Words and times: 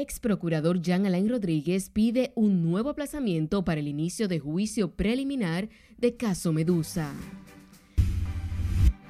ex 0.00 0.20
procurador 0.20 0.80
Jean 0.80 1.06
Alain 1.06 1.28
Rodríguez 1.28 1.90
pide 1.90 2.32
un 2.34 2.62
nuevo 2.62 2.90
aplazamiento 2.90 3.64
para 3.64 3.80
el 3.80 3.88
inicio 3.88 4.28
de 4.28 4.38
juicio 4.38 4.90
preliminar 4.90 5.68
de 5.98 6.16
caso 6.16 6.52
Medusa. 6.52 7.12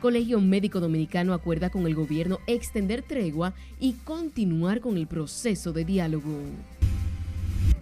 Colegio 0.00 0.40
Médico 0.40 0.80
Dominicano 0.80 1.34
acuerda 1.34 1.70
con 1.70 1.86
el 1.86 1.94
gobierno 1.94 2.38
extender 2.46 3.02
tregua 3.02 3.54
y 3.80 3.94
continuar 4.04 4.80
con 4.80 4.96
el 4.96 5.06
proceso 5.06 5.72
de 5.72 5.84
diálogo. 5.84 6.40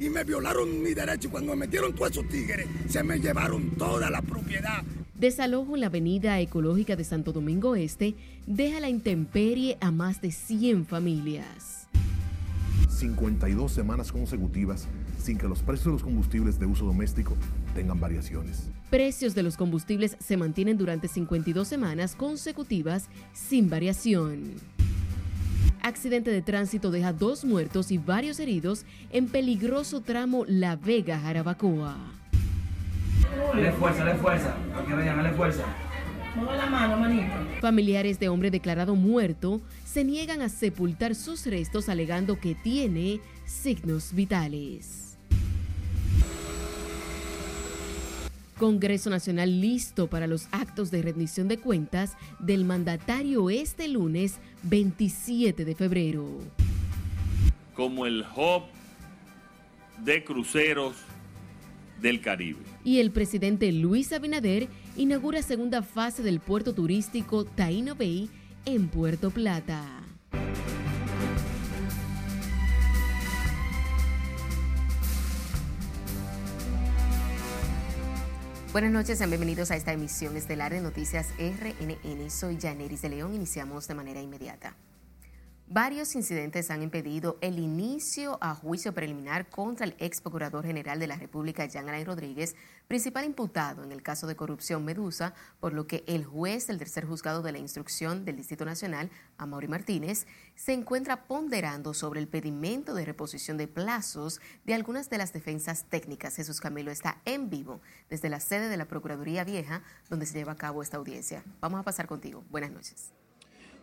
Y 0.01 0.09
me 0.09 0.25
violaron 0.25 0.83
mi 0.83 0.93
derecho 0.95 1.31
cuando 1.31 1.53
me 1.53 1.67
metieron 1.67 1.95
todos 1.95 2.11
esos 2.11 2.29
tigres, 2.29 2.67
se 2.89 3.03
me 3.03 3.19
llevaron 3.19 3.71
toda 3.77 4.11
la 4.11 4.23
propiedad. 4.23 4.83
Desalojo 5.15 5.75
en 5.75 5.81
la 5.81 5.87
avenida 5.87 6.41
ecológica 6.41 6.97
de 6.97 7.05
Santo 7.05 7.33
Domingo 7.33 7.75
Este 7.77 8.15
deja 8.47 8.81
la 8.81 8.91
intemperie 8.91 9.79
a 9.81 9.91
más 9.91 10.21
de 10.21 10.31
100 10.33 10.87
familias. 10.87 11.86
52 12.89 13.73
semanas 13.73 14.13
consecutivas 14.13 14.89
sin 15.19 15.39
que 15.39 15.49
los 15.49 15.61
precios 15.61 15.87
de 15.87 15.93
los 15.93 16.03
combustibles 16.03 16.59
de 16.59 16.67
uso 16.67 16.85
doméstico 16.85 17.35
tengan 17.75 18.01
variaciones. 18.01 18.71
Precios 18.91 19.35
de 19.35 19.43
los 19.43 19.57
combustibles 19.57 20.17
se 20.21 20.37
mantienen 20.37 20.79
durante 20.79 21.09
52 21.09 21.67
semanas 21.67 22.15
consecutivas 22.15 23.09
sin 23.33 23.69
variación. 23.69 24.55
Accidente 25.83 26.31
de 26.31 26.43
tránsito 26.43 26.91
deja 26.91 27.13
dos 27.13 27.45
muertos 27.45 27.93
y 27.93 27.99
varios 27.99 28.41
heridos 28.41 28.85
en 29.13 29.29
peligroso 29.29 30.01
tramo 30.01 30.45
La 30.49 30.77
Vega-Jarabacoa. 30.77 31.97
Dale 33.55 33.73
fuerza, 33.73 34.05
dale 34.05 34.19
fuerza. 34.19 34.57
Aquí 34.77 34.93
vayan, 34.93 35.17
dale 35.17 35.33
fuerza. 35.33 35.63
Mueve 36.35 36.57
la 36.57 36.67
mano, 36.67 36.97
manito. 36.99 37.33
Familiares 37.61 38.19
de 38.19 38.29
hombre 38.29 38.51
declarado 38.51 38.95
muerto 38.95 39.61
se 39.97 40.05
niegan 40.05 40.43
a 40.43 40.51
sepultar 40.51 41.15
sus 41.15 41.47
restos 41.47 41.89
alegando 41.89 42.39
que 42.39 42.55
tiene 42.55 43.19
signos 43.47 44.13
vitales. 44.13 45.17
Congreso 48.59 49.09
Nacional 49.09 49.63
listo 49.63 50.07
para 50.07 50.27
los 50.27 50.49
actos 50.53 50.91
de 50.91 51.01
rendición 51.01 51.49
de 51.49 51.57
cuentas 51.57 52.13
del 52.39 52.67
mandatario 52.67 53.49
este 53.49 53.89
lunes 53.89 54.35
27 54.65 55.65
de 55.65 55.75
febrero. 55.75 56.27
Como 57.75 58.05
el 58.05 58.23
hub 58.37 58.65
de 60.05 60.23
cruceros 60.23 60.95
del 62.03 62.21
Caribe. 62.21 62.61
Y 62.85 62.99
el 63.01 63.13
presidente 63.13 63.73
Luis 63.73 64.13
Abinader 64.13 64.69
inaugura 64.99 65.41
segunda 65.41 65.83
fase 65.83 66.23
del 66.23 66.41
puerto 66.41 66.75
turístico 66.75 67.47
Taino 67.47 67.95
Bay 67.95 68.29
en 68.67 68.89
Puerto 68.89 69.31
Plata. 69.31 69.81
Buenas 78.73 78.91
noches, 78.91 79.19
sean 79.19 79.31
bienvenidos 79.31 79.71
a 79.71 79.77
esta 79.77 79.93
emisión 79.93 80.37
estelar 80.37 80.73
de 80.73 80.81
Noticias 80.81 81.29
RNN. 81.39 82.29
Soy 82.29 82.59
Janeris 82.61 83.03
de 83.03 83.09
León. 83.09 83.33
Iniciamos 83.35 83.89
de 83.89 83.95
manera 83.95 84.21
inmediata. 84.21 84.77
Varios 85.69 86.15
incidentes 86.15 86.71
han 86.71 86.85
impedido 86.85 87.39
el 87.41 87.59
inicio 87.59 88.39
a 88.41 88.55
juicio 88.55 88.95
preliminar 88.95 89.51
contra 89.51 89.85
el 89.85 89.97
ex 89.99 90.21
procurador 90.21 90.65
general 90.65 91.01
de 91.01 91.09
la 91.09 91.17
República, 91.17 91.67
Jean 91.67 91.89
Alain 91.89 92.07
Rodríguez, 92.07 92.55
principal 92.87 93.25
imputado 93.25 93.83
en 93.83 93.91
el 93.91 94.01
caso 94.01 94.29
de 94.29 94.37
corrupción 94.37 94.85
Medusa, 94.85 95.35
por 95.59 95.73
lo 95.73 95.89
que 95.89 96.05
el 96.07 96.25
juez 96.25 96.69
del 96.69 96.79
tercer 96.79 97.05
juzgado 97.05 97.43
de 97.43 97.51
la 97.51 97.59
instrucción 97.59 98.25
del 98.25 98.37
Distrito 98.37 98.65
Nacional, 98.65 99.11
Amaury 99.39 99.67
Martínez, 99.67 100.29
se 100.55 100.73
encuentra 100.73 101.27
ponderando 101.27 101.95
sobre 101.95 102.21
el 102.21 102.29
pedimento 102.29 102.95
de 102.95 103.05
reposición 103.05 103.57
de 103.57 103.67
plazos 103.67 104.41
de 104.65 104.75
algunas 104.75 105.11
de 105.11 105.19
las 105.19 105.33
defensas 105.33 105.87
técnicas. 105.91 106.37
Jesús 106.37 106.61
Camilo 106.61 106.93
está 106.93 107.21
en 107.25 107.51
vivo 107.51 107.81
desde 108.09 108.31
la 108.31 108.39
sede 108.39 108.69
de 108.69 108.77
la 108.77 108.87
Procuraduría 108.87 109.43
Vieja, 109.43 109.83
donde 110.09 110.27
se 110.27 110.39
lleva 110.39 110.53
a 110.53 110.57
cabo 110.57 110.81
esta 110.81 110.99
audiencia. 110.99 111.43
Vamos 111.61 111.81
a 111.81 111.83
pasar 111.83 112.07
contigo. 112.07 112.45
Buenas 112.51 112.71
noches. 112.71 113.13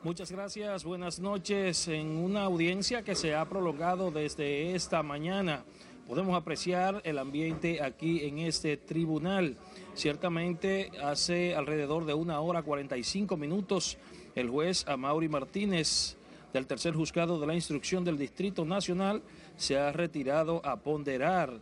Muchas 0.03 0.30
gracias, 0.30 0.84
buenas 0.84 1.22
noches. 1.22 1.88
En 1.88 2.18
una 2.18 2.44
audiencia 2.44 3.03
que 3.03 3.16
se 3.16 3.36
ha 3.36 3.46
prolongado 3.46 4.12
desde 4.12 4.75
esta 4.75 5.02
mañana, 5.02 5.64
podemos 6.09 6.36
apreciar 6.36 7.02
el 7.06 7.18
ambiente 7.18 7.81
aquí 7.81 8.25
en 8.25 8.40
este 8.40 8.75
tribunal. 8.75 9.56
Ciertamente 9.94 10.92
hace 11.02 11.56
alrededor 11.56 12.03
de 12.03 12.13
una 12.16 12.42
hora 12.42 12.63
45 12.63 13.38
minutos 13.38 13.97
el 14.36 14.50
juez 14.50 14.86
Amaury 14.90 15.30
Martínez 15.30 16.18
del 16.52 16.68
tercer 16.68 16.94
juzgado 16.94 17.40
de 17.40 17.47
la 17.47 17.56
instrucción 17.56 18.03
del 18.03 18.18
Distrito 18.18 18.66
Nacional 18.66 19.24
se 19.56 19.78
ha 19.78 19.94
retirado 19.94 20.59
a 20.66 20.81
ponderar 20.81 21.62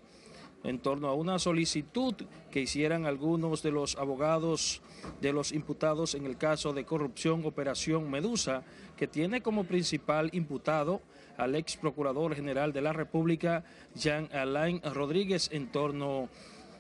en 0.64 0.80
torno 0.80 1.10
a 1.10 1.14
una 1.14 1.38
solicitud 1.38 2.16
que 2.50 2.62
hicieran 2.62 3.06
algunos 3.06 3.62
de 3.62 3.70
los 3.70 3.96
abogados 3.98 4.82
de 5.22 5.34
los 5.34 5.52
imputados 5.52 6.16
en 6.16 6.26
el 6.26 6.38
caso 6.38 6.74
de 6.74 6.86
corrupción 6.86 7.46
Operación 7.46 8.10
Medusa, 8.10 8.64
que 8.98 9.08
tiene 9.08 9.42
como 9.42 9.64
principal 9.64 10.30
imputado 10.34 11.02
al 11.38 11.56
ex 11.56 11.78
procurador 11.78 12.36
general 12.36 12.74
de 12.74 12.82
la 12.82 12.94
República, 12.94 13.64
Jean 13.96 14.30
Alain 14.32 14.82
Rodríguez, 14.94 15.50
en 15.52 15.72
torno 15.72 16.30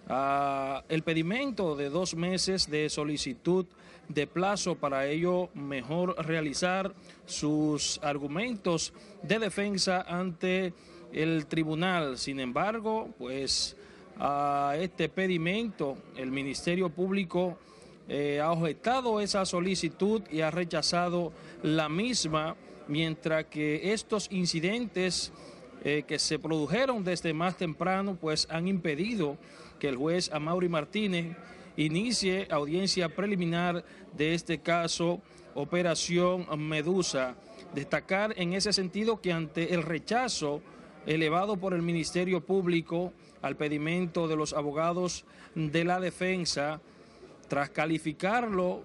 a 0.07 0.83
el 0.89 1.03
pedimento 1.03 1.75
de 1.75 1.89
dos 1.89 2.15
meses 2.15 2.69
de 2.69 2.89
solicitud 2.89 3.65
de 4.07 4.27
plazo 4.27 4.75
para 4.75 5.07
ello 5.07 5.49
mejor 5.53 6.15
realizar 6.25 6.93
sus 7.25 7.99
argumentos 8.03 8.93
de 9.23 9.39
defensa 9.39 10.01
ante 10.01 10.73
el 11.13 11.45
tribunal. 11.47 12.17
Sin 12.17 12.39
embargo, 12.39 13.09
pues 13.17 13.75
a 14.19 14.75
este 14.79 15.09
pedimento 15.09 15.97
el 16.15 16.31
Ministerio 16.31 16.89
Público 16.89 17.57
eh, 18.13 18.41
ha 18.41 18.51
objetado 18.51 19.21
esa 19.21 19.45
solicitud 19.45 20.21
y 20.29 20.41
ha 20.41 20.51
rechazado 20.51 21.31
la 21.63 21.87
misma, 21.87 22.57
mientras 22.89 23.45
que 23.45 23.93
estos 23.93 24.27
incidentes 24.33 25.31
eh, 25.85 26.03
que 26.05 26.19
se 26.19 26.37
produjeron 26.37 27.05
desde 27.05 27.33
más 27.33 27.55
temprano, 27.55 28.17
pues 28.19 28.49
han 28.49 28.67
impedido 28.67 29.37
que 29.79 29.87
el 29.87 29.95
juez 29.95 30.29
Amaury 30.33 30.67
Martínez 30.67 31.37
inicie 31.77 32.49
audiencia 32.51 33.07
preliminar 33.07 33.85
de 34.17 34.33
este 34.33 34.59
caso 34.59 35.21
Operación 35.55 36.47
Medusa. 36.57 37.35
Destacar 37.73 38.33
en 38.35 38.51
ese 38.51 38.73
sentido 38.73 39.21
que 39.21 39.31
ante 39.31 39.73
el 39.73 39.83
rechazo 39.83 40.61
elevado 41.05 41.55
por 41.55 41.73
el 41.73 41.81
Ministerio 41.81 42.45
Público 42.45 43.13
al 43.41 43.55
pedimento 43.55 44.27
de 44.27 44.35
los 44.35 44.51
abogados 44.51 45.23
de 45.55 45.85
la 45.85 46.01
defensa, 46.01 46.81
tras 47.51 47.69
calificarlo 47.71 48.81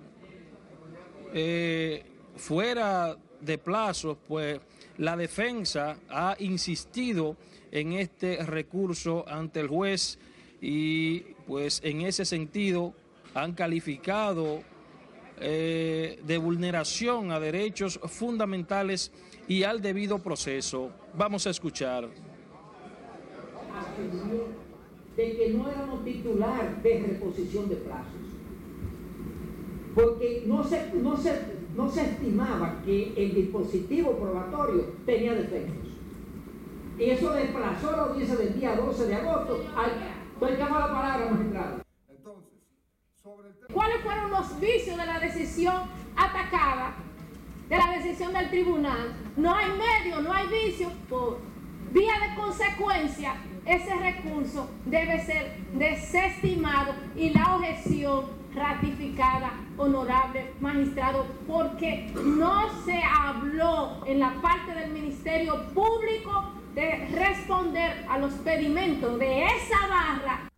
eh, 1.32 2.02
fuera 2.34 3.16
de 3.40 3.58
plazos, 3.58 4.18
pues 4.26 4.58
la 4.98 5.16
defensa 5.16 5.98
ha 6.08 6.34
insistido 6.40 7.36
en 7.70 7.92
este 7.92 8.44
recurso 8.44 9.24
ante 9.28 9.60
el 9.60 9.68
juez 9.68 10.18
y 10.60 11.20
pues 11.46 11.80
en 11.84 12.00
ese 12.00 12.24
sentido 12.24 12.92
han 13.34 13.52
calificado 13.52 14.62
eh, 15.38 16.18
de 16.24 16.36
vulneración 16.36 17.30
a 17.30 17.38
derechos 17.38 18.00
fundamentales 18.02 19.12
y 19.46 19.62
al 19.62 19.80
debido 19.80 20.18
proceso. 20.18 20.90
Vamos 21.14 21.46
a 21.46 21.50
escuchar. 21.50 22.08
De 25.16 25.36
que 25.36 25.50
no 25.50 25.70
éramos 25.70 26.04
titular 26.04 26.82
de 26.82 27.04
reposición 27.06 27.68
de 27.68 27.76
plazos. 27.76 28.25
Porque 29.96 30.44
no 30.46 30.62
se, 30.62 30.92
no 30.92 31.16
se, 31.16 31.42
no 31.74 31.88
se 31.88 32.02
estimaba 32.02 32.82
que 32.84 33.14
el 33.16 33.34
dispositivo 33.34 34.12
probatorio 34.12 34.92
tenía 35.06 35.32
defectos. 35.32 35.88
Y 36.98 37.04
eso 37.04 37.32
desplazó 37.32 37.92
la 37.92 38.02
audiencia 38.02 38.36
del 38.36 38.60
día 38.60 38.76
12 38.76 39.06
de 39.06 39.14
agosto. 39.14 39.56
Estoy 40.34 40.56
la 40.58 40.68
palabra, 40.68 41.30
magistrado. 41.30 41.82
¿Cuáles 43.72 44.00
fueron 44.02 44.30
los 44.32 44.60
vicios 44.60 44.98
de 44.98 45.06
la 45.06 45.18
decisión 45.18 45.74
atacada, 46.14 46.94
de 47.70 47.76
la 47.78 47.92
decisión 47.96 48.34
del 48.34 48.50
tribunal? 48.50 49.14
No 49.38 49.54
hay 49.54 49.66
medio, 49.70 50.20
no 50.20 50.30
hay 50.30 50.46
vicio. 50.48 50.90
Por 51.08 51.38
vía 51.92 52.12
de 52.28 52.38
consecuencia, 52.38 53.36
ese 53.64 53.94
recurso 53.94 54.68
debe 54.84 55.24
ser 55.24 55.56
desestimado 55.72 56.92
y 57.16 57.30
la 57.30 57.56
objeción 57.56 58.36
ratificada, 58.56 59.52
honorable 59.76 60.54
magistrado, 60.60 61.26
porque 61.46 62.10
no 62.24 62.84
se 62.84 63.00
habló 63.02 64.04
en 64.06 64.18
la 64.18 64.32
parte 64.40 64.74
del 64.74 64.90
Ministerio 64.90 65.68
Público 65.74 66.54
de 66.74 67.06
responder 67.14 68.04
a 68.08 68.18
los 68.18 68.32
pedimentos 68.34 69.18
de 69.18 69.44
esa 69.44 69.86
barra. 69.88 70.50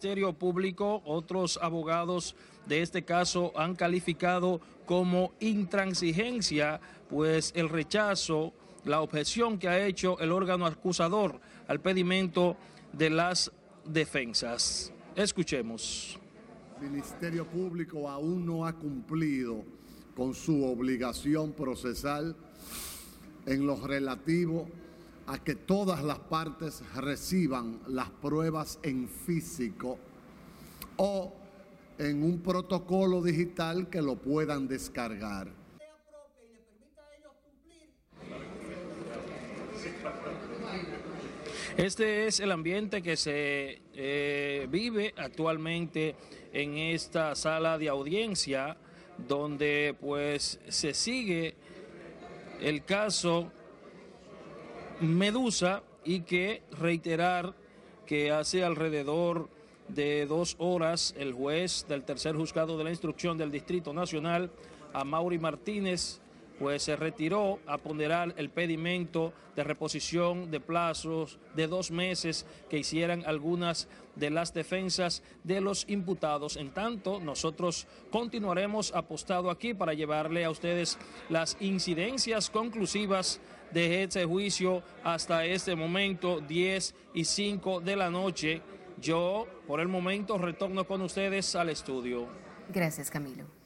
Ministerio 0.00 0.32
Público, 0.32 1.02
otros 1.06 1.58
abogados 1.60 2.36
de 2.66 2.82
este 2.82 3.02
caso 3.02 3.52
han 3.56 3.74
calificado 3.74 4.60
como 4.86 5.32
intransigencia, 5.40 6.80
pues 7.10 7.52
el 7.56 7.68
rechazo, 7.68 8.52
la 8.84 9.00
objeción 9.00 9.58
que 9.58 9.68
ha 9.68 9.86
hecho 9.86 10.18
el 10.20 10.32
órgano 10.32 10.66
acusador 10.66 11.40
al 11.66 11.80
pedimento 11.80 12.56
de 12.92 13.10
las 13.10 13.52
defensas. 13.84 14.92
Escuchemos. 15.14 16.18
El 16.80 16.90
Ministerio 16.90 17.46
Público 17.46 18.08
aún 18.08 18.46
no 18.46 18.66
ha 18.66 18.72
cumplido 18.72 19.64
con 20.14 20.34
su 20.34 20.64
obligación 20.64 21.52
procesal 21.52 22.36
en 23.46 23.66
lo 23.66 23.84
relativo 23.86 24.68
a 25.26 25.38
que 25.38 25.54
todas 25.54 26.02
las 26.02 26.18
partes 26.18 26.82
reciban 26.94 27.80
las 27.88 28.10
pruebas 28.10 28.78
en 28.82 29.08
físico 29.08 29.98
o 30.96 31.34
en 31.98 32.22
un 32.22 32.40
protocolo 32.40 33.22
digital 33.22 33.88
que 33.90 34.00
lo 34.00 34.16
puedan 34.16 34.68
descargar. 34.68 35.57
Este 41.78 42.26
es 42.26 42.40
el 42.40 42.50
ambiente 42.50 43.02
que 43.02 43.16
se 43.16 43.82
eh, 43.94 44.66
vive 44.68 45.14
actualmente 45.16 46.16
en 46.52 46.76
esta 46.76 47.36
sala 47.36 47.78
de 47.78 47.88
audiencia, 47.88 48.76
donde 49.28 49.94
pues 50.00 50.58
se 50.66 50.92
sigue 50.92 51.54
el 52.60 52.84
caso 52.84 53.52
Medusa 54.98 55.84
y 56.04 56.22
que 56.22 56.62
reiterar 56.72 57.54
que 58.06 58.32
hace 58.32 58.64
alrededor 58.64 59.48
de 59.86 60.26
dos 60.26 60.56
horas 60.58 61.14
el 61.16 61.32
juez 61.32 61.86
del 61.88 62.02
tercer 62.02 62.34
juzgado 62.34 62.76
de 62.76 62.82
la 62.82 62.90
instrucción 62.90 63.38
del 63.38 63.52
Distrito 63.52 63.94
Nacional, 63.94 64.50
a 64.92 65.04
Mauri 65.04 65.38
Martínez, 65.38 66.20
pues 66.58 66.82
se 66.82 66.96
retiró 66.96 67.60
a 67.66 67.78
ponderar 67.78 68.34
el 68.36 68.50
pedimento 68.50 69.32
de 69.54 69.64
reposición 69.64 70.50
de 70.50 70.60
plazos 70.60 71.38
de 71.54 71.66
dos 71.66 71.90
meses 71.90 72.46
que 72.68 72.78
hicieran 72.78 73.22
algunas 73.26 73.88
de 74.16 74.30
las 74.30 74.52
defensas 74.52 75.22
de 75.44 75.60
los 75.60 75.84
imputados. 75.88 76.56
En 76.56 76.70
tanto, 76.70 77.20
nosotros 77.20 77.86
continuaremos 78.10 78.92
apostado 78.94 79.50
aquí 79.50 79.74
para 79.74 79.94
llevarle 79.94 80.44
a 80.44 80.50
ustedes 80.50 80.98
las 81.28 81.56
incidencias 81.60 82.50
conclusivas 82.50 83.40
de 83.70 84.02
este 84.02 84.24
juicio 84.24 84.82
hasta 85.04 85.44
este 85.44 85.76
momento, 85.76 86.40
10 86.40 86.94
y 87.14 87.24
5 87.24 87.80
de 87.80 87.96
la 87.96 88.10
noche. 88.10 88.62
Yo, 89.00 89.46
por 89.66 89.80
el 89.80 89.88
momento, 89.88 90.38
retorno 90.38 90.84
con 90.84 91.02
ustedes 91.02 91.54
al 91.54 91.68
estudio. 91.68 92.26
Gracias, 92.68 93.10
Camilo. 93.10 93.57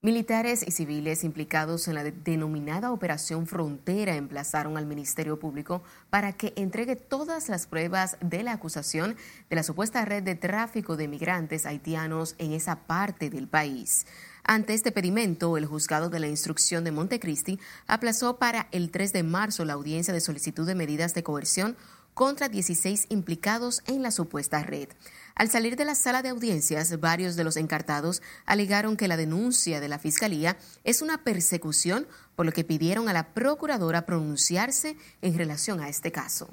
Militares 0.00 0.64
y 0.64 0.70
civiles 0.70 1.24
implicados 1.24 1.88
en 1.88 1.96
la 1.96 2.04
denominada 2.04 2.92
Operación 2.92 3.48
Frontera 3.48 4.14
emplazaron 4.14 4.76
al 4.76 4.86
Ministerio 4.86 5.40
Público 5.40 5.82
para 6.08 6.34
que 6.34 6.52
entregue 6.54 6.94
todas 6.94 7.48
las 7.48 7.66
pruebas 7.66 8.16
de 8.20 8.44
la 8.44 8.52
acusación 8.52 9.16
de 9.50 9.56
la 9.56 9.64
supuesta 9.64 10.04
red 10.04 10.22
de 10.22 10.36
tráfico 10.36 10.96
de 10.96 11.08
migrantes 11.08 11.66
haitianos 11.66 12.36
en 12.38 12.52
esa 12.52 12.86
parte 12.86 13.28
del 13.28 13.48
país. 13.48 14.06
Ante 14.44 14.72
este 14.72 14.92
pedimento, 14.92 15.56
el 15.56 15.66
juzgado 15.66 16.10
de 16.10 16.20
la 16.20 16.28
instrucción 16.28 16.84
de 16.84 16.92
Montecristi 16.92 17.58
aplazó 17.88 18.38
para 18.38 18.68
el 18.70 18.92
3 18.92 19.12
de 19.12 19.24
marzo 19.24 19.64
la 19.64 19.72
audiencia 19.72 20.14
de 20.14 20.20
solicitud 20.20 20.64
de 20.64 20.76
medidas 20.76 21.12
de 21.12 21.24
coerción 21.24 21.76
contra 22.18 22.48
16 22.48 23.06
implicados 23.10 23.84
en 23.86 24.02
la 24.02 24.10
supuesta 24.10 24.60
red. 24.64 24.88
Al 25.36 25.50
salir 25.50 25.76
de 25.76 25.84
la 25.84 25.94
sala 25.94 26.20
de 26.20 26.30
audiencias, 26.30 26.98
varios 26.98 27.36
de 27.36 27.44
los 27.44 27.56
encartados 27.56 28.22
alegaron 28.44 28.96
que 28.96 29.06
la 29.06 29.16
denuncia 29.16 29.78
de 29.78 29.86
la 29.86 30.00
Fiscalía 30.00 30.56
es 30.82 31.00
una 31.00 31.22
persecución, 31.22 32.08
por 32.34 32.44
lo 32.44 32.50
que 32.50 32.64
pidieron 32.64 33.08
a 33.08 33.12
la 33.12 33.34
Procuradora 33.34 34.04
pronunciarse 34.04 34.96
en 35.22 35.38
relación 35.38 35.80
a 35.80 35.88
este 35.88 36.10
caso. 36.10 36.50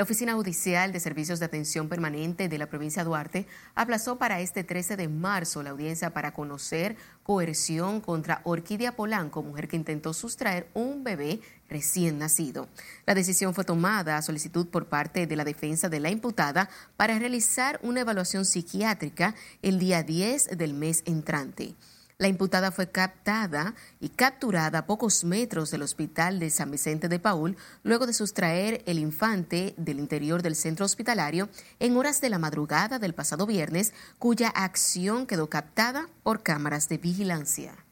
La 0.00 0.04
Oficina 0.04 0.32
Judicial 0.32 0.92
de 0.92 0.98
Servicios 0.98 1.40
de 1.40 1.44
Atención 1.44 1.88
Permanente 1.88 2.48
de 2.48 2.56
la 2.58 2.70
provincia 2.70 3.02
de 3.02 3.08
Duarte 3.08 3.46
aplazó 3.74 4.16
para 4.16 4.40
este 4.40 4.64
13 4.64 4.96
de 4.96 5.08
marzo 5.08 5.62
la 5.62 5.70
audiencia 5.70 6.14
para 6.14 6.32
conocer 6.32 6.96
coerción 7.22 8.00
contra 8.00 8.40
Orquídea 8.44 8.96
Polanco, 8.96 9.42
mujer 9.42 9.68
que 9.68 9.76
intentó 9.76 10.14
sustraer 10.14 10.68
un 10.74 11.04
bebé 11.04 11.40
recién 11.70 12.18
nacido. 12.18 12.68
La 13.06 13.14
decisión 13.14 13.54
fue 13.54 13.64
tomada 13.64 14.16
a 14.16 14.22
solicitud 14.22 14.66
por 14.66 14.86
parte 14.86 15.26
de 15.26 15.36
la 15.36 15.44
defensa 15.44 15.88
de 15.88 16.00
la 16.00 16.10
imputada 16.10 16.68
para 16.96 17.18
realizar 17.18 17.80
una 17.82 18.00
evaluación 18.00 18.44
psiquiátrica 18.44 19.34
el 19.62 19.78
día 19.78 20.02
10 20.02 20.58
del 20.58 20.74
mes 20.74 21.02
entrante. 21.06 21.74
La 22.20 22.28
imputada 22.28 22.70
fue 22.70 22.90
captada 22.90 23.74
y 23.98 24.10
capturada 24.10 24.80
a 24.80 24.86
pocos 24.86 25.24
metros 25.24 25.70
del 25.70 25.80
hospital 25.80 26.38
de 26.38 26.50
San 26.50 26.70
Vicente 26.70 27.08
de 27.08 27.18
Paul 27.18 27.56
luego 27.82 28.06
de 28.06 28.12
sustraer 28.12 28.82
el 28.84 28.98
infante 28.98 29.72
del 29.78 29.98
interior 29.98 30.42
del 30.42 30.54
centro 30.54 30.84
hospitalario 30.84 31.48
en 31.78 31.96
horas 31.96 32.20
de 32.20 32.28
la 32.28 32.38
madrugada 32.38 32.98
del 32.98 33.14
pasado 33.14 33.46
viernes, 33.46 33.94
cuya 34.18 34.50
acción 34.50 35.26
quedó 35.26 35.48
captada 35.48 36.10
por 36.22 36.42
cámaras 36.42 36.90
de 36.90 36.98
vigilancia 36.98 37.86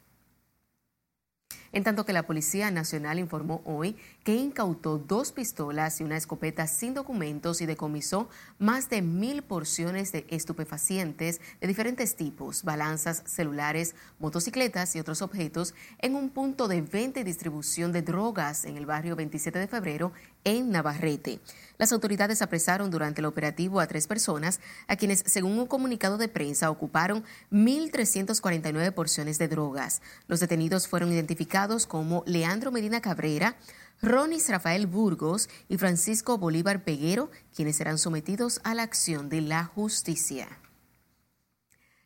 en 1.72 1.84
tanto 1.84 2.04
que 2.04 2.12
la 2.12 2.24
Policía 2.24 2.70
Nacional 2.70 3.18
informó 3.18 3.62
hoy 3.64 3.96
que 4.28 4.34
incautó 4.34 4.98
dos 4.98 5.32
pistolas 5.32 6.02
y 6.02 6.04
una 6.04 6.18
escopeta 6.18 6.66
sin 6.66 6.92
documentos 6.92 7.62
y 7.62 7.64
decomisó 7.64 8.28
más 8.58 8.90
de 8.90 9.00
mil 9.00 9.40
porciones 9.40 10.12
de 10.12 10.26
estupefacientes 10.28 11.40
de 11.62 11.66
diferentes 11.66 12.14
tipos, 12.14 12.62
balanzas, 12.62 13.22
celulares, 13.24 13.94
motocicletas 14.18 14.94
y 14.94 15.00
otros 15.00 15.22
objetos 15.22 15.72
en 16.00 16.14
un 16.14 16.28
punto 16.28 16.68
de 16.68 16.82
venta 16.82 17.20
y 17.20 17.24
distribución 17.24 17.90
de 17.90 18.02
drogas 18.02 18.66
en 18.66 18.76
el 18.76 18.84
barrio 18.84 19.16
27 19.16 19.60
de 19.60 19.66
febrero 19.66 20.12
en 20.44 20.70
Navarrete. 20.72 21.40
Las 21.78 21.92
autoridades 21.92 22.42
apresaron 22.42 22.90
durante 22.90 23.22
el 23.22 23.26
operativo 23.26 23.80
a 23.80 23.86
tres 23.86 24.06
personas, 24.06 24.60
a 24.88 24.96
quienes, 24.96 25.24
según 25.24 25.58
un 25.58 25.66
comunicado 25.66 26.18
de 26.18 26.28
prensa, 26.28 26.70
ocuparon 26.70 27.24
1.349 27.50 28.92
porciones 28.92 29.38
de 29.38 29.48
drogas. 29.48 30.02
Los 30.26 30.40
detenidos 30.40 30.86
fueron 30.86 31.12
identificados 31.12 31.86
como 31.86 32.24
Leandro 32.26 32.70
Medina 32.70 33.00
Cabrera, 33.00 33.56
Ronis 34.00 34.48
Rafael 34.48 34.86
Burgos 34.86 35.48
y 35.68 35.76
Francisco 35.76 36.38
Bolívar 36.38 36.84
Peguero, 36.84 37.32
quienes 37.54 37.76
serán 37.76 37.98
sometidos 37.98 38.60
a 38.62 38.74
la 38.74 38.84
acción 38.84 39.28
de 39.28 39.40
la 39.40 39.64
justicia. 39.64 40.46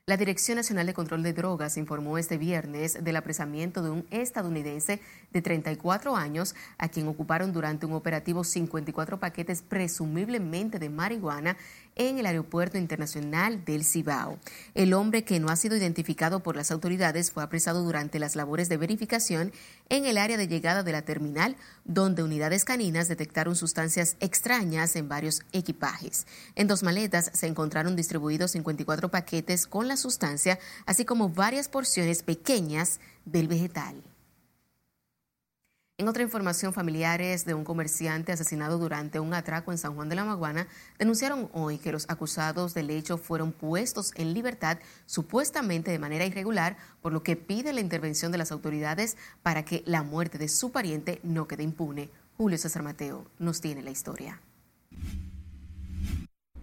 La 0.07 0.17
Dirección 0.17 0.57
Nacional 0.57 0.87
de 0.87 0.95
Control 0.95 1.23
de 1.23 1.33
Drogas 1.35 1.77
informó 1.77 2.19
este 2.19 2.39
viernes 2.39 3.05
del 3.05 3.15
apresamiento 3.15 3.83
de 3.83 3.91
un 3.91 4.07
estadounidense 4.11 5.01
de 5.31 5.43
34 5.43 6.17
años 6.17 6.55
a 6.79 6.89
quien 6.89 7.07
ocuparon 7.09 7.53
durante 7.53 7.87
un 7.87 7.93
operativo 7.93 8.43
54 8.43 9.21
paquetes 9.21 9.63
presumiblemente 9.63 10.79
de 10.79 10.89
marihuana 10.89 11.57
en 11.97 12.19
el 12.19 12.27
Aeropuerto 12.27 12.79
Internacional 12.79 13.65
del 13.65 13.85
Cibao. 13.85 14.39
El 14.75 14.95
hombre 14.95 15.25
que 15.25 15.41
no 15.41 15.49
ha 15.49 15.57
sido 15.57 15.77
identificado 15.77 16.43
por 16.43 16.57
las 16.57 16.71
autoridades 16.71 17.31
fue 17.31 17.43
apresado 17.43 17.83
durante 17.83 18.19
las 18.19 18.37
labores 18.37 18.69
de 18.69 18.77
verificación 18.77 19.53
en 19.89 20.07
el 20.07 20.19
área 20.19 20.37
de 20.37 20.49
llegada 20.49 20.83
de 20.83 20.93
la 20.93 21.03
terminal, 21.03 21.57
donde 21.85 22.23
unidades 22.23 22.65
caninas 22.65 23.09
detectaron 23.09 23.57
sustancias 23.57 24.17
extrañas 24.21 24.97
en 24.97 25.09
varios 25.09 25.43
equipajes. 25.53 26.27
En 26.55 26.67
dos 26.67 26.83
maletas 26.83 27.31
se 27.35 27.47
encontraron 27.47 27.97
distribuidos 27.97 28.53
54 28.53 29.11
paquetes 29.11 29.67
con 29.67 29.89
la 29.89 29.97
sustancia, 29.97 30.59
así 30.87 31.05
como 31.05 31.29
varias 31.29 31.69
porciones 31.69 32.23
pequeñas 32.23 33.01
del 33.25 33.49
vegetal. 33.49 34.03
En 35.99 36.09
otra 36.09 36.23
información, 36.23 36.73
familiares 36.73 37.45
de 37.45 37.53
un 37.53 37.65
comerciante 37.65 38.33
asesinado 38.33 38.79
durante 38.79 39.21
un 39.21 39.35
atraco 39.35 39.73
en 39.73 39.79
San 39.79 39.95
Juan 39.95 40.09
de 40.09 40.15
la 40.15 40.25
Maguana 40.25 40.67
denunciaron 40.99 41.51
hoy 41.53 41.77
que 41.77 41.93
los 41.93 42.09
acusados 42.09 42.73
del 42.73 42.89
hecho 42.89 43.19
fueron 43.19 43.53
puestos 43.53 44.13
en 44.17 44.33
libertad 44.33 44.79
supuestamente 45.05 45.91
de 45.91 45.99
manera 45.99 46.25
irregular, 46.25 46.79
por 47.03 47.13
lo 47.13 47.23
que 47.23 47.37
pide 47.37 47.75
la 47.75 47.83
intervención 47.83 48.33
de 48.33 48.39
las 48.39 48.53
autoridades 48.53 49.19
para 49.43 49.67
que 49.67 49.83
la 49.85 50.03
muerte 50.03 50.39
de 50.39 50.49
su 50.49 50.73
pariente 50.73 51.21
no 51.23 51.47
quede 51.47 51.63
impune. 51.63 52.09
Julio 52.39 52.57
César 52.57 52.83
Mateo 52.83 53.27
nos 53.39 53.61
tiene 53.61 53.83
la 53.83 53.91
historia. 53.91 54.41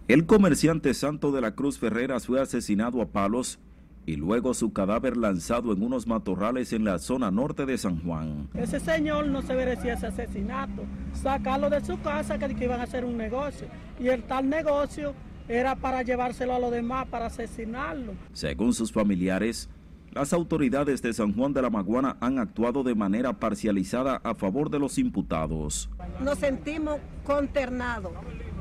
El 0.08 0.26
comerciante 0.26 0.92
Santo 0.92 1.30
de 1.30 1.40
la 1.40 1.54
Cruz 1.54 1.78
Ferreras 1.78 2.26
fue 2.26 2.40
asesinado 2.40 3.00
a 3.00 3.06
palos 3.06 3.60
y 4.06 4.16
luego 4.16 4.54
su 4.54 4.72
cadáver 4.72 5.16
lanzado 5.16 5.72
en 5.72 5.82
unos 5.82 6.06
matorrales 6.06 6.72
en 6.72 6.84
la 6.84 6.98
zona 6.98 7.30
norte 7.30 7.66
de 7.66 7.78
San 7.78 8.02
Juan. 8.02 8.48
Ese 8.54 8.80
señor 8.80 9.28
no 9.28 9.42
se 9.42 9.54
merecía 9.54 9.94
ese 9.94 10.06
asesinato, 10.06 10.82
sacarlo 11.12 11.70
de 11.70 11.84
su 11.84 12.00
casa 12.00 12.38
que, 12.38 12.64
iban 12.64 12.80
a 12.80 12.84
hacer 12.84 13.04
un 13.04 13.16
negocio 13.16 13.66
y 13.98 14.08
el 14.08 14.22
tal 14.24 14.48
negocio 14.48 15.14
era 15.48 15.76
para 15.76 16.02
llevárselo 16.02 16.54
a 16.54 16.58
los 16.58 16.70
demás, 16.70 17.06
para 17.08 17.26
asesinarlo. 17.26 18.14
Según 18.32 18.72
sus 18.72 18.92
familiares, 18.92 19.68
las 20.12 20.32
autoridades 20.32 21.02
de 21.02 21.12
San 21.12 21.34
Juan 21.34 21.52
de 21.52 21.62
la 21.62 21.70
Maguana 21.70 22.16
han 22.20 22.38
actuado 22.38 22.82
de 22.82 22.94
manera 22.94 23.32
parcializada 23.32 24.20
a 24.24 24.34
favor 24.34 24.70
de 24.70 24.78
los 24.78 24.98
imputados. 24.98 25.88
Nos 26.20 26.38
sentimos 26.38 26.98
consternados 27.24 28.12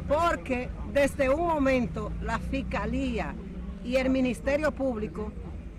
porque 0.07 0.69
desde 0.93 1.29
un 1.29 1.47
momento 1.47 2.11
la 2.21 2.39
Fiscalía 2.39 3.35
y 3.89 3.95
el 3.95 4.11
Ministerio 4.11 4.71
Público 4.71 5.31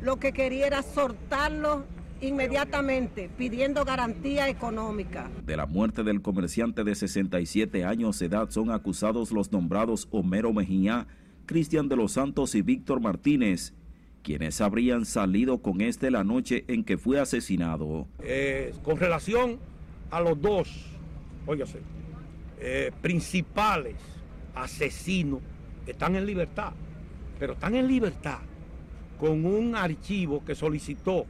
lo 0.02 0.18
que 0.18 0.32
quería 0.32 0.66
era 0.66 0.82
soltarlo 0.82 1.84
inmediatamente, 2.20 3.30
pidiendo 3.38 3.84
garantía 3.84 4.48
económica. 4.48 5.30
De 5.46 5.56
la 5.56 5.66
muerte 5.66 6.02
del 6.02 6.20
comerciante 6.20 6.82
de 6.82 6.96
67 6.96 7.84
años 7.84 8.18
de 8.18 8.26
edad 8.26 8.50
son 8.50 8.72
acusados 8.72 9.30
los 9.30 9.52
nombrados 9.52 10.08
Homero 10.10 10.52
Mejía, 10.52 11.06
Cristian 11.46 11.88
de 11.88 11.96
los 11.96 12.12
Santos 12.12 12.56
y 12.56 12.62
Víctor 12.62 13.00
Martínez, 13.00 13.74
quienes 14.24 14.60
habrían 14.60 15.04
salido 15.04 15.58
con 15.58 15.80
este 15.80 16.10
la 16.10 16.24
noche 16.24 16.64
en 16.66 16.82
que 16.82 16.98
fue 16.98 17.20
asesinado. 17.20 18.08
Eh, 18.24 18.74
con 18.82 18.98
relación 18.98 19.60
a 20.10 20.20
los 20.20 20.40
dos, 20.40 20.68
óigase, 21.46 21.78
eh, 22.58 22.90
principales 23.00 23.94
asesinos, 24.54 25.40
están 25.86 26.16
en 26.16 26.26
libertad, 26.26 26.72
pero 27.40 27.54
están 27.54 27.74
en 27.74 27.88
libertad 27.88 28.38
con 29.18 29.46
un 29.46 29.74
archivo 29.74 30.44
que 30.44 30.54
solicitó 30.54 31.24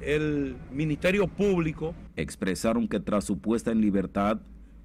el 0.00 0.54
Ministerio 0.70 1.26
Público. 1.26 1.94
Expresaron 2.14 2.86
que 2.86 3.00
tras 3.00 3.24
su 3.24 3.38
puesta 3.38 3.72
en 3.72 3.80
libertad, 3.80 4.38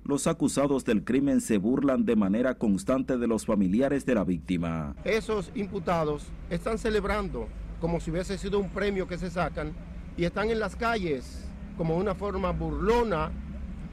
los 0.06 0.28
acusados 0.28 0.86
del 0.86 1.04
crimen 1.04 1.42
se 1.42 1.58
burlan 1.58 2.06
de 2.06 2.16
manera 2.16 2.56
constante 2.56 3.18
de 3.18 3.28
los 3.28 3.46
familiares 3.46 4.06
de 4.06 4.16
la 4.16 4.24
víctima. 4.24 4.96
Esos 5.04 5.52
imputados 5.56 6.26
están 6.50 6.78
celebrando 6.78 7.50
como 7.82 8.00
si 8.00 8.10
hubiese 8.10 8.38
sido 8.38 8.60
un 8.60 8.70
premio 8.70 9.08
que 9.08 9.18
se 9.18 9.30
sacan 9.30 9.74
y 10.16 10.24
están 10.24 10.50
en 10.50 10.60
las 10.60 10.78
calles 10.78 11.46
como 11.78 11.98
una 11.98 12.16
forma 12.16 12.52
burlona 12.52 13.30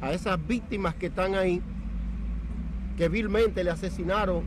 a 0.01 0.13
esas 0.13 0.45
víctimas 0.47 0.95
que 0.95 1.07
están 1.07 1.35
ahí, 1.35 1.61
que 2.97 3.09
vilmente 3.09 3.65
le 3.65 3.71
asesinaron 3.71 4.45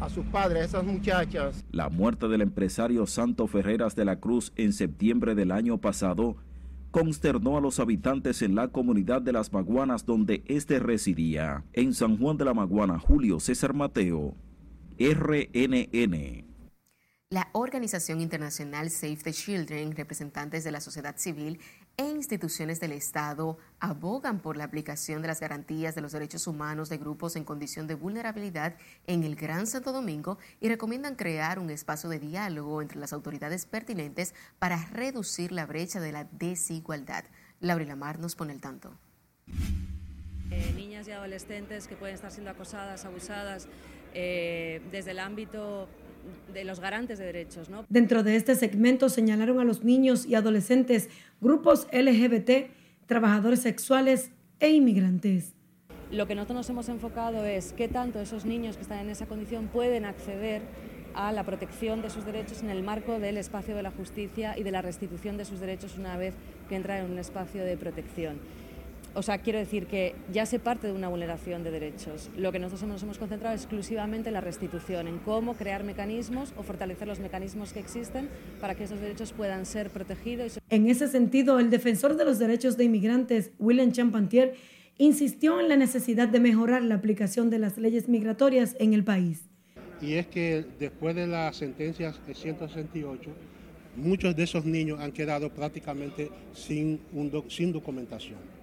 a 0.00 0.08
sus 0.08 0.24
padres, 0.26 0.62
a 0.62 0.64
esas 0.64 0.84
muchachas. 0.84 1.64
La 1.70 1.88
muerte 1.88 2.28
del 2.28 2.42
empresario 2.42 3.06
Santo 3.06 3.46
Ferreras 3.46 3.94
de 3.96 4.04
la 4.04 4.20
Cruz 4.20 4.52
en 4.56 4.72
septiembre 4.72 5.34
del 5.34 5.50
año 5.50 5.78
pasado 5.78 6.36
consternó 6.90 7.56
a 7.56 7.60
los 7.60 7.80
habitantes 7.80 8.42
en 8.42 8.54
la 8.54 8.68
comunidad 8.68 9.22
de 9.22 9.32
Las 9.32 9.52
Maguanas 9.52 10.06
donde 10.06 10.42
éste 10.46 10.78
residía. 10.78 11.64
En 11.72 11.94
San 11.94 12.18
Juan 12.18 12.36
de 12.36 12.44
la 12.44 12.54
Maguana, 12.54 12.98
Julio 12.98 13.40
César 13.40 13.74
Mateo, 13.74 14.34
RNN. 14.98 16.48
La 17.30 17.50
organización 17.52 18.22
internacional 18.22 18.88
Save 18.88 19.18
the 19.18 19.32
Children, 19.34 19.94
representantes 19.94 20.64
de 20.64 20.72
la 20.72 20.80
sociedad 20.80 21.14
civil 21.18 21.60
e 21.98 22.08
instituciones 22.08 22.78
del 22.78 22.92
Estado 22.92 23.58
abogan 23.80 24.38
por 24.38 24.56
la 24.56 24.62
aplicación 24.62 25.20
de 25.20 25.28
las 25.28 25.40
garantías 25.40 25.96
de 25.96 26.00
los 26.00 26.12
derechos 26.12 26.46
humanos 26.46 26.88
de 26.88 26.96
grupos 26.96 27.34
en 27.34 27.42
condición 27.42 27.88
de 27.88 27.96
vulnerabilidad 27.96 28.76
en 29.08 29.24
el 29.24 29.34
Gran 29.34 29.66
Santo 29.66 29.92
Domingo 29.92 30.38
y 30.60 30.68
recomiendan 30.68 31.16
crear 31.16 31.58
un 31.58 31.70
espacio 31.70 32.08
de 32.08 32.20
diálogo 32.20 32.82
entre 32.82 33.00
las 33.00 33.12
autoridades 33.12 33.66
pertinentes 33.66 34.32
para 34.60 34.86
reducir 34.86 35.50
la 35.50 35.66
brecha 35.66 35.98
de 35.98 36.12
la 36.12 36.24
desigualdad. 36.24 37.24
Laura 37.58 37.84
Lamar 37.84 38.20
nos 38.20 38.36
pone 38.36 38.52
el 38.52 38.60
tanto. 38.60 38.96
Eh, 40.50 40.72
niñas 40.76 41.08
y 41.08 41.10
adolescentes 41.10 41.88
que 41.88 41.96
pueden 41.96 42.14
estar 42.14 42.30
siendo 42.30 42.52
acosadas, 42.52 43.04
abusadas 43.04 43.68
eh, 44.14 44.80
desde 44.92 45.10
el 45.10 45.18
ámbito 45.18 45.88
de 46.52 46.64
los 46.64 46.80
garantes 46.80 47.18
de 47.18 47.26
derechos. 47.26 47.68
¿no? 47.68 47.84
Dentro 47.88 48.22
de 48.22 48.36
este 48.36 48.54
segmento 48.54 49.08
señalaron 49.08 49.60
a 49.60 49.64
los 49.64 49.84
niños 49.84 50.26
y 50.26 50.34
adolescentes, 50.34 51.08
grupos 51.40 51.86
LGBT, 51.92 52.70
trabajadores 53.06 53.60
sexuales 53.60 54.30
e 54.60 54.70
inmigrantes. 54.70 55.54
Lo 56.10 56.26
que 56.26 56.34
nosotros 56.34 56.56
nos 56.56 56.70
hemos 56.70 56.88
enfocado 56.88 57.44
es 57.44 57.74
qué 57.74 57.86
tanto 57.86 58.20
esos 58.20 58.44
niños 58.44 58.76
que 58.76 58.82
están 58.82 59.00
en 59.00 59.10
esa 59.10 59.26
condición 59.26 59.68
pueden 59.68 60.06
acceder 60.06 60.62
a 61.14 61.32
la 61.32 61.44
protección 61.44 62.00
de 62.00 62.10
sus 62.10 62.24
derechos 62.24 62.62
en 62.62 62.70
el 62.70 62.82
marco 62.82 63.18
del 63.18 63.36
espacio 63.36 63.74
de 63.74 63.82
la 63.82 63.90
justicia 63.90 64.56
y 64.56 64.62
de 64.62 64.70
la 64.70 64.82
restitución 64.82 65.36
de 65.36 65.44
sus 65.44 65.60
derechos 65.60 65.98
una 65.98 66.16
vez 66.16 66.34
que 66.68 66.76
entran 66.76 67.04
en 67.04 67.10
un 67.10 67.18
espacio 67.18 67.64
de 67.64 67.76
protección. 67.76 68.38
O 69.14 69.22
sea, 69.22 69.38
quiero 69.38 69.58
decir 69.58 69.86
que 69.86 70.14
ya 70.32 70.46
se 70.46 70.58
parte 70.58 70.86
de 70.86 70.92
una 70.92 71.08
vulneración 71.08 71.64
de 71.64 71.70
derechos. 71.70 72.30
Lo 72.36 72.52
que 72.52 72.58
nosotros 72.58 72.88
nos 72.88 73.02
hemos 73.02 73.18
concentrado 73.18 73.54
exclusivamente 73.54 74.28
en 74.28 74.34
la 74.34 74.40
restitución, 74.40 75.08
en 75.08 75.18
cómo 75.18 75.54
crear 75.54 75.82
mecanismos 75.84 76.52
o 76.56 76.62
fortalecer 76.62 77.08
los 77.08 77.18
mecanismos 77.18 77.72
que 77.72 77.80
existen 77.80 78.28
para 78.60 78.74
que 78.74 78.84
esos 78.84 79.00
derechos 79.00 79.32
puedan 79.32 79.66
ser 79.66 79.90
protegidos. 79.90 80.58
En 80.70 80.88
ese 80.88 81.08
sentido, 81.08 81.58
el 81.58 81.70
defensor 81.70 82.16
de 82.16 82.24
los 82.24 82.38
derechos 82.38 82.76
de 82.76 82.84
inmigrantes, 82.84 83.50
William 83.58 83.92
Champantier, 83.92 84.54
insistió 84.98 85.60
en 85.60 85.68
la 85.68 85.76
necesidad 85.76 86.28
de 86.28 86.40
mejorar 86.40 86.82
la 86.82 86.96
aplicación 86.96 87.50
de 87.50 87.58
las 87.58 87.78
leyes 87.78 88.08
migratorias 88.08 88.76
en 88.78 88.94
el 88.94 89.04
país. 89.04 89.48
Y 90.00 90.14
es 90.14 90.26
que 90.26 90.64
después 90.78 91.16
de 91.16 91.26
las 91.26 91.56
sentencias 91.56 92.20
168, 92.32 93.30
muchos 93.96 94.36
de 94.36 94.42
esos 94.44 94.64
niños 94.64 95.00
han 95.00 95.12
quedado 95.12 95.50
prácticamente 95.50 96.30
sin, 96.52 97.00
sin 97.48 97.72
documentación. 97.72 98.57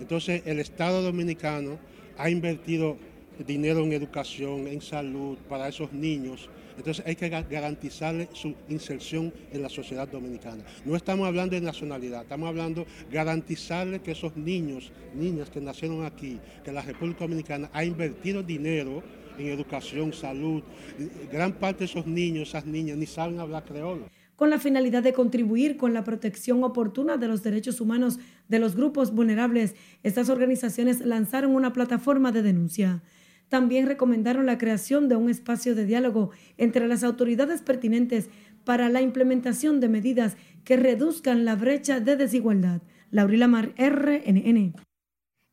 Entonces 0.00 0.42
el 0.46 0.58
Estado 0.58 1.02
dominicano 1.02 1.78
ha 2.16 2.30
invertido 2.30 2.96
dinero 3.46 3.80
en 3.80 3.92
educación, 3.92 4.66
en 4.66 4.80
salud 4.80 5.38
para 5.48 5.68
esos 5.68 5.92
niños. 5.92 6.48
Entonces 6.76 7.04
hay 7.06 7.16
que 7.16 7.28
garantizarle 7.28 8.28
su 8.32 8.54
inserción 8.68 9.32
en 9.52 9.62
la 9.62 9.68
sociedad 9.68 10.08
dominicana. 10.08 10.64
No 10.84 10.96
estamos 10.96 11.26
hablando 11.26 11.54
de 11.54 11.60
nacionalidad, 11.60 12.22
estamos 12.22 12.48
hablando 12.48 12.84
de 12.84 13.14
garantizarle 13.14 14.00
que 14.00 14.12
esos 14.12 14.36
niños, 14.36 14.90
niñas 15.14 15.50
que 15.50 15.60
nacieron 15.60 16.04
aquí, 16.04 16.38
que 16.64 16.72
la 16.72 16.82
República 16.82 17.20
Dominicana 17.20 17.70
ha 17.72 17.84
invertido 17.84 18.42
dinero 18.42 19.02
en 19.38 19.48
educación, 19.48 20.12
salud. 20.12 20.62
Gran 21.30 21.52
parte 21.52 21.80
de 21.80 21.84
esos 21.86 22.06
niños, 22.06 22.48
esas 22.48 22.64
niñas, 22.64 22.96
ni 22.96 23.06
saben 23.06 23.40
hablar 23.40 23.64
creolo 23.64 24.19
con 24.40 24.48
la 24.48 24.58
finalidad 24.58 25.02
de 25.02 25.12
contribuir 25.12 25.76
con 25.76 25.92
la 25.92 26.02
protección 26.02 26.64
oportuna 26.64 27.18
de 27.18 27.28
los 27.28 27.42
derechos 27.42 27.78
humanos 27.78 28.18
de 28.48 28.58
los 28.58 28.74
grupos 28.74 29.14
vulnerables. 29.14 29.74
Estas 30.02 30.30
organizaciones 30.30 31.04
lanzaron 31.04 31.54
una 31.54 31.74
plataforma 31.74 32.32
de 32.32 32.40
denuncia. 32.40 33.02
También 33.50 33.86
recomendaron 33.86 34.46
la 34.46 34.56
creación 34.56 35.10
de 35.10 35.16
un 35.16 35.28
espacio 35.28 35.74
de 35.74 35.84
diálogo 35.84 36.30
entre 36.56 36.88
las 36.88 37.04
autoridades 37.04 37.60
pertinentes 37.60 38.30
para 38.64 38.88
la 38.88 39.02
implementación 39.02 39.78
de 39.78 39.90
medidas 39.90 40.38
que 40.64 40.78
reduzcan 40.78 41.44
la 41.44 41.54
brecha 41.54 42.00
de 42.00 42.16
desigualdad. 42.16 42.80
Laurila 43.10 43.46
Mar, 43.46 43.74
RNN. 43.76 44.72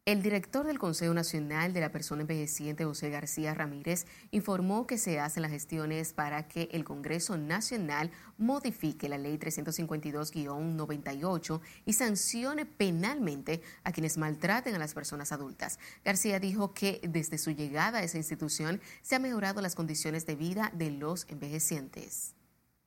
El 0.07 0.23
director 0.23 0.65
del 0.65 0.79
Consejo 0.79 1.13
Nacional 1.13 1.73
de 1.73 1.81
la 1.81 1.91
Persona 1.91 2.21
Envejeciente, 2.21 2.85
José 2.85 3.09
García 3.09 3.53
Ramírez, 3.53 4.07
informó 4.31 4.87
que 4.87 4.97
se 4.97 5.19
hacen 5.19 5.41
las 5.41 5.51
gestiones 5.51 6.13
para 6.13 6.47
que 6.47 6.69
el 6.71 6.85
Congreso 6.85 7.37
Nacional 7.37 8.11
modifique 8.37 9.09
la 9.09 9.17
Ley 9.17 9.37
352-98 9.37 11.59
y 11.83 11.91
sancione 11.91 12.65
penalmente 12.65 13.61
a 13.83 13.91
quienes 13.91 14.17
maltraten 14.17 14.73
a 14.75 14.79
las 14.79 14.93
personas 14.93 15.33
adultas. 15.33 15.77
García 16.05 16.39
dijo 16.39 16.73
que 16.73 17.01
desde 17.03 17.37
su 17.37 17.51
llegada 17.51 17.99
a 17.99 18.03
esa 18.03 18.15
institución 18.15 18.79
se 19.01 19.15
han 19.15 19.23
mejorado 19.23 19.61
las 19.61 19.75
condiciones 19.75 20.25
de 20.25 20.37
vida 20.37 20.71
de 20.73 20.89
los 20.89 21.27
envejecientes. 21.27 22.33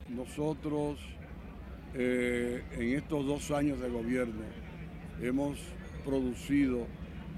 Nosotros, 0.08 0.98
eh, 1.92 2.64
en 2.72 2.96
estos 2.96 3.26
dos 3.26 3.50
años 3.50 3.78
de 3.78 3.90
gobierno, 3.90 4.40
hemos 5.20 5.58
producido 6.00 6.86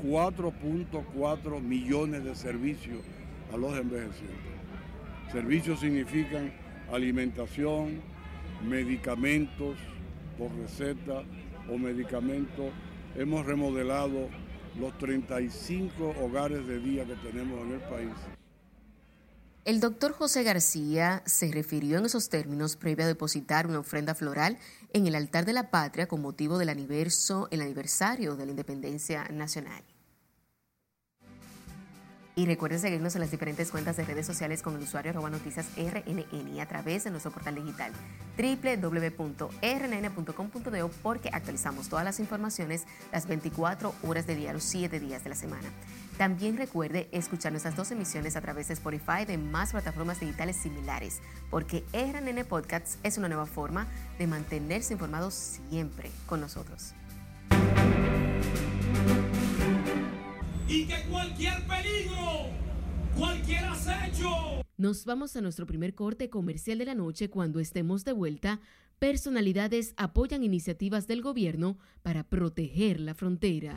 4.4 0.02 1.60
millones 1.60 2.24
de 2.24 2.34
servicios 2.34 3.00
a 3.52 3.56
los 3.56 3.76
envejecientes. 3.78 4.52
Servicios 5.30 5.80
significan 5.80 6.52
alimentación, 6.92 8.00
medicamentos 8.68 9.76
por 10.38 10.50
receta 10.56 11.22
o 11.70 11.78
medicamentos. 11.78 12.72
Hemos 13.16 13.46
remodelado 13.46 14.28
los 14.78 14.96
35 14.98 16.14
hogares 16.20 16.66
de 16.66 16.78
día 16.78 17.04
que 17.04 17.14
tenemos 17.16 17.60
en 17.66 17.72
el 17.72 17.80
país. 17.80 18.12
El 19.64 19.78
doctor 19.78 20.12
José 20.12 20.42
García 20.42 21.22
se 21.24 21.52
refirió 21.52 21.98
en 21.98 22.06
esos 22.06 22.28
términos 22.28 22.74
previo 22.76 23.04
a 23.04 23.08
depositar 23.08 23.68
una 23.68 23.78
ofrenda 23.78 24.14
floral 24.14 24.58
en 24.94 25.06
el 25.06 25.14
altar 25.14 25.44
de 25.44 25.52
la 25.52 25.70
patria 25.70 26.06
con 26.06 26.20
motivo 26.22 26.58
del 26.58 26.68
aniverso, 26.68 27.48
el 27.50 27.62
aniversario 27.62 28.36
de 28.36 28.46
la 28.46 28.50
independencia 28.52 29.24
nacional. 29.30 29.82
Y 32.34 32.46
recuerden 32.46 32.80
seguirnos 32.80 33.14
en 33.14 33.20
las 33.20 33.30
diferentes 33.30 33.70
cuentas 33.70 33.98
de 33.98 34.06
redes 34.06 34.26
sociales 34.26 34.62
con 34.62 34.74
el 34.74 34.82
usuario 34.82 35.10
arroba 35.10 35.28
noticias 35.28 35.66
RNN 35.76 36.48
y 36.48 36.60
a 36.60 36.66
través 36.66 37.04
de 37.04 37.10
nuestro 37.10 37.30
portal 37.30 37.56
digital 37.56 37.92
www.rnn.com.de 38.38 39.50
porque 41.02 41.28
actualizamos 41.30 41.90
todas 41.90 42.06
las 42.06 42.20
informaciones 42.20 42.84
las 43.12 43.26
24 43.26 43.94
horas 44.04 44.26
de 44.26 44.34
día, 44.34 44.54
los 44.54 44.64
7 44.64 44.98
días 44.98 45.22
de 45.24 45.28
la 45.28 45.36
semana. 45.36 45.68
También 46.16 46.56
recuerde 46.56 47.08
escuchar 47.12 47.52
nuestras 47.52 47.76
dos 47.76 47.90
emisiones 47.90 48.36
a 48.36 48.40
través 48.40 48.68
de 48.68 48.74
Spotify 48.74 49.22
y 49.22 49.24
de 49.24 49.38
más 49.38 49.72
plataformas 49.72 50.20
digitales 50.20 50.56
similares, 50.56 51.20
porque 51.50 51.84
RNN 51.92 52.44
Podcasts 52.44 52.98
es 53.02 53.18
una 53.18 53.28
nueva 53.28 53.46
forma 53.46 53.86
de 54.18 54.26
mantenerse 54.26 54.92
informados 54.92 55.34
siempre 55.34 56.10
con 56.26 56.40
nosotros. 56.40 56.94
Y 60.68 60.86
que 60.86 61.02
cualquier 61.10 61.66
peligro 61.66 62.62
cualquier 63.16 63.64
acecho. 63.64 64.28
Nos 64.76 65.04
vamos 65.04 65.36
a 65.36 65.40
nuestro 65.40 65.66
primer 65.66 65.94
corte 65.94 66.30
comercial 66.30 66.78
de 66.78 66.86
la 66.86 66.94
noche 66.94 67.30
cuando 67.30 67.60
estemos 67.60 68.04
de 68.04 68.12
vuelta. 68.12 68.60
Personalidades 68.98 69.94
apoyan 69.96 70.44
iniciativas 70.44 71.06
del 71.06 71.22
gobierno 71.22 71.78
para 72.02 72.24
proteger 72.24 73.00
la 73.00 73.14
frontera. 73.14 73.76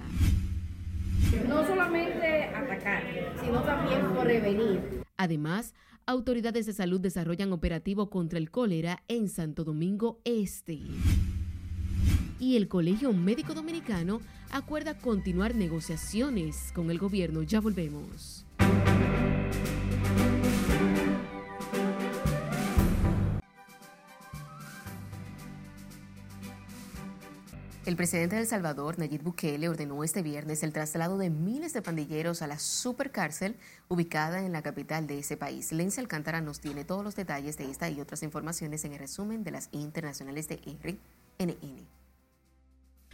No 1.48 1.65
solamente 1.65 2.44
atacar, 2.46 3.03
sino 3.44 3.62
también 3.63 4.01
prevenir. 4.13 5.03
Además, 5.17 5.74
autoridades 6.05 6.65
de 6.65 6.74
salud 6.74 7.00
desarrollan 7.00 7.51
operativo 7.51 8.10
contra 8.10 8.38
el 8.38 8.51
cólera 8.51 9.03
en 9.08 9.29
Santo 9.29 9.63
Domingo 9.63 10.20
Este. 10.24 10.79
Y 12.39 12.58
el 12.58 12.67
Colegio 12.67 13.13
Médico 13.13 13.53
Dominicano 13.53 14.22
acuerda 14.51 14.98
continuar 14.98 15.55
negociaciones 15.55 16.72
con 16.74 16.91
el 16.91 17.00
gobierno. 17.00 17.41
Ya 17.44 17.60
volvemos. 17.62 18.44
El 27.85 27.95
presidente 27.95 28.35
de 28.35 28.41
El 28.41 28.47
Salvador, 28.47 28.97
Nayib 28.97 29.21
Bukele, 29.21 29.69
ordenó 29.69 30.03
este 30.03 30.23
viernes 30.23 30.63
el 30.63 30.73
traslado 30.73 31.19
de 31.19 31.29
miles 31.29 31.71
de 31.71 31.83
pandilleros 31.83 32.41
a 32.41 32.47
la 32.47 32.57
supercárcel 32.57 33.55
ubicada 33.89 34.43
en 34.43 34.53
la 34.53 34.63
capital 34.63 35.05
de 35.05 35.19
ese 35.19 35.37
país. 35.37 35.71
Lencia 35.71 36.01
Alcántara 36.01 36.41
nos 36.41 36.59
tiene 36.59 36.83
todos 36.83 37.03
los 37.03 37.15
detalles 37.15 37.59
de 37.59 37.69
esta 37.69 37.87
y 37.91 38.01
otras 38.01 38.23
informaciones 38.23 38.85
en 38.85 38.93
el 38.93 38.99
resumen 38.99 39.43
de 39.43 39.51
las 39.51 39.69
internacionales 39.71 40.47
de 40.47 40.55
RNN. 40.55 41.85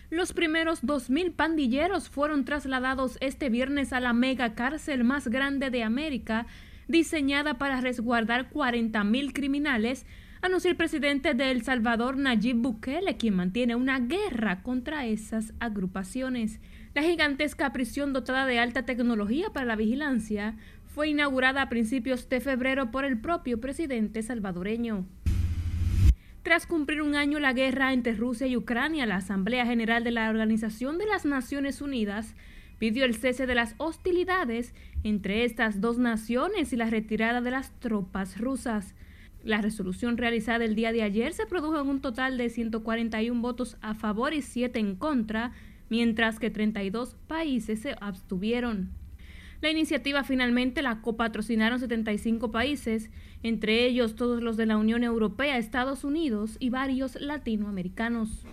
Los 0.09 0.31
primeros 0.31 0.83
2.000 0.83 1.35
pandilleros 1.35 2.09
fueron 2.09 2.45
trasladados 2.45 3.17
este 3.19 3.49
viernes 3.49 3.91
a 3.91 3.99
la 3.99 4.13
mega 4.13 4.55
cárcel 4.55 5.03
más 5.03 5.27
grande 5.27 5.69
de 5.69 5.83
América, 5.83 6.47
diseñada 6.87 7.57
para 7.57 7.81
resguardar 7.81 8.49
40.000 8.49 9.33
criminales 9.33 10.05
anunció 10.41 10.71
el 10.71 10.77
presidente 10.77 11.33
de 11.33 11.51
El 11.51 11.63
Salvador, 11.63 12.17
Nayib 12.17 12.57
Bukele, 12.57 13.17
quien 13.17 13.35
mantiene 13.35 13.75
una 13.75 13.99
guerra 13.99 14.63
contra 14.63 15.05
esas 15.05 15.53
agrupaciones. 15.59 16.59
La 16.93 17.03
gigantesca 17.03 17.71
prisión 17.71 18.11
dotada 18.11 18.45
de 18.45 18.59
alta 18.59 18.85
tecnología 18.85 19.49
para 19.51 19.65
la 19.65 19.75
vigilancia 19.75 20.55
fue 20.87 21.09
inaugurada 21.09 21.61
a 21.61 21.69
principios 21.69 22.27
de 22.27 22.41
febrero 22.41 22.91
por 22.91 23.05
el 23.05 23.19
propio 23.19 23.61
presidente 23.61 24.23
salvadoreño. 24.23 25.05
Tras 26.43 26.65
cumplir 26.65 27.03
un 27.03 27.15
año 27.15 27.39
la 27.39 27.53
guerra 27.53 27.93
entre 27.93 28.15
Rusia 28.15 28.47
y 28.47 28.57
Ucrania, 28.57 29.05
la 29.05 29.17
Asamblea 29.17 29.65
General 29.65 30.03
de 30.03 30.11
la 30.11 30.29
Organización 30.29 30.97
de 30.97 31.05
las 31.05 31.23
Naciones 31.23 31.81
Unidas 31.81 32.35
pidió 32.79 33.05
el 33.05 33.15
cese 33.15 33.45
de 33.45 33.53
las 33.53 33.75
hostilidades 33.77 34.73
entre 35.03 35.45
estas 35.45 35.81
dos 35.81 35.99
naciones 35.99 36.73
y 36.73 36.77
la 36.77 36.89
retirada 36.89 37.39
de 37.39 37.51
las 37.51 37.79
tropas 37.79 38.39
rusas. 38.39 38.95
La 39.43 39.61
resolución 39.61 40.17
realizada 40.17 40.65
el 40.65 40.75
día 40.75 40.91
de 40.91 41.01
ayer 41.01 41.33
se 41.33 41.47
produjo 41.47 41.79
en 41.79 41.87
un 41.87 42.01
total 42.01 42.37
de 42.37 42.49
141 42.49 43.41
votos 43.41 43.77
a 43.81 43.95
favor 43.95 44.33
y 44.33 44.41
7 44.41 44.79
en 44.79 44.95
contra, 44.95 45.53
mientras 45.89 46.39
que 46.39 46.51
32 46.51 47.15
países 47.27 47.79
se 47.81 47.95
abstuvieron. 47.99 48.91
La 49.61 49.71
iniciativa 49.71 50.23
finalmente 50.23 50.81
la 50.81 51.01
copatrocinaron 51.01 51.79
75 51.79 52.51
países, 52.51 53.09
entre 53.43 53.85
ellos 53.85 54.15
todos 54.15 54.41
los 54.41 54.57
de 54.57 54.65
la 54.65 54.77
Unión 54.77 55.03
Europea, 55.03 55.57
Estados 55.57 56.03
Unidos 56.03 56.57
y 56.59 56.69
varios 56.69 57.19
latinoamericanos. 57.19 58.45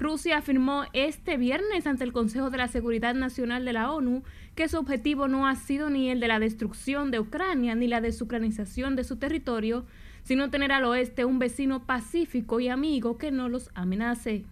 Rusia 0.00 0.38
afirmó 0.38 0.84
este 0.94 1.36
viernes 1.36 1.86
ante 1.86 2.04
el 2.04 2.14
Consejo 2.14 2.48
de 2.48 2.56
la 2.56 2.68
Seguridad 2.68 3.14
Nacional 3.14 3.66
de 3.66 3.74
la 3.74 3.92
ONU 3.92 4.22
que 4.54 4.66
su 4.66 4.78
objetivo 4.78 5.28
no 5.28 5.46
ha 5.46 5.54
sido 5.56 5.90
ni 5.90 6.08
el 6.08 6.20
de 6.20 6.28
la 6.28 6.40
destrucción 6.40 7.10
de 7.10 7.20
Ucrania 7.20 7.74
ni 7.74 7.86
la 7.86 8.00
desucranización 8.00 8.96
de 8.96 9.04
su 9.04 9.16
territorio, 9.16 9.84
sino 10.22 10.48
tener 10.48 10.72
al 10.72 10.86
oeste 10.86 11.26
un 11.26 11.38
vecino 11.38 11.84
pacífico 11.84 12.60
y 12.60 12.68
amigo 12.68 13.18
que 13.18 13.30
no 13.30 13.50
los 13.50 13.68
amenace. 13.74 14.46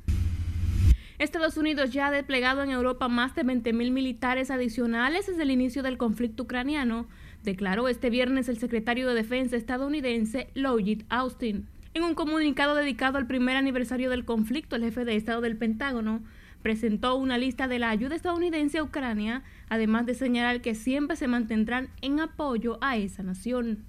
Estados 1.19 1.57
Unidos 1.57 1.93
ya 1.95 2.09
ha 2.09 2.11
desplegado 2.11 2.63
en 2.63 2.71
Europa 2.71 3.09
más 3.09 3.35
de 3.35 3.43
20.000 3.43 3.91
militares 3.91 4.51
adicionales 4.51 5.29
desde 5.29 5.45
el 5.45 5.51
inicio 5.51 5.83
del 5.83 5.97
conflicto 5.97 6.43
ucraniano, 6.43 7.09
declaró 7.43 7.89
este 7.89 8.11
viernes 8.11 8.51
el 8.51 8.59
secretario 8.59 9.09
de 9.09 9.15
Defensa 9.15 9.57
estadounidense 9.57 10.51
Lloyd 10.55 11.05
Austin. 11.09 11.67
En 11.95 12.05
un 12.05 12.15
comunicado 12.15 12.75
dedicado 12.75 13.19
al 13.19 13.27
primer 13.27 13.57
aniversario 13.57 14.11
del 14.11 14.25
conflicto, 14.25 14.77
el 14.77 14.83
jefe 14.83 15.05
de 15.05 15.17
Estado 15.17 15.41
del 15.41 15.57
Pentágono 15.57 16.23
presentó 16.63 17.17
una 17.17 17.39
lista 17.39 17.69
de 17.69 17.79
la 17.79 17.91
ayuda 17.91 18.15
estadounidense 18.15 18.79
a 18.79 18.83
Ucrania, 18.83 19.43
además 19.69 20.07
de 20.07 20.15
señalar 20.15 20.61
que 20.61 20.75
siempre 20.75 21.17
se 21.17 21.29
mantendrán 21.29 21.89
en 22.03 22.21
apoyo 22.21 22.79
a 22.81 22.97
esa 22.97 23.23
nación. 23.23 23.85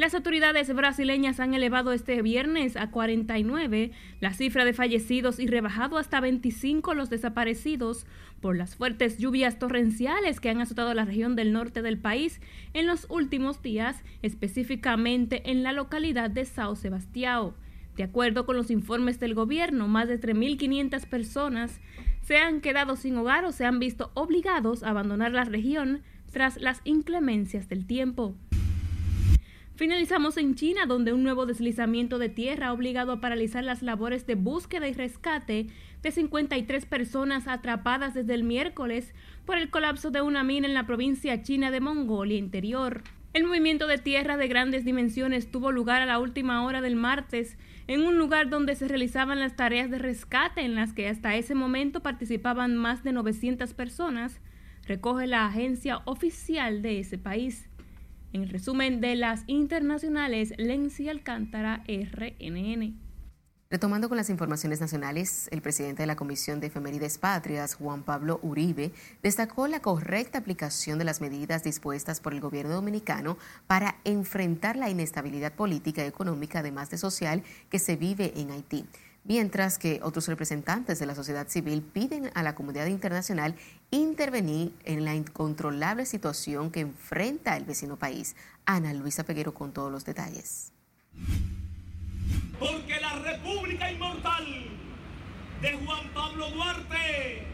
Las 0.00 0.14
autoridades 0.14 0.74
brasileñas 0.74 1.40
han 1.40 1.52
elevado 1.52 1.92
este 1.92 2.22
viernes 2.22 2.78
a 2.78 2.90
49 2.90 3.90
la 4.20 4.32
cifra 4.32 4.64
de 4.64 4.72
fallecidos 4.72 5.38
y 5.38 5.46
rebajado 5.46 5.98
hasta 5.98 6.20
25 6.20 6.94
los 6.94 7.10
desaparecidos 7.10 8.06
por 8.40 8.56
las 8.56 8.76
fuertes 8.76 9.18
lluvias 9.18 9.58
torrenciales 9.58 10.40
que 10.40 10.48
han 10.48 10.62
azotado 10.62 10.94
la 10.94 11.04
región 11.04 11.36
del 11.36 11.52
norte 11.52 11.82
del 11.82 11.98
país 11.98 12.40
en 12.72 12.86
los 12.86 13.08
últimos 13.10 13.60
días, 13.60 14.02
específicamente 14.22 15.50
en 15.50 15.62
la 15.62 15.72
localidad 15.72 16.30
de 16.30 16.46
Sao 16.46 16.76
Sebastião. 16.76 17.52
De 17.94 18.02
acuerdo 18.02 18.46
con 18.46 18.56
los 18.56 18.70
informes 18.70 19.20
del 19.20 19.34
gobierno, 19.34 19.86
más 19.86 20.08
de 20.08 20.18
3.500 20.18 21.06
personas 21.08 21.78
se 22.22 22.38
han 22.38 22.62
quedado 22.62 22.96
sin 22.96 23.18
hogar 23.18 23.44
o 23.44 23.52
se 23.52 23.66
han 23.66 23.78
visto 23.78 24.12
obligados 24.14 24.82
a 24.82 24.88
abandonar 24.88 25.32
la 25.32 25.44
región 25.44 26.00
tras 26.32 26.58
las 26.58 26.80
inclemencias 26.84 27.68
del 27.68 27.86
tiempo. 27.86 28.34
Finalizamos 29.80 30.36
en 30.36 30.56
China, 30.56 30.84
donde 30.84 31.14
un 31.14 31.22
nuevo 31.22 31.46
deslizamiento 31.46 32.18
de 32.18 32.28
tierra 32.28 32.66
ha 32.66 32.72
obligado 32.74 33.12
a 33.12 33.20
paralizar 33.22 33.64
las 33.64 33.80
labores 33.80 34.26
de 34.26 34.34
búsqueda 34.34 34.86
y 34.88 34.92
rescate 34.92 35.68
de 36.02 36.10
53 36.10 36.84
personas 36.84 37.48
atrapadas 37.48 38.12
desde 38.12 38.34
el 38.34 38.44
miércoles 38.44 39.14
por 39.46 39.56
el 39.56 39.70
colapso 39.70 40.10
de 40.10 40.20
una 40.20 40.44
mina 40.44 40.66
en 40.68 40.74
la 40.74 40.84
provincia 40.84 41.42
china 41.42 41.70
de 41.70 41.80
Mongolia 41.80 42.36
Interior. 42.36 43.02
El 43.32 43.44
movimiento 43.44 43.86
de 43.86 43.96
tierra 43.96 44.36
de 44.36 44.48
grandes 44.48 44.84
dimensiones 44.84 45.50
tuvo 45.50 45.72
lugar 45.72 46.02
a 46.02 46.06
la 46.06 46.18
última 46.18 46.62
hora 46.62 46.82
del 46.82 46.96
martes 46.96 47.56
en 47.86 48.02
un 48.02 48.18
lugar 48.18 48.50
donde 48.50 48.76
se 48.76 48.86
realizaban 48.86 49.40
las 49.40 49.56
tareas 49.56 49.90
de 49.90 49.98
rescate 49.98 50.60
en 50.60 50.74
las 50.74 50.92
que 50.92 51.08
hasta 51.08 51.36
ese 51.36 51.54
momento 51.54 52.02
participaban 52.02 52.76
más 52.76 53.02
de 53.02 53.12
900 53.12 53.72
personas, 53.72 54.42
recoge 54.86 55.26
la 55.26 55.46
agencia 55.46 56.02
oficial 56.04 56.82
de 56.82 57.00
ese 57.00 57.16
país. 57.16 57.69
En 58.32 58.42
el 58.44 58.48
resumen 58.48 59.00
de 59.00 59.16
las 59.16 59.42
internacionales, 59.48 60.52
Lenzi 60.56 61.08
Alcántara, 61.08 61.82
RNN. 61.88 62.96
Retomando 63.68 64.08
con 64.08 64.16
las 64.16 64.30
informaciones 64.30 64.80
nacionales, 64.80 65.48
el 65.50 65.62
presidente 65.62 66.04
de 66.04 66.06
la 66.06 66.14
Comisión 66.14 66.60
de 66.60 66.68
Efemérides 66.68 67.18
Patrias, 67.18 67.74
Juan 67.74 68.04
Pablo 68.04 68.38
Uribe, 68.42 68.92
destacó 69.22 69.66
la 69.66 69.80
correcta 69.80 70.38
aplicación 70.38 70.98
de 70.98 71.04
las 71.04 71.20
medidas 71.20 71.64
dispuestas 71.64 72.20
por 72.20 72.32
el 72.32 72.40
gobierno 72.40 72.74
dominicano 72.74 73.36
para 73.66 73.96
enfrentar 74.04 74.76
la 74.76 74.90
inestabilidad 74.90 75.52
política 75.54 76.04
y 76.04 76.08
económica, 76.08 76.60
además 76.60 76.90
de 76.90 76.98
social, 76.98 77.42
que 77.68 77.80
se 77.80 77.96
vive 77.96 78.32
en 78.36 78.52
Haití 78.52 78.86
mientras 79.24 79.78
que 79.78 80.00
otros 80.02 80.28
representantes 80.28 80.98
de 80.98 81.06
la 81.06 81.14
sociedad 81.14 81.48
civil 81.48 81.82
piden 81.82 82.30
a 82.34 82.42
la 82.42 82.54
comunidad 82.54 82.86
internacional 82.86 83.54
intervenir 83.90 84.74
en 84.84 85.04
la 85.04 85.14
incontrolable 85.14 86.06
situación 86.06 86.70
que 86.70 86.80
enfrenta 86.80 87.56
el 87.56 87.64
vecino 87.64 87.96
país. 87.96 88.36
Ana 88.64 88.92
Luisa 88.94 89.24
Peguero 89.24 89.54
con 89.54 89.72
todos 89.72 89.90
los 89.90 90.04
detalles. 90.04 90.72
Porque 92.58 93.00
la 93.00 93.14
República 93.14 93.90
Inmortal 93.90 94.44
de 95.60 95.72
Juan 95.84 96.08
Pablo 96.14 96.50
Duarte, 96.50 97.44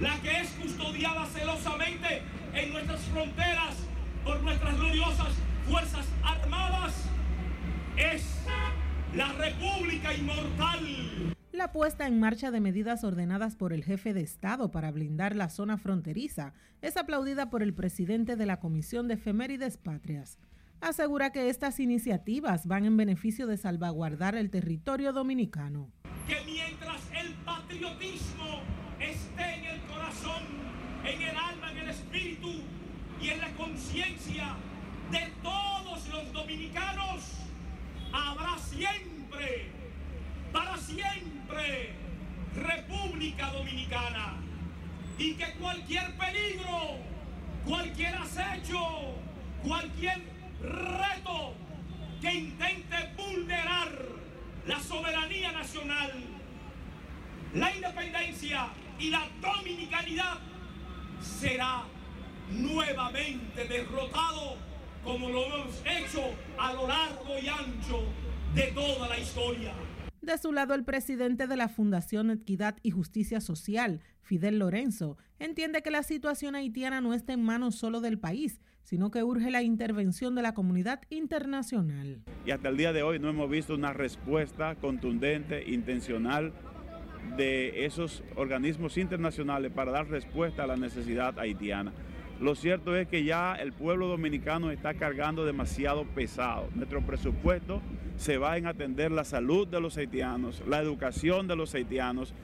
la 0.00 0.20
que 0.20 0.40
es 0.40 0.48
custodiada 0.50 1.26
celosamente 1.26 2.22
en 2.54 2.72
nuestras 2.72 3.00
fronteras 3.06 3.74
por 4.24 4.40
nuestras 4.42 4.76
gloriosas 4.76 5.28
Fuerzas 5.68 6.06
Armadas, 6.22 6.94
es 7.96 8.22
la 9.14 9.32
República 9.32 10.14
Inmortal. 10.14 11.34
La 11.52 11.72
puesta 11.72 12.06
en 12.06 12.20
marcha 12.20 12.50
de 12.50 12.60
medidas 12.60 13.04
ordenadas 13.04 13.56
por 13.56 13.72
el 13.72 13.82
jefe 13.82 14.12
de 14.12 14.20
Estado 14.20 14.70
para 14.70 14.90
blindar 14.90 15.34
la 15.34 15.48
zona 15.48 15.78
fronteriza 15.78 16.52
es 16.82 16.96
aplaudida 16.96 17.50
por 17.50 17.62
el 17.62 17.74
presidente 17.74 18.36
de 18.36 18.46
la 18.46 18.60
Comisión 18.60 19.08
de 19.08 19.14
Efemérides 19.14 19.78
Patrias. 19.78 20.38
Asegura 20.80 21.32
que 21.32 21.48
estas 21.48 21.80
iniciativas 21.80 22.66
van 22.66 22.84
en 22.84 22.96
beneficio 22.96 23.46
de 23.46 23.56
salvaguardar 23.56 24.36
el 24.36 24.50
territorio 24.50 25.12
dominicano. 25.12 25.90
Que 26.28 26.36
mientras 26.44 27.00
el 27.12 27.34
patriotismo 27.44 28.60
esté 29.00 29.54
en 29.54 29.64
el 29.64 29.80
corazón, 29.86 30.42
en 31.04 31.22
el 31.22 31.36
alma, 31.36 31.72
en 31.72 31.78
el 31.78 31.88
espíritu 31.88 32.50
y 33.20 33.28
en 33.30 33.40
la 33.40 33.50
conciencia 33.56 34.54
de 35.10 35.32
todos 35.42 36.08
los 36.10 36.32
dominicanos, 36.32 37.37
habrá 38.18 38.58
siempre, 38.58 39.70
para 40.52 40.76
siempre, 40.76 41.92
República 42.54 43.50
Dominicana. 43.52 44.34
Y 45.18 45.34
que 45.34 45.52
cualquier 45.54 46.16
peligro, 46.16 46.98
cualquier 47.66 48.14
acecho, 48.14 49.14
cualquier 49.66 50.22
reto 50.62 51.54
que 52.20 52.32
intente 52.32 52.96
vulnerar 53.16 53.90
la 54.66 54.80
soberanía 54.80 55.52
nacional, 55.52 56.12
la 57.54 57.74
independencia 57.74 58.68
y 58.98 59.10
la 59.10 59.26
dominicanidad 59.40 60.38
será 61.20 61.84
nuevamente 62.50 63.64
derrotado 63.64 64.67
como 65.08 65.30
lo 65.30 65.42
hemos 65.46 65.82
hecho 65.86 66.20
a 66.58 66.74
lo 66.74 66.86
largo 66.86 67.38
y 67.42 67.48
ancho 67.48 68.02
de 68.54 68.64
toda 68.74 69.08
la 69.08 69.18
historia. 69.18 69.72
De 70.20 70.36
su 70.36 70.52
lado, 70.52 70.74
el 70.74 70.84
presidente 70.84 71.46
de 71.46 71.56
la 71.56 71.70
Fundación 71.70 72.30
Equidad 72.30 72.76
y 72.82 72.90
Justicia 72.90 73.40
Social, 73.40 74.02
Fidel 74.20 74.58
Lorenzo, 74.58 75.16
entiende 75.38 75.80
que 75.80 75.90
la 75.90 76.02
situación 76.02 76.54
haitiana 76.54 77.00
no 77.00 77.14
está 77.14 77.32
en 77.32 77.42
manos 77.42 77.76
solo 77.76 78.02
del 78.02 78.18
país, 78.18 78.60
sino 78.82 79.10
que 79.10 79.22
urge 79.22 79.50
la 79.50 79.62
intervención 79.62 80.34
de 80.34 80.42
la 80.42 80.52
comunidad 80.52 81.00
internacional. 81.08 82.20
Y 82.44 82.50
hasta 82.50 82.68
el 82.68 82.76
día 82.76 82.92
de 82.92 83.02
hoy 83.02 83.18
no 83.18 83.30
hemos 83.30 83.48
visto 83.48 83.74
una 83.74 83.94
respuesta 83.94 84.74
contundente, 84.74 85.70
intencional 85.70 86.52
de 87.38 87.86
esos 87.86 88.22
organismos 88.36 88.98
internacionales 88.98 89.72
para 89.72 89.90
dar 89.90 90.08
respuesta 90.08 90.64
a 90.64 90.66
la 90.66 90.76
necesidad 90.76 91.38
haitiana. 91.38 91.94
Lo 92.40 92.54
cierto 92.54 92.94
es 92.94 93.08
que 93.08 93.24
ya 93.24 93.54
el 93.54 93.72
pueblo 93.72 94.06
dominicano 94.06 94.70
está 94.70 94.94
cargando 94.94 95.44
demasiado 95.44 96.04
pesado. 96.04 96.68
Nuestro 96.74 97.02
presupuesto 97.02 97.82
se 98.16 98.38
va 98.38 98.56
en 98.56 98.66
atender 98.66 99.10
la 99.10 99.24
salud 99.24 99.66
de 99.66 99.80
los 99.80 99.96
haitianos, 99.96 100.62
la 100.66 100.78
educación 100.80 101.48
de 101.48 101.56
los 101.56 101.74
haitianos 101.74 102.34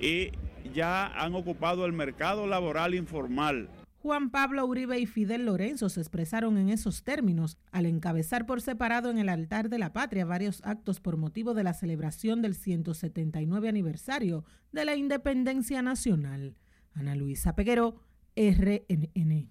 y 0.00 0.32
ya 0.74 1.06
han 1.06 1.34
ocupado 1.34 1.86
el 1.86 1.92
mercado 1.92 2.48
laboral 2.48 2.94
informal. 2.94 3.68
Juan 4.02 4.30
Pablo 4.30 4.64
Uribe 4.66 4.98
y 5.00 5.06
Fidel 5.06 5.46
Lorenzo 5.46 5.88
se 5.88 6.00
expresaron 6.00 6.58
en 6.58 6.68
esos 6.68 7.02
términos 7.02 7.56
al 7.72 7.86
encabezar 7.86 8.46
por 8.46 8.60
separado 8.60 9.10
en 9.10 9.18
el 9.18 9.28
altar 9.28 9.68
de 9.68 9.78
la 9.78 9.92
patria 9.92 10.24
varios 10.24 10.60
actos 10.64 11.00
por 11.00 11.16
motivo 11.16 11.54
de 11.54 11.64
la 11.64 11.74
celebración 11.74 12.42
del 12.42 12.54
179 12.54 13.68
aniversario 13.68 14.44
de 14.70 14.84
la 14.84 14.96
independencia 14.96 15.82
nacional. 15.82 16.56
Ana 16.94 17.14
Luisa 17.14 17.56
Peguero, 17.56 17.96
RNN. 18.38 19.48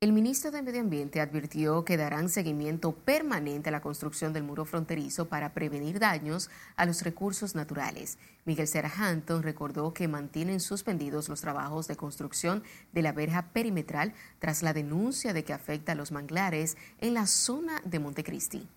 El 0.00 0.12
ministro 0.14 0.50
de 0.50 0.62
Medio 0.62 0.80
Ambiente 0.80 1.20
advirtió 1.20 1.84
que 1.84 1.98
darán 1.98 2.30
seguimiento 2.30 2.94
permanente 2.94 3.68
a 3.68 3.72
la 3.72 3.82
construcción 3.82 4.32
del 4.32 4.44
muro 4.44 4.64
fronterizo 4.64 5.28
para 5.28 5.52
prevenir 5.52 5.98
daños 5.98 6.48
a 6.76 6.86
los 6.86 7.02
recursos 7.02 7.54
naturales. 7.54 8.16
Miguel 8.46 8.66
Serra 8.66 8.90
Hampton 8.96 9.42
recordó 9.42 9.92
que 9.92 10.08
mantienen 10.08 10.60
suspendidos 10.60 11.28
los 11.28 11.42
trabajos 11.42 11.86
de 11.86 11.96
construcción 11.96 12.62
de 12.92 13.02
la 13.02 13.12
verja 13.12 13.52
perimetral 13.52 14.14
tras 14.38 14.62
la 14.62 14.72
denuncia 14.72 15.34
de 15.34 15.44
que 15.44 15.52
afecta 15.52 15.92
a 15.92 15.94
los 15.94 16.10
manglares 16.10 16.78
en 17.00 17.12
la 17.12 17.26
zona 17.26 17.82
de 17.84 17.98
Montecristi 17.98 18.68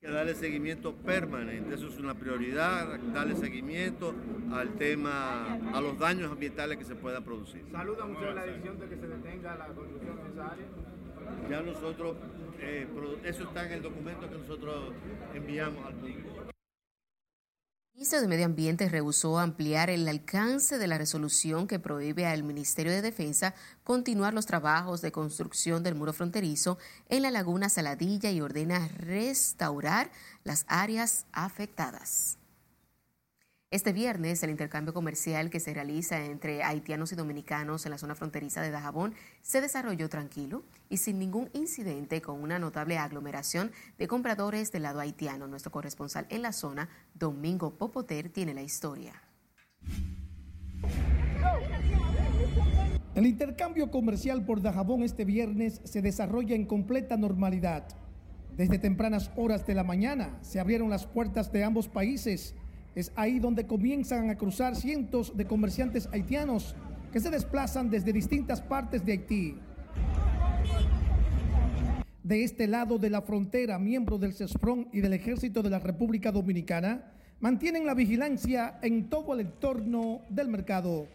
que 0.00 0.12
darle 0.12 0.34
seguimiento 0.34 0.94
permanente, 0.94 1.74
eso 1.74 1.88
es 1.88 1.98
una 1.98 2.14
prioridad, 2.14 2.98
darle 3.14 3.34
seguimiento 3.34 4.14
al 4.52 4.74
tema, 4.74 5.54
a 5.72 5.80
los 5.80 5.98
daños 5.98 6.30
ambientales 6.30 6.78
que 6.78 6.84
se 6.84 6.94
puedan 6.94 7.24
producir. 7.24 7.64
¿Saludan 7.72 8.12
ustedes 8.12 8.34
la 8.34 8.44
decisión 8.44 8.78
de 8.78 8.88
que 8.88 8.96
se 8.96 9.06
detenga 9.06 9.56
la 9.56 9.66
construcción 9.66 10.16
de 10.22 10.32
esa 10.32 10.46
área? 10.52 10.66
Ya 11.50 11.60
nosotros, 11.62 12.16
eh, 12.60 12.86
eso 13.24 13.42
está 13.44 13.66
en 13.66 13.72
el 13.72 13.82
documento 13.82 14.28
que 14.30 14.38
nosotros 14.38 14.92
enviamos 15.34 15.84
al 15.84 15.94
público. 15.94 16.55
El 17.96 18.00
ministro 18.00 18.20
de 18.20 18.28
Medio 18.28 18.44
Ambiente 18.44 18.90
rehusó 18.90 19.38
ampliar 19.38 19.88
el 19.88 20.06
alcance 20.06 20.76
de 20.76 20.86
la 20.86 20.98
resolución 20.98 21.66
que 21.66 21.78
prohíbe 21.78 22.26
al 22.26 22.42
Ministerio 22.42 22.92
de 22.92 23.00
Defensa 23.00 23.54
continuar 23.84 24.34
los 24.34 24.44
trabajos 24.44 25.00
de 25.00 25.12
construcción 25.12 25.82
del 25.82 25.94
muro 25.94 26.12
fronterizo 26.12 26.76
en 27.08 27.22
la 27.22 27.30
laguna 27.30 27.70
Saladilla 27.70 28.30
y 28.30 28.42
ordena 28.42 28.86
restaurar 28.98 30.10
las 30.44 30.66
áreas 30.68 31.24
afectadas. 31.32 32.36
Este 33.72 33.92
viernes, 33.92 34.40
el 34.44 34.50
intercambio 34.50 34.94
comercial 34.94 35.50
que 35.50 35.58
se 35.58 35.74
realiza 35.74 36.24
entre 36.24 36.62
haitianos 36.62 37.10
y 37.10 37.16
dominicanos 37.16 37.84
en 37.84 37.90
la 37.90 37.98
zona 37.98 38.14
fronteriza 38.14 38.62
de 38.62 38.70
Dajabón 38.70 39.14
se 39.42 39.60
desarrolló 39.60 40.08
tranquilo 40.08 40.62
y 40.88 40.98
sin 40.98 41.18
ningún 41.18 41.50
incidente 41.52 42.22
con 42.22 42.40
una 42.40 42.60
notable 42.60 42.96
aglomeración 42.96 43.72
de 43.98 44.06
compradores 44.06 44.70
del 44.70 44.84
lado 44.84 45.00
haitiano. 45.00 45.48
Nuestro 45.48 45.72
corresponsal 45.72 46.28
en 46.30 46.42
la 46.42 46.52
zona, 46.52 46.88
Domingo 47.14 47.76
Popoter, 47.76 48.28
tiene 48.28 48.54
la 48.54 48.62
historia. 48.62 49.20
El 53.16 53.26
intercambio 53.26 53.90
comercial 53.90 54.44
por 54.44 54.62
Dajabón 54.62 55.02
este 55.02 55.24
viernes 55.24 55.80
se 55.82 56.02
desarrolla 56.02 56.54
en 56.54 56.66
completa 56.66 57.16
normalidad. 57.16 57.88
Desde 58.56 58.78
tempranas 58.78 59.32
horas 59.34 59.66
de 59.66 59.74
la 59.74 59.82
mañana 59.82 60.38
se 60.40 60.60
abrieron 60.60 60.88
las 60.88 61.04
puertas 61.04 61.50
de 61.50 61.64
ambos 61.64 61.88
países 61.88 62.54
es 62.96 63.12
ahí 63.14 63.38
donde 63.38 63.66
comienzan 63.66 64.30
a 64.30 64.38
cruzar 64.38 64.74
cientos 64.74 65.36
de 65.36 65.46
comerciantes 65.46 66.08
haitianos 66.12 66.74
que 67.12 67.20
se 67.20 67.30
desplazan 67.30 67.90
desde 67.90 68.10
distintas 68.10 68.62
partes 68.62 69.04
de 69.04 69.12
Haití. 69.12 69.54
De 72.22 72.42
este 72.42 72.66
lado 72.66 72.98
de 72.98 73.10
la 73.10 73.20
frontera, 73.20 73.78
miembros 73.78 74.18
del 74.18 74.32
CESFRON 74.32 74.88
y 74.92 75.00
del 75.00 75.12
Ejército 75.12 75.62
de 75.62 75.70
la 75.70 75.78
República 75.78 76.32
Dominicana 76.32 77.12
mantienen 77.38 77.84
la 77.84 77.92
vigilancia 77.92 78.78
en 78.80 79.10
todo 79.10 79.34
el 79.34 79.40
entorno 79.40 80.22
del 80.30 80.48
mercado. 80.48 81.06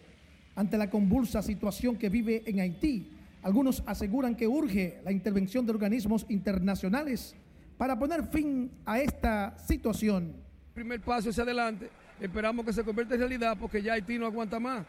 Ante 0.55 0.77
la 0.77 0.89
convulsa 0.89 1.41
situación 1.41 1.95
que 1.95 2.09
vive 2.09 2.43
en 2.45 2.59
Haití, 2.59 3.09
algunos 3.41 3.81
aseguran 3.87 4.35
que 4.35 4.47
urge 4.47 4.99
la 5.03 5.11
intervención 5.11 5.65
de 5.65 5.71
organismos 5.71 6.27
internacionales 6.29 7.35
para 7.75 7.97
poner 7.97 8.27
fin 8.27 8.69
a 8.85 8.99
esta 8.99 9.57
situación 9.57 10.50
primer 10.73 11.01
paso 11.01 11.29
hacia 11.29 11.43
adelante. 11.43 11.89
Esperamos 12.19 12.65
que 12.65 12.73
se 12.73 12.83
convierta 12.83 13.15
en 13.15 13.21
realidad 13.21 13.57
porque 13.59 13.81
ya 13.81 13.93
Haití 13.93 14.17
no 14.17 14.25
aguanta 14.25 14.59
más. 14.59 14.85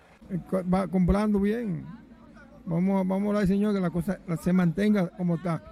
Va 0.73 0.87
comprando 0.87 1.41
bien. 1.41 1.85
Vamos, 2.65 3.07
vamos 3.07 3.27
a 3.27 3.31
orar, 3.31 3.47
Señor, 3.47 3.75
que 3.75 3.81
la 3.81 3.91
cosa 3.91 4.19
se 4.43 4.53
mantenga 4.53 5.09
como 5.09 5.37
está. 5.37 5.63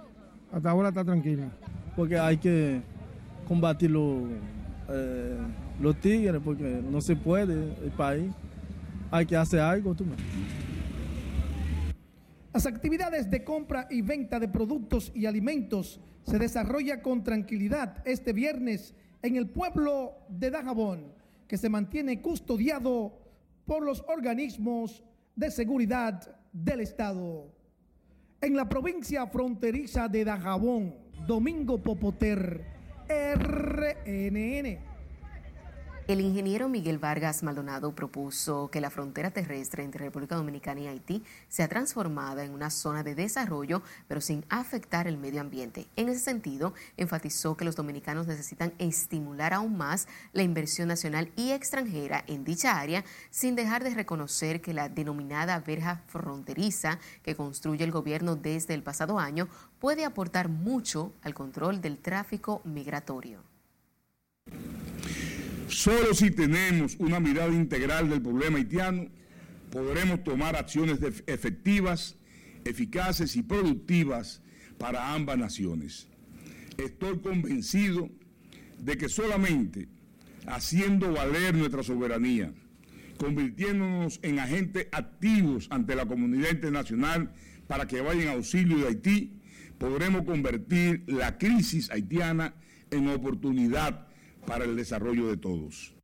Hasta 0.51 0.69
ahora 0.69 0.89
está 0.89 1.05
tranquila. 1.05 1.49
Porque 1.95 2.17
hay 2.17 2.37
que 2.37 2.81
combatir 3.47 3.91
los, 3.91 4.23
eh, 4.89 5.37
los 5.79 5.95
tigres, 5.97 6.41
porque 6.43 6.83
no 6.89 6.99
se 6.99 7.15
puede 7.15 7.75
el 7.83 7.91
país. 7.91 8.31
Hay 9.11 9.25
que 9.25 9.35
hacer 9.35 9.59
algo. 9.59 9.93
Tú. 9.93 10.05
Las 12.53 12.65
actividades 12.65 13.29
de 13.29 13.43
compra 13.43 13.87
y 13.89 14.01
venta 14.01 14.39
de 14.39 14.47
productos 14.47 15.11
y 15.15 15.25
alimentos 15.25 16.01
se 16.23 16.37
desarrolla 16.37 17.01
con 17.01 17.23
tranquilidad 17.23 18.01
este 18.05 18.33
viernes 18.33 18.93
en 19.21 19.35
el 19.35 19.49
pueblo 19.49 20.13
de 20.29 20.51
Dajabón, 20.51 21.13
que 21.47 21.57
se 21.57 21.69
mantiene 21.69 22.21
custodiado 22.21 23.19
por 23.65 23.83
los 23.83 24.03
organismos 24.07 25.03
de 25.35 25.51
seguridad 25.51 26.37
del 26.51 26.81
Estado. 26.81 27.51
En 28.41 28.55
la 28.55 28.67
provincia 28.67 29.27
fronteriza 29.27 30.07
de 30.07 30.25
Dajabón, 30.25 30.95
Domingo 31.27 31.81
Popoter, 31.81 32.65
RNN. 33.07 34.90
El 36.11 36.19
ingeniero 36.19 36.67
Miguel 36.67 36.97
Vargas 36.97 37.41
Maldonado 37.41 37.95
propuso 37.95 38.69
que 38.69 38.81
la 38.81 38.89
frontera 38.89 39.31
terrestre 39.31 39.85
entre 39.85 40.03
República 40.03 40.35
Dominicana 40.35 40.81
y 40.81 40.87
Haití 40.87 41.23
sea 41.47 41.69
transformada 41.69 42.43
en 42.43 42.51
una 42.51 42.69
zona 42.69 43.01
de 43.01 43.15
desarrollo, 43.15 43.81
pero 44.09 44.19
sin 44.19 44.43
afectar 44.49 45.07
el 45.07 45.17
medio 45.17 45.39
ambiente. 45.39 45.87
En 45.95 46.09
ese 46.09 46.19
sentido, 46.19 46.73
enfatizó 46.97 47.55
que 47.55 47.63
los 47.63 47.77
dominicanos 47.77 48.27
necesitan 48.27 48.73
estimular 48.77 49.53
aún 49.53 49.77
más 49.77 50.09
la 50.33 50.43
inversión 50.43 50.89
nacional 50.89 51.31
y 51.37 51.51
extranjera 51.51 52.25
en 52.27 52.43
dicha 52.43 52.77
área, 52.77 53.05
sin 53.29 53.55
dejar 53.55 53.81
de 53.81 53.95
reconocer 53.95 54.59
que 54.59 54.73
la 54.73 54.89
denominada 54.89 55.61
verja 55.61 56.03
fronteriza 56.07 56.99
que 57.23 57.37
construye 57.37 57.85
el 57.85 57.91
gobierno 57.91 58.35
desde 58.35 58.73
el 58.73 58.83
pasado 58.83 59.17
año 59.17 59.47
puede 59.79 60.03
aportar 60.03 60.49
mucho 60.49 61.13
al 61.21 61.33
control 61.33 61.79
del 61.79 61.99
tráfico 61.99 62.59
migratorio. 62.65 63.39
Solo 65.71 66.13
si 66.13 66.31
tenemos 66.31 66.97
una 66.99 67.21
mirada 67.21 67.53
integral 67.53 68.09
del 68.09 68.21
problema 68.21 68.57
haitiano, 68.57 69.07
podremos 69.71 70.21
tomar 70.21 70.57
acciones 70.57 70.99
efectivas, 71.27 72.17
eficaces 72.65 73.37
y 73.37 73.41
productivas 73.41 74.41
para 74.77 75.13
ambas 75.13 75.37
naciones. 75.37 76.09
Estoy 76.77 77.19
convencido 77.19 78.09
de 78.79 78.97
que 78.97 79.07
solamente 79.07 79.87
haciendo 80.45 81.13
valer 81.13 81.55
nuestra 81.55 81.83
soberanía, 81.83 82.51
convirtiéndonos 83.17 84.19
en 84.23 84.39
agentes 84.39 84.87
activos 84.91 85.67
ante 85.71 85.95
la 85.95 86.05
comunidad 86.05 86.51
internacional 86.51 87.31
para 87.67 87.87
que 87.87 88.01
vayan 88.01 88.23
en 88.23 88.29
auxilio 88.29 88.77
de 88.79 88.87
Haití, 88.87 89.39
podremos 89.77 90.25
convertir 90.25 91.05
la 91.07 91.37
crisis 91.37 91.89
haitiana 91.91 92.55
en 92.91 93.07
oportunidad 93.07 94.10
para 94.45 94.65
el 94.65 94.75
desarrollo 94.75 95.27
de 95.27 95.37
todos. 95.37 95.95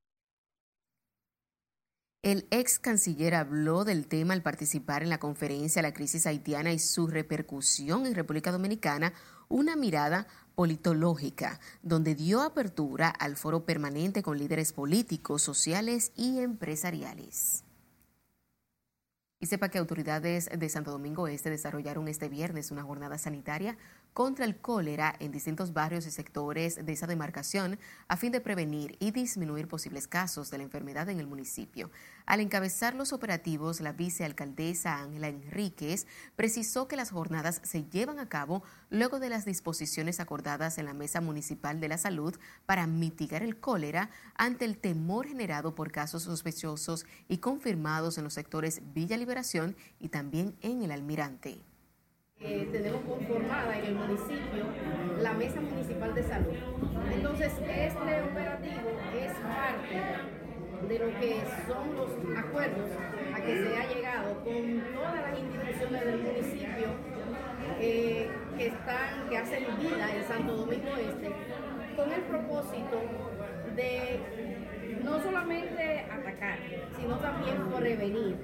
El 2.23 2.47
ex 2.51 2.79
canciller 2.79 3.35
habló 3.35 3.85
del 3.85 4.07
tema 4.07 4.33
al 4.33 4.41
participar 4.41 5.03
en 5.03 5.09
la 5.09 5.19
conferencia 5.19 5.81
La 5.81 5.93
crisis 5.93 6.25
haitiana 6.27 6.73
y 6.73 6.79
su 6.79 7.07
repercusión 7.07 8.05
en 8.05 8.15
República 8.15 8.51
Dominicana, 8.51 9.13
una 9.47 9.75
mirada 9.75 10.27
politológica, 10.55 11.59
donde 11.83 12.15
dio 12.15 12.41
apertura 12.41 13.09
al 13.09 13.37
foro 13.37 13.65
permanente 13.65 14.23
con 14.23 14.39
líderes 14.39 14.73
políticos, 14.73 15.41
sociales 15.43 16.11
y 16.15 16.39
empresariales. 16.39 17.63
Y 19.39 19.45
sepa 19.45 19.69
que 19.69 19.77
autoridades 19.77 20.49
de 20.49 20.69
Santo 20.69 20.89
Domingo 20.89 21.27
Este 21.27 21.51
desarrollaron 21.51 22.07
este 22.07 22.27
viernes 22.27 22.71
una 22.71 22.81
jornada 22.81 23.19
sanitaria 23.19 23.77
contra 24.13 24.45
el 24.45 24.57
cólera 24.57 25.15
en 25.19 25.31
distintos 25.31 25.73
barrios 25.73 26.07
y 26.07 26.11
sectores 26.11 26.83
de 26.83 26.91
esa 26.91 27.05
demarcación 27.05 27.77
a 28.07 28.17
fin 28.17 28.31
de 28.31 28.41
prevenir 28.41 28.97
y 28.99 29.11
disminuir 29.11 29.67
posibles 29.67 30.07
casos 30.07 30.49
de 30.49 30.57
la 30.57 30.63
enfermedad 30.63 31.07
en 31.09 31.19
el 31.19 31.27
municipio. 31.27 31.91
Al 32.27 32.41
encabezar 32.41 32.93
los 32.93 33.13
operativos, 33.13 33.79
la 33.79 33.93
vicealcaldesa 33.93 34.99
Ángela 34.99 35.29
Enríquez 35.29 36.07
precisó 36.35 36.89
que 36.89 36.97
las 36.97 37.11
jornadas 37.11 37.61
se 37.63 37.85
llevan 37.85 38.19
a 38.19 38.27
cabo 38.27 38.63
luego 38.89 39.21
de 39.21 39.29
las 39.29 39.45
disposiciones 39.45 40.19
acordadas 40.19 40.77
en 40.77 40.87
la 40.87 40.93
Mesa 40.93 41.21
Municipal 41.21 41.79
de 41.79 41.87
la 41.87 41.97
Salud 41.97 42.35
para 42.65 42.85
mitigar 42.85 43.43
el 43.43 43.61
cólera 43.61 44.09
ante 44.35 44.65
el 44.65 44.77
temor 44.77 45.25
generado 45.25 45.73
por 45.73 45.93
casos 45.93 46.23
sospechosos 46.23 47.05
y 47.29 47.37
confirmados 47.37 48.17
en 48.17 48.25
los 48.25 48.33
sectores 48.33 48.81
Villa 48.93 49.15
Liberación 49.15 49.77
y 49.97 50.09
también 50.09 50.57
en 50.59 50.83
el 50.83 50.91
Almirante. 50.91 51.59
Eh, 52.41 52.67
tenemos 52.73 53.05
conformada 53.05 53.79
en 53.79 53.85
el 53.85 53.95
municipio 53.95 54.65
la 55.21 55.31
Mesa 55.31 55.61
Municipal 55.61 56.13
de 56.13 56.23
Salud. 56.27 56.57
Entonces, 57.09 57.53
este 57.53 58.21
operativo 58.21 58.89
es 59.15 59.31
parte 59.31 60.36
de 60.87 60.99
lo 60.99 61.19
que 61.19 61.41
son 61.67 61.95
los 61.95 62.37
acuerdos 62.37 62.89
a 63.33 63.41
que 63.41 63.63
se 63.63 63.77
ha 63.77 63.93
llegado 63.93 64.35
con 64.43 64.83
todas 64.93 65.21
las 65.21 65.39
instituciones 65.39 66.05
del 66.05 66.19
municipio 66.19 66.87
eh, 67.79 68.29
que 68.57 68.67
están, 68.67 69.29
que 69.29 69.37
hacen 69.37 69.65
vida 69.79 70.15
en 70.15 70.23
Santo 70.27 70.55
Domingo 70.55 70.89
Este, 70.97 71.31
con 71.95 72.11
el 72.11 72.21
propósito 72.21 73.01
de 73.75 74.19
no 75.03 75.21
solamente 75.21 76.05
atacar, 76.11 76.59
sino 76.99 77.17
también 77.17 77.57
prevenir 77.75 78.35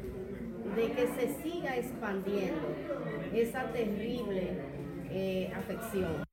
de 0.75 0.91
que 0.91 1.07
se 1.07 1.41
siga 1.41 1.75
expandiendo 1.77 2.75
esa 3.33 3.71
terrible 3.71 4.57
eh, 5.09 5.51
afección. 5.55 6.32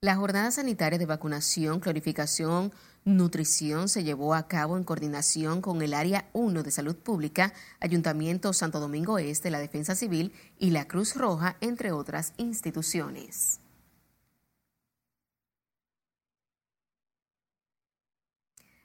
La 0.00 0.14
jornada 0.14 0.52
sanitaria 0.52 0.96
de 0.96 1.06
vacunación, 1.06 1.80
clorificación, 1.80 2.72
nutrición 3.04 3.88
se 3.88 4.04
llevó 4.04 4.34
a 4.34 4.46
cabo 4.46 4.76
en 4.76 4.84
coordinación 4.84 5.60
con 5.60 5.82
el 5.82 5.92
Área 5.92 6.30
1 6.34 6.62
de 6.62 6.70
Salud 6.70 6.94
Pública, 6.94 7.52
Ayuntamiento 7.80 8.52
Santo 8.52 8.78
Domingo 8.78 9.18
Este, 9.18 9.50
la 9.50 9.58
Defensa 9.58 9.96
Civil 9.96 10.32
y 10.56 10.70
la 10.70 10.86
Cruz 10.86 11.16
Roja, 11.16 11.56
entre 11.60 11.90
otras 11.90 12.32
instituciones. 12.36 13.60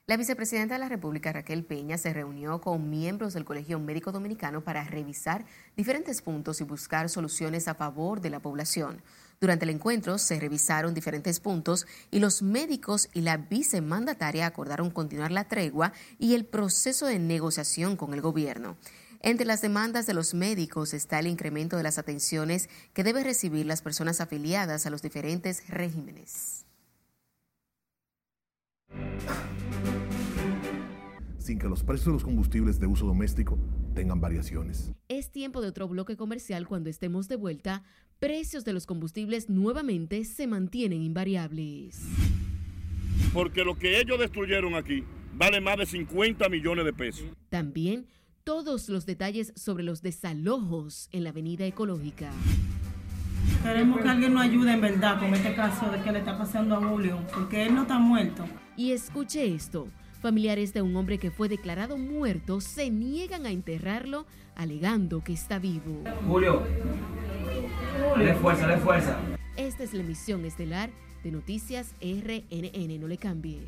La 0.08 0.18
vicepresidenta 0.18 0.74
de 0.74 0.80
la 0.80 0.90
República, 0.90 1.32
Raquel 1.32 1.64
Peña, 1.64 2.00
se 2.00 2.12
reunió 2.12 2.60
con 2.60 2.90
miembros 2.90 3.36
del 3.36 3.46
Colegio 3.46 3.80
Médico 3.80 4.12
Dominicano 4.12 4.64
para 4.64 4.84
revisar 4.84 5.46
diferentes 5.78 6.24
puntos 6.24 6.60
y 6.60 6.64
buscar 6.64 7.08
soluciones 7.08 7.68
a 7.68 7.76
favor 7.76 8.20
de 8.20 8.32
la 8.32 8.40
población. 8.40 9.04
Durante 9.44 9.66
el 9.66 9.72
encuentro 9.72 10.18
se 10.20 10.40
revisaron 10.40 10.94
diferentes 10.94 11.42
puntos 11.42 11.86
y 12.12 12.20
los 12.20 12.42
médicos 12.42 13.10
y 13.14 13.20
la 13.20 13.36
vicemandataria 13.36 14.46
acordaron 14.46 14.90
continuar 14.90 15.34
la 15.34 15.50
tregua 15.50 15.92
y 16.18 16.34
el 16.36 16.46
proceso 16.46 17.08
de 17.08 17.20
negociación 17.20 17.98
con 17.98 18.14
el 18.14 18.22
gobierno. 18.22 18.78
Entre 19.20 19.46
las 19.46 19.62
demandas 19.62 20.06
de 20.06 20.14
los 20.14 20.34
médicos 20.34 20.94
está 20.94 21.20
el 21.20 21.28
incremento 21.28 21.76
de 21.76 21.84
las 21.84 21.98
atenciones 21.98 22.70
que 22.94 23.04
deben 23.04 23.26
recibir 23.26 23.66
las 23.66 23.82
personas 23.82 24.22
afiliadas 24.22 24.86
a 24.86 24.90
los 24.90 25.02
diferentes 25.02 25.68
regímenes 25.68 26.64
sin 31.38 31.60
que 31.60 31.68
los 31.68 31.84
precios 31.84 32.06
de 32.06 32.14
los 32.14 32.24
combustibles 32.24 32.80
de 32.80 32.88
uso 32.88 33.06
doméstico 33.06 33.58
tengan 33.94 34.20
variaciones. 34.20 34.92
Es 35.08 35.32
tiempo 35.32 35.62
de 35.62 35.70
otro 35.70 35.88
bloque 35.88 36.18
comercial 36.18 36.68
cuando 36.68 36.90
estemos 36.90 37.28
de 37.28 37.36
vuelta. 37.36 37.84
Precios 38.20 38.66
de 38.66 38.74
los 38.74 38.86
combustibles 38.86 39.50
nuevamente 39.50 40.26
se 40.26 40.48
mantienen 40.48 41.02
invariables. 41.02 42.02
Porque 43.34 43.64
lo 43.64 43.78
que 43.78 44.00
ellos 44.00 44.20
destruyeron 44.20 44.76
aquí 44.76 45.04
vale 45.34 45.60
más 45.62 45.78
de 45.78 45.86
50 45.86 46.48
millones 46.50 46.86
de 46.86 46.94
pesos. 46.94 47.26
También 47.50 48.08
todos 48.44 48.90
los 48.90 49.06
detalles 49.06 49.54
sobre 49.56 49.84
los 49.84 50.02
desalojos 50.02 51.10
en 51.12 51.24
la 51.24 51.30
avenida 51.30 51.66
ecológica. 51.66 52.30
Queremos 53.64 54.02
que 54.02 54.10
alguien 54.10 54.34
nos 54.34 54.44
ayude 54.44 54.74
en 54.74 54.82
verdad 54.82 55.20
con 55.20 55.34
este 55.34 55.56
caso 55.56 55.90
de 55.90 56.02
que 56.02 56.12
le 56.12 56.20
está 56.20 56.38
pasando 56.38 56.76
a 56.76 56.86
Julio, 56.86 57.20
porque 57.34 57.66
él 57.66 57.74
no 57.74 57.84
está 57.84 57.98
muerto. 57.98 58.46
Y 58.76 58.92
escuche 58.92 59.54
esto. 59.54 59.88
Familiares 60.24 60.74
de 60.74 60.82
un 60.82 60.96
hombre 60.96 61.18
que 61.18 61.32
fue 61.32 61.50
declarado 61.50 61.98
muerto 61.98 62.62
se 62.62 62.90
niegan 62.90 63.46
a 63.46 63.52
enterrarlo 63.52 64.26
alegando 64.56 65.22
que 65.22 65.34
está 65.34 65.60
vivo. 65.60 66.02
Julio, 66.26 66.64
de 68.18 68.34
fuerza, 68.36 68.68
de 68.68 68.78
fuerza. 68.78 69.18
Esta 69.58 69.84
es 69.84 69.94
la 69.94 70.00
emisión 70.00 70.46
estelar 70.46 70.92
de 71.26 71.32
Noticias 71.32 71.94
RNN. 72.00 73.02
No 73.02 73.10
le 73.10 73.18
cambie. 73.18 73.68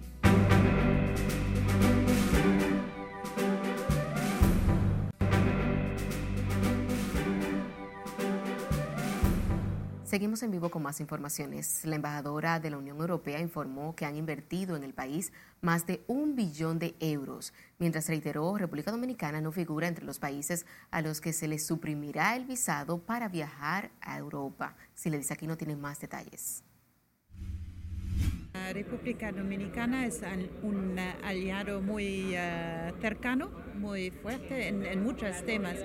Seguimos 10.15 10.43
en 10.43 10.51
vivo 10.51 10.69
con 10.69 10.81
más 10.81 11.01
informaciones. 11.01 11.83
La 11.83 11.97
embajadora 11.97 12.61
de 12.61 12.69
la 12.69 12.77
Unión 12.77 13.01
Europea 13.01 13.41
informó 13.41 13.97
que 13.97 14.05
han 14.05 14.15
invertido 14.15 14.77
en 14.77 14.85
el 14.85 14.93
país 14.93 15.33
más 15.59 15.85
de 15.87 16.05
un 16.07 16.37
billón 16.37 16.79
de 16.79 16.95
euros, 17.01 17.53
mientras 17.79 18.07
reiteró 18.07 18.57
República 18.57 18.91
Dominicana 18.91 19.41
no 19.41 19.51
figura 19.51 19.89
entre 19.89 20.05
los 20.05 20.17
países 20.17 20.65
a 20.89 21.01
los 21.01 21.19
que 21.19 21.33
se 21.33 21.49
les 21.49 21.65
suprimirá 21.65 22.37
el 22.37 22.45
visado 22.45 22.99
para 22.99 23.27
viajar 23.27 23.91
a 23.99 24.17
Europa. 24.17 24.77
Si 24.93 25.09
le 25.09 25.17
dice 25.17 25.33
aquí 25.33 25.47
no 25.47 25.57
tiene 25.57 25.75
más 25.75 25.99
detalles. 25.99 26.63
La 28.53 28.71
República 28.71 29.33
Dominicana 29.33 30.05
es 30.05 30.21
un 30.63 30.97
aliado 31.25 31.81
muy 31.81 32.35
eh, 32.35 32.93
cercano, 33.01 33.51
muy 33.73 34.11
fuerte 34.11 34.69
en, 34.69 34.85
en 34.85 35.03
muchos 35.03 35.43
temas. 35.43 35.75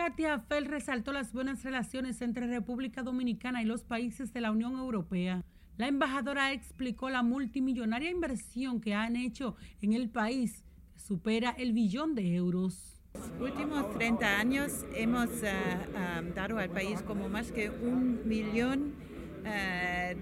Katia 0.00 0.38
Fell 0.38 0.64
resaltó 0.64 1.12
las 1.12 1.30
buenas 1.30 1.62
relaciones 1.62 2.22
entre 2.22 2.46
República 2.46 3.02
Dominicana 3.02 3.62
y 3.62 3.66
los 3.66 3.84
países 3.84 4.32
de 4.32 4.40
la 4.40 4.50
Unión 4.50 4.72
Europea. 4.78 5.44
La 5.76 5.88
embajadora 5.88 6.54
explicó 6.54 7.10
la 7.10 7.22
multimillonaria 7.22 8.10
inversión 8.10 8.80
que 8.80 8.94
han 8.94 9.14
hecho 9.14 9.56
en 9.82 9.92
el 9.92 10.08
país, 10.08 10.64
que 10.94 11.00
supera 11.00 11.50
el 11.50 11.74
billón 11.74 12.14
de 12.14 12.34
euros. 12.34 12.98
Los 13.12 13.50
últimos 13.50 13.92
30 13.92 14.38
años 14.38 14.86
hemos 14.94 15.28
um, 15.28 16.34
dado 16.34 16.58
al 16.58 16.70
país 16.70 17.02
como 17.02 17.28
más 17.28 17.52
que 17.52 17.68
un 17.68 18.26
millón 18.26 18.94
uh, 19.40 19.44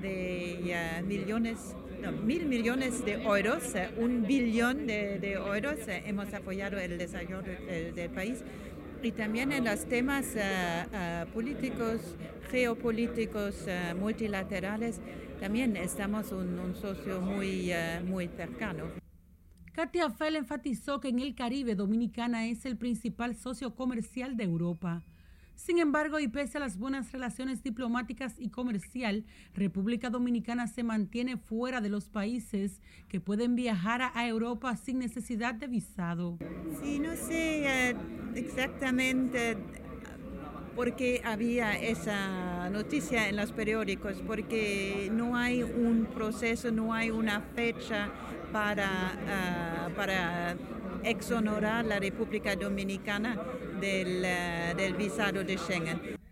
de 0.02 0.74
uh, 1.00 1.06
millones 1.06 1.76
mil 2.24 2.46
millones 2.46 3.04
de 3.04 3.14
euros, 3.14 3.74
un 3.96 4.22
billón 4.22 4.86
de, 4.86 5.32
euros. 5.32 5.78
hemos 5.86 6.32
apoyado 6.32 6.78
el 6.78 6.96
desarrollo 6.96 7.42
del 7.42 8.10
país 8.10 8.44
y 9.02 9.12
también 9.12 9.52
en 9.52 9.64
los 9.64 9.84
temas 9.86 10.34
uh, 10.34 10.38
uh, 10.38 11.32
políticos, 11.32 12.00
geopolíticos, 12.50 13.54
uh, 13.66 13.96
multilaterales, 13.96 15.00
también 15.40 15.76
estamos 15.76 16.32
un, 16.32 16.58
un 16.58 16.74
socio 16.74 17.20
muy, 17.20 17.72
muy 18.04 18.26
cercano. 18.28 18.84
Katia 19.72 20.10
Fell 20.10 20.34
enfatizó 20.34 20.98
que 20.98 21.08
en 21.08 21.20
el 21.20 21.36
Caribe 21.36 21.76
Dominicana 21.76 22.48
es 22.48 22.66
el 22.66 22.76
principal 22.76 23.36
socio 23.36 23.76
comercial 23.76 24.36
de 24.36 24.42
Europa. 24.42 25.04
Sin 25.58 25.80
embargo, 25.80 26.20
y 26.20 26.28
pese 26.28 26.58
a 26.58 26.60
las 26.60 26.78
buenas 26.78 27.10
relaciones 27.10 27.64
diplomáticas 27.64 28.36
y 28.38 28.48
comercial, 28.48 29.24
República 29.54 30.08
Dominicana 30.08 30.68
se 30.68 30.84
mantiene 30.84 31.36
fuera 31.36 31.80
de 31.80 31.88
los 31.88 32.08
países 32.08 32.80
que 33.08 33.20
pueden 33.20 33.56
viajar 33.56 34.12
a 34.14 34.28
Europa 34.28 34.76
sin 34.76 35.00
necesidad 35.00 35.56
de 35.56 35.66
visado. 35.66 36.38
Sí, 36.80 37.00
no 37.00 37.16
sé 37.16 37.96
exactamente 38.36 39.56
por 40.78 40.94
qué 40.94 41.20
había 41.24 41.76
esa 41.76 42.70
noticia 42.70 43.28
en 43.28 43.34
los 43.34 43.50
periódicos, 43.50 44.22
porque 44.24 45.10
no 45.10 45.36
hay 45.36 45.64
un 45.64 46.06
proceso, 46.06 46.70
no 46.70 46.94
hay 46.94 47.10
una 47.10 47.40
fecha 47.40 48.08
para, 48.52 48.86
uh, 48.86 49.92
para 49.96 50.54
exonerar 51.02 51.84
la 51.84 51.98
República 51.98 52.54
Dominicana 52.54 53.36
del, 53.80 54.24
del 54.76 54.94
visado 54.94 55.42
de 55.42 55.58
Schengen. 55.58 56.27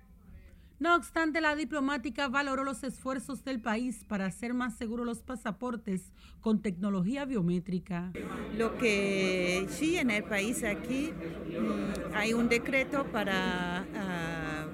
No 0.79 0.95
obstante, 0.95 1.41
la 1.41 1.57
diplomática 1.57 2.29
valoró 2.29 2.63
los 2.63 2.85
esfuerzos 2.85 3.43
del 3.45 3.61
país 3.61 4.05
para 4.07 4.27
hacer 4.27 4.53
más 4.53 4.75
seguros 4.77 5.07
los 5.07 5.23
pasaportes 5.23 6.13
con 6.43 6.61
tecnología 6.61 7.25
biométrica. 7.25 8.13
Lo 8.59 8.77
que 8.77 9.67
sí 9.71 9.97
en 9.97 10.11
el 10.11 10.25
país 10.25 10.63
aquí 10.65 11.13
mm, 11.13 12.15
hay 12.15 12.35
un 12.35 12.51
decreto 12.51 13.07
para 13.07 13.87
ah, 13.95 14.67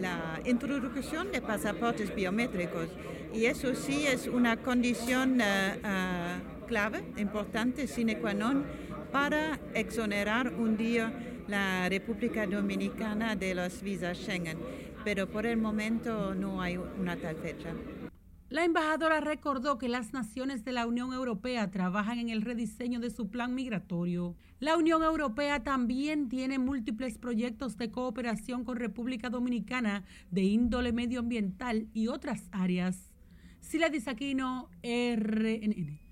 la 0.00 0.40
introducción 0.44 1.32
de 1.32 1.42
pasaportes 1.42 2.14
biométricos 2.14 2.88
y 3.32 3.46
eso 3.46 3.74
sí 3.74 4.06
es 4.06 4.28
una 4.28 4.58
condición 4.58 5.40
ah, 5.40 5.76
ah, 5.82 6.38
clave, 6.68 7.04
importante, 7.16 7.86
sine 7.86 8.18
qua 8.20 8.32
non, 8.34 8.64
para 9.12 9.58
exonerar 9.74 10.54
un 10.54 10.76
día 10.76 11.12
la 11.48 11.88
República 11.88 12.46
Dominicana 12.46 13.36
de 13.36 13.54
los 13.54 13.82
visas 13.82 14.18
Schengen 14.18 14.58
pero 15.04 15.28
por 15.28 15.44
el 15.46 15.58
momento 15.58 16.34
no 16.34 16.62
hay 16.62 16.78
una 16.78 17.16
tal 17.16 17.36
fecha. 17.36 17.74
La 18.48 18.64
embajadora 18.64 19.20
recordó 19.20 19.78
que 19.78 19.88
las 19.88 20.12
naciones 20.12 20.64
de 20.64 20.72
la 20.72 20.86
Unión 20.86 21.12
Europea 21.12 21.70
trabajan 21.70 22.18
en 22.18 22.30
el 22.30 22.42
rediseño 22.42 23.00
de 23.00 23.10
su 23.10 23.28
plan 23.28 23.54
migratorio. 23.54 24.36
La 24.60 24.76
Unión 24.76 25.02
Europea 25.02 25.62
también 25.62 26.28
tiene 26.28 26.58
múltiples 26.58 27.18
proyectos 27.18 27.76
de 27.76 27.90
cooperación 27.90 28.64
con 28.64 28.76
República 28.76 29.28
Dominicana 29.28 30.04
de 30.30 30.42
índole 30.42 30.92
medioambiental 30.92 31.88
y 31.92 32.08
otras 32.08 32.48
áreas. 32.52 33.10
Sila 33.60 33.88
Disaquino, 33.88 34.68
RNN. 34.82 36.03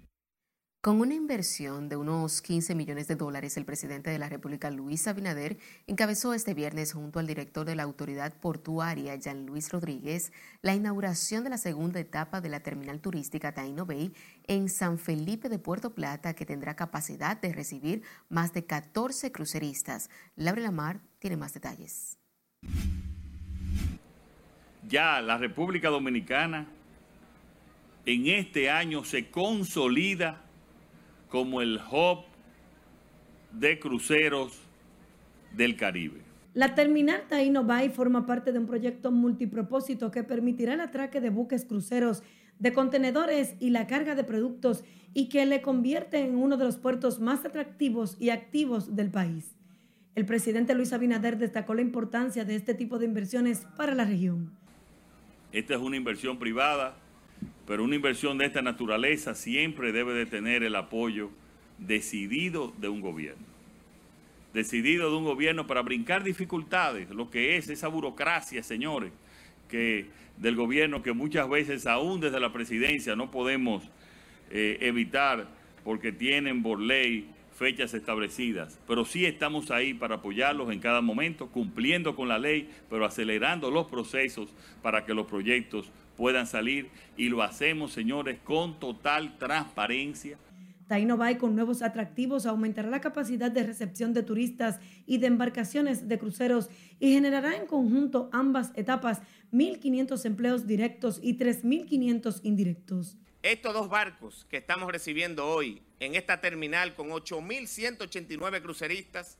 Con 0.83 1.01
una 1.01 1.15
inversión 1.15 1.89
de 1.89 1.95
unos 1.95 2.43
15 2.43 2.75
millones 2.75 3.07
de 3.07 3.15
dólares, 3.15 3.57
el 3.57 3.65
presidente 3.65 4.11
de 4.11 4.19
la 4.19 4.29
República, 4.29 4.69
Luis 4.69 5.07
Abinader, 5.07 5.57
encabezó 5.87 6.35
este 6.35 6.55
viernes 6.55 6.93
junto 6.93 7.21
al 7.21 7.29
director 7.29 7.65
de 7.65 7.77
la 7.77 7.85
Autoridad 7.85 8.35
Portuaria, 8.41 9.15
Jean 9.15 9.47
Luis 9.47 9.71
Rodríguez, 9.71 10.33
la 10.61 10.75
inauguración 10.75 11.45
de 11.45 11.51
la 11.51 11.59
segunda 11.59 12.01
etapa 12.01 12.41
de 12.41 12.49
la 12.49 12.65
terminal 12.65 13.01
turística 13.01 13.55
Taino 13.55 13.87
Bay 13.87 14.13
en 14.49 14.69
San 14.69 14.99
Felipe 14.99 15.49
de 15.49 15.61
Puerto 15.61 15.95
Plata, 15.95 16.35
que 16.35 16.47
tendrá 16.47 16.75
capacidad 16.75 17.41
de 17.41 17.53
recibir 17.53 18.03
más 18.29 18.53
de 18.53 18.67
14 18.67 19.31
cruceristas. 19.31 20.11
Laura 20.35 20.63
Lamar 20.63 20.99
tiene 21.21 21.37
más 21.37 21.55
detalles. 21.55 22.19
Ya 24.89 25.21
la 25.21 25.39
República 25.39 25.91
Dominicana 25.91 26.67
en 28.05 28.27
este 28.27 28.69
año 28.69 29.05
se 29.05 29.31
consolida 29.31 30.42
como 31.33 31.63
el 31.63 31.81
hub 31.91 32.25
de 33.53 33.79
cruceros 33.79 34.53
del 35.57 35.77
Caribe. 35.77 36.21
La 36.53 36.75
terminal 36.75 37.23
Taino 37.27 37.65
Bay 37.65 37.89
forma 37.89 38.27
parte 38.27 38.53
de 38.53 38.59
un 38.59 38.67
proyecto 38.67 39.11
multipropósito 39.11 40.11
que 40.11 40.25
permitirá 40.25 40.75
el 40.75 40.81
atraque 40.81 41.23
de 41.23 41.31
buques 41.31 41.65
cruceros, 41.65 42.23
de 42.59 42.75
contenedores 42.75 43.55
y 43.61 43.71
la 43.71 43.87
carga 43.87 44.15
de 44.15 44.25
productos 44.25 44.85
y 45.15 45.31
que 45.31 45.47
le 45.47 45.63
convierte 45.63 46.21
en 46.21 46.37
uno 46.37 46.59
de 46.59 46.67
los 46.67 46.77
puertos 46.77 47.19
más 47.19 47.47
atractivos 47.47 48.19
y 48.21 48.29
activos 48.29 48.95
del 48.95 49.11
país. 49.11 49.57
El 50.15 50.27
presidente 50.27 50.75
Luis 50.75 50.93
Abinader 50.93 51.39
destacó 51.39 51.73
la 51.73 51.81
importancia 51.81 52.45
de 52.45 52.57
este 52.57 52.75
tipo 52.75 52.99
de 52.99 53.07
inversiones 53.07 53.67
para 53.79 53.95
la 53.95 54.05
región. 54.05 54.53
Esta 55.51 55.77
es 55.77 55.81
una 55.81 55.97
inversión 55.97 56.39
privada 56.39 56.95
pero 57.73 57.85
una 57.85 57.97
inversión 57.97 58.37
de 58.37 58.45
esta 58.45 58.61
naturaleza 58.61 59.35
siempre 59.35 59.93
debe 59.93 60.13
de 60.13 60.27
tener 60.27 60.63
el 60.63 60.77
apoyo 60.77 61.31
decidido 61.79 62.71
de 62.77 62.91
un 62.91 63.01
gobierno. 63.01 63.47
Decidido 64.53 65.09
de 65.09 65.17
un 65.17 65.25
gobierno 65.25 65.67
para 65.67 65.81
brincar 65.81 66.23
dificultades, 66.23 67.09
lo 67.09 67.31
que 67.31 67.57
es 67.57 67.71
esa 67.71 67.89
burocracia, 67.89 68.63
señores, 68.63 69.11
que 69.71 70.05
del 70.37 70.55
gobierno 70.55 71.03
que 71.03 71.15
muchas 71.15 71.49
veces 71.49 71.87
aún 71.87 72.21
desde 72.21 72.41
la 72.41 72.53
presidencia 72.53 73.17
no 73.17 73.31
podemos 73.31 73.89
eh, 74.51 74.77
evitar 74.83 75.49
porque 75.83 76.13
tienen 76.13 76.63
por 76.63 76.79
ley 76.79 77.27
fechas 77.57 77.95
establecidas, 77.95 78.79
pero 78.87 79.07
sí 79.07 79.25
estamos 79.25 79.71
ahí 79.71 79.95
para 79.95 80.17
apoyarlos 80.17 80.71
en 80.71 80.81
cada 80.81 81.01
momento, 81.01 81.49
cumpliendo 81.49 82.15
con 82.17 82.29
la 82.29 82.39
ley, 82.39 82.69
pero 82.91 83.07
acelerando 83.07 83.71
los 83.71 83.87
procesos 83.87 84.51
para 84.83 85.07
que 85.07 85.15
los 85.15 85.27
proyectos 85.27 85.91
puedan 86.17 86.47
salir 86.47 86.91
y 87.17 87.29
lo 87.29 87.43
hacemos, 87.43 87.93
señores, 87.93 88.39
con 88.45 88.79
total 88.79 89.39
transparencia. 89.39 90.39
Taino 90.89 91.17
Bay 91.17 91.37
con 91.37 91.55
nuevos 91.55 91.81
atractivos 91.81 92.45
aumentará 92.45 92.91
la 92.91 93.01
capacidad 93.01 93.51
de 93.51 93.63
recepción 93.63 94.13
de 94.13 94.23
turistas 94.23 94.79
y 95.07 95.19
de 95.19 95.29
embarcaciones 95.29 96.07
de 96.07 96.19
cruceros 96.19 96.69
y 97.01 97.15
generará 97.15 97.57
en 97.57 97.67
conjunto 97.67 98.29
ambas 98.33 98.73
etapas 98.75 99.23
1.500 99.53 100.25
empleos 100.27 100.67
directos 100.67 101.19
y 101.23 101.39
3.500 101.39 102.41
indirectos. 102.43 103.17
Estos 103.43 103.73
dos 103.73 103.89
barcos 103.89 104.47
que 104.51 104.59
estamos 104.59 104.93
recibiendo 104.93 105.47
hoy 105.47 105.81
en 105.99 106.15
esta 106.15 106.41
terminal 106.41 106.95
con 106.95 107.09
8.189 107.09 108.61
cruceristas 108.61 109.39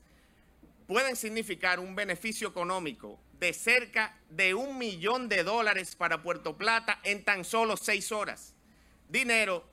pueden 0.87 1.15
significar 1.15 1.79
un 1.79 1.95
beneficio 1.95 2.47
económico 2.47 3.19
de 3.43 3.51
cerca 3.51 4.15
de 4.29 4.53
un 4.53 4.77
millón 4.77 5.27
de 5.27 5.43
dólares 5.43 5.97
para 5.97 6.23
Puerto 6.23 6.55
Plata 6.55 7.01
en 7.03 7.25
tan 7.25 7.43
solo 7.43 7.75
seis 7.75 8.13
horas. 8.13 8.55
Dinero 9.09 9.65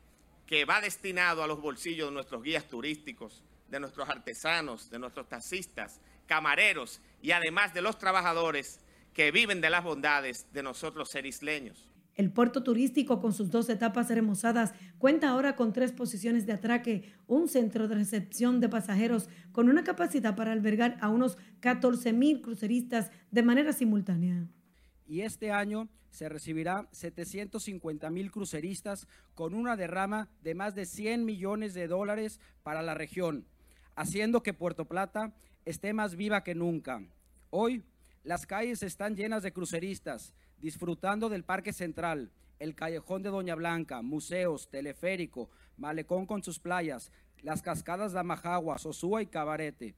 que 0.44 0.64
va 0.64 0.80
destinado 0.80 1.44
a 1.44 1.46
los 1.46 1.60
bolsillos 1.60 2.08
de 2.08 2.14
nuestros 2.14 2.42
guías 2.42 2.66
turísticos, 2.66 3.44
de 3.68 3.78
nuestros 3.78 4.08
artesanos, 4.08 4.90
de 4.90 4.98
nuestros 4.98 5.28
taxistas, 5.28 6.00
camareros 6.26 7.00
y 7.22 7.30
además 7.30 7.72
de 7.72 7.80
los 7.80 7.96
trabajadores 7.96 8.80
que 9.14 9.30
viven 9.30 9.60
de 9.60 9.70
las 9.70 9.84
bondades 9.84 10.52
de 10.52 10.64
nosotros 10.64 11.08
ser 11.08 11.24
isleños. 11.24 11.89
El 12.14 12.32
puerto 12.32 12.62
turístico, 12.62 13.20
con 13.20 13.32
sus 13.32 13.50
dos 13.50 13.68
etapas 13.68 14.08
remozadas, 14.10 14.74
cuenta 14.98 15.28
ahora 15.28 15.56
con 15.56 15.72
tres 15.72 15.92
posiciones 15.92 16.46
de 16.46 16.52
atraque, 16.52 17.12
un 17.26 17.48
centro 17.48 17.88
de 17.88 17.94
recepción 17.94 18.60
de 18.60 18.68
pasajeros 18.68 19.28
con 19.52 19.68
una 19.68 19.84
capacidad 19.84 20.36
para 20.36 20.52
albergar 20.52 20.98
a 21.00 21.08
unos 21.08 21.38
14 21.60 22.12
mil 22.12 22.42
cruceristas 22.42 23.10
de 23.30 23.42
manera 23.42 23.72
simultánea. 23.72 24.48
Y 25.06 25.22
este 25.22 25.50
año 25.50 25.88
se 26.10 26.28
recibirá 26.28 26.88
750 26.92 28.10
mil 28.10 28.30
cruceristas 28.30 29.06
con 29.34 29.54
una 29.54 29.76
derrama 29.76 30.28
de 30.42 30.54
más 30.54 30.74
de 30.74 30.86
100 30.86 31.24
millones 31.24 31.74
de 31.74 31.86
dólares 31.86 32.40
para 32.62 32.82
la 32.82 32.94
región, 32.94 33.46
haciendo 33.94 34.42
que 34.42 34.54
Puerto 34.54 34.86
Plata 34.86 35.32
esté 35.64 35.92
más 35.92 36.16
viva 36.16 36.42
que 36.42 36.54
nunca. 36.54 37.02
Hoy, 37.50 37.82
las 38.22 38.46
calles 38.46 38.82
están 38.82 39.16
llenas 39.16 39.42
de 39.42 39.52
cruceristas 39.52 40.34
disfrutando 40.60 41.28
del 41.28 41.44
Parque 41.44 41.72
Central, 41.72 42.30
el 42.58 42.74
Callejón 42.74 43.22
de 43.22 43.30
Doña 43.30 43.54
Blanca, 43.54 44.02
museos, 44.02 44.68
teleférico, 44.68 45.50
malecón 45.76 46.26
con 46.26 46.42
sus 46.42 46.58
playas, 46.58 47.10
las 47.42 47.62
cascadas 47.62 48.12
de 48.12 48.20
Amajagua, 48.20 48.78
Sosúa 48.78 49.22
y 49.22 49.26
Cabarete. 49.26 49.94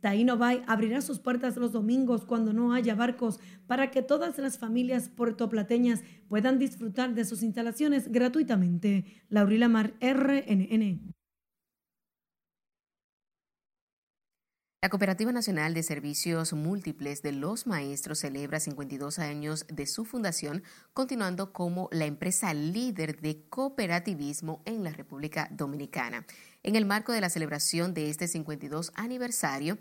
Taino 0.00 0.36
Bay 0.36 0.62
abrirá 0.66 1.00
sus 1.00 1.18
puertas 1.18 1.56
los 1.56 1.72
domingos 1.72 2.26
cuando 2.26 2.52
no 2.52 2.74
haya 2.74 2.94
barcos 2.94 3.40
para 3.66 3.90
que 3.90 4.02
todas 4.02 4.36
las 4.38 4.58
familias 4.58 5.08
puertoplateñas 5.08 6.02
puedan 6.28 6.58
disfrutar 6.58 7.14
de 7.14 7.24
sus 7.24 7.42
instalaciones 7.42 8.12
gratuitamente. 8.12 9.06
Laurila 9.30 9.68
Mar, 9.68 9.94
RNN. 10.00 11.14
La 14.84 14.90
Cooperativa 14.90 15.32
Nacional 15.32 15.72
de 15.72 15.82
Servicios 15.82 16.52
Múltiples 16.52 17.22
de 17.22 17.32
los 17.32 17.66
Maestros 17.66 18.18
celebra 18.18 18.60
52 18.60 19.18
años 19.18 19.64
de 19.68 19.86
su 19.86 20.04
fundación, 20.04 20.62
continuando 20.92 21.54
como 21.54 21.88
la 21.90 22.04
empresa 22.04 22.52
líder 22.52 23.18
de 23.22 23.48
cooperativismo 23.48 24.60
en 24.66 24.84
la 24.84 24.90
República 24.90 25.48
Dominicana. 25.50 26.26
En 26.62 26.76
el 26.76 26.84
marco 26.84 27.12
de 27.12 27.22
la 27.22 27.30
celebración 27.30 27.94
de 27.94 28.10
este 28.10 28.28
52 28.28 28.92
aniversario, 28.94 29.78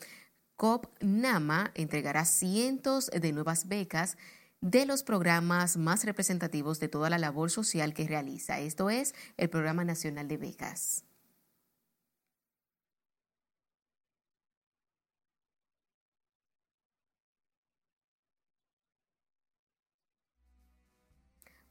COP 0.55 0.85
NAMA 1.01 1.71
entregará 1.75 2.23
cientos 2.23 3.07
de 3.07 3.33
nuevas 3.33 3.67
becas 3.67 4.15
de 4.61 4.85
los 4.85 5.03
programas 5.03 5.75
más 5.75 6.05
representativos 6.05 6.79
de 6.79 6.87
toda 6.87 7.09
la 7.09 7.17
labor 7.17 7.51
social 7.51 7.93
que 7.93 8.07
realiza. 8.07 8.61
Esto 8.61 8.89
es 8.89 9.15
el 9.35 9.49
Programa 9.49 9.83
Nacional 9.83 10.29
de 10.29 10.37
Becas. 10.37 11.03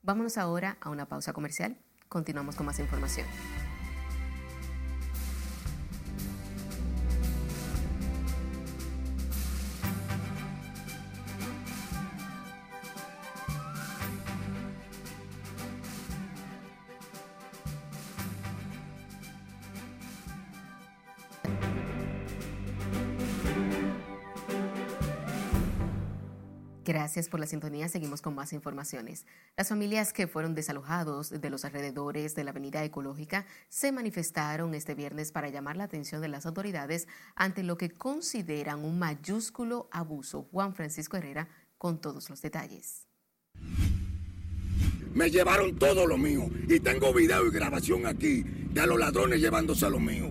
Vámonos 0.05 0.37
ahora 0.37 0.79
a 0.81 0.91
una 0.91 1.07
pausa 1.07 1.33
comercial. 1.33 1.77
Continuamos 2.09 2.57
con 2.57 2.67
más 2.67 2.81
información. 2.81 3.27
Gracias 27.13 27.29
por 27.29 27.41
la 27.41 27.47
sintonía. 27.47 27.91
Seguimos 27.91 28.23
con 28.23 28.35
más 28.35 28.55
informaciones. 28.55 29.27
Las 29.55 29.69
familias 29.69 30.15
que 30.15 30.27
fueron 30.27 30.55
desalojados 30.55 31.29
de 31.29 31.51
los 31.51 31.67
alrededores 31.67 32.35
de 32.35 32.43
la 32.43 32.53
Avenida 32.53 32.83
Ecológica 32.85 33.45
se 33.69 33.93
manifestaron 33.93 34.73
este 34.73 34.95
viernes 34.95 35.31
para 35.31 35.51
llamar 35.51 35.77
la 35.77 35.85
atención 35.85 36.23
de 36.23 36.29
las 36.29 36.47
autoridades 36.47 37.09
ante 37.35 37.65
lo 37.65 37.77
que 37.77 37.91
consideran 37.91 38.83
un 38.83 38.99
mayúsculo 38.99 39.91
abuso. 39.93 40.49
Juan 40.53 40.75
Francisco 40.75 41.19
Herrera 41.19 41.51
con 41.77 42.01
todos 42.01 42.31
los 42.31 42.41
detalles. 42.41 43.07
Me 45.13 45.31
llevaron 45.31 45.79
todo 45.79 46.07
lo 46.07 46.17
mío 46.17 46.49
y 46.67 46.81
tengo 46.81 47.13
video 47.13 47.47
y 47.47 47.51
grabación 47.51 48.07
aquí 48.07 48.43
de 48.43 48.87
los 48.87 48.99
ladrones 48.99 49.39
llevándose 49.39 49.91
lo 49.91 50.01
mío. 50.01 50.31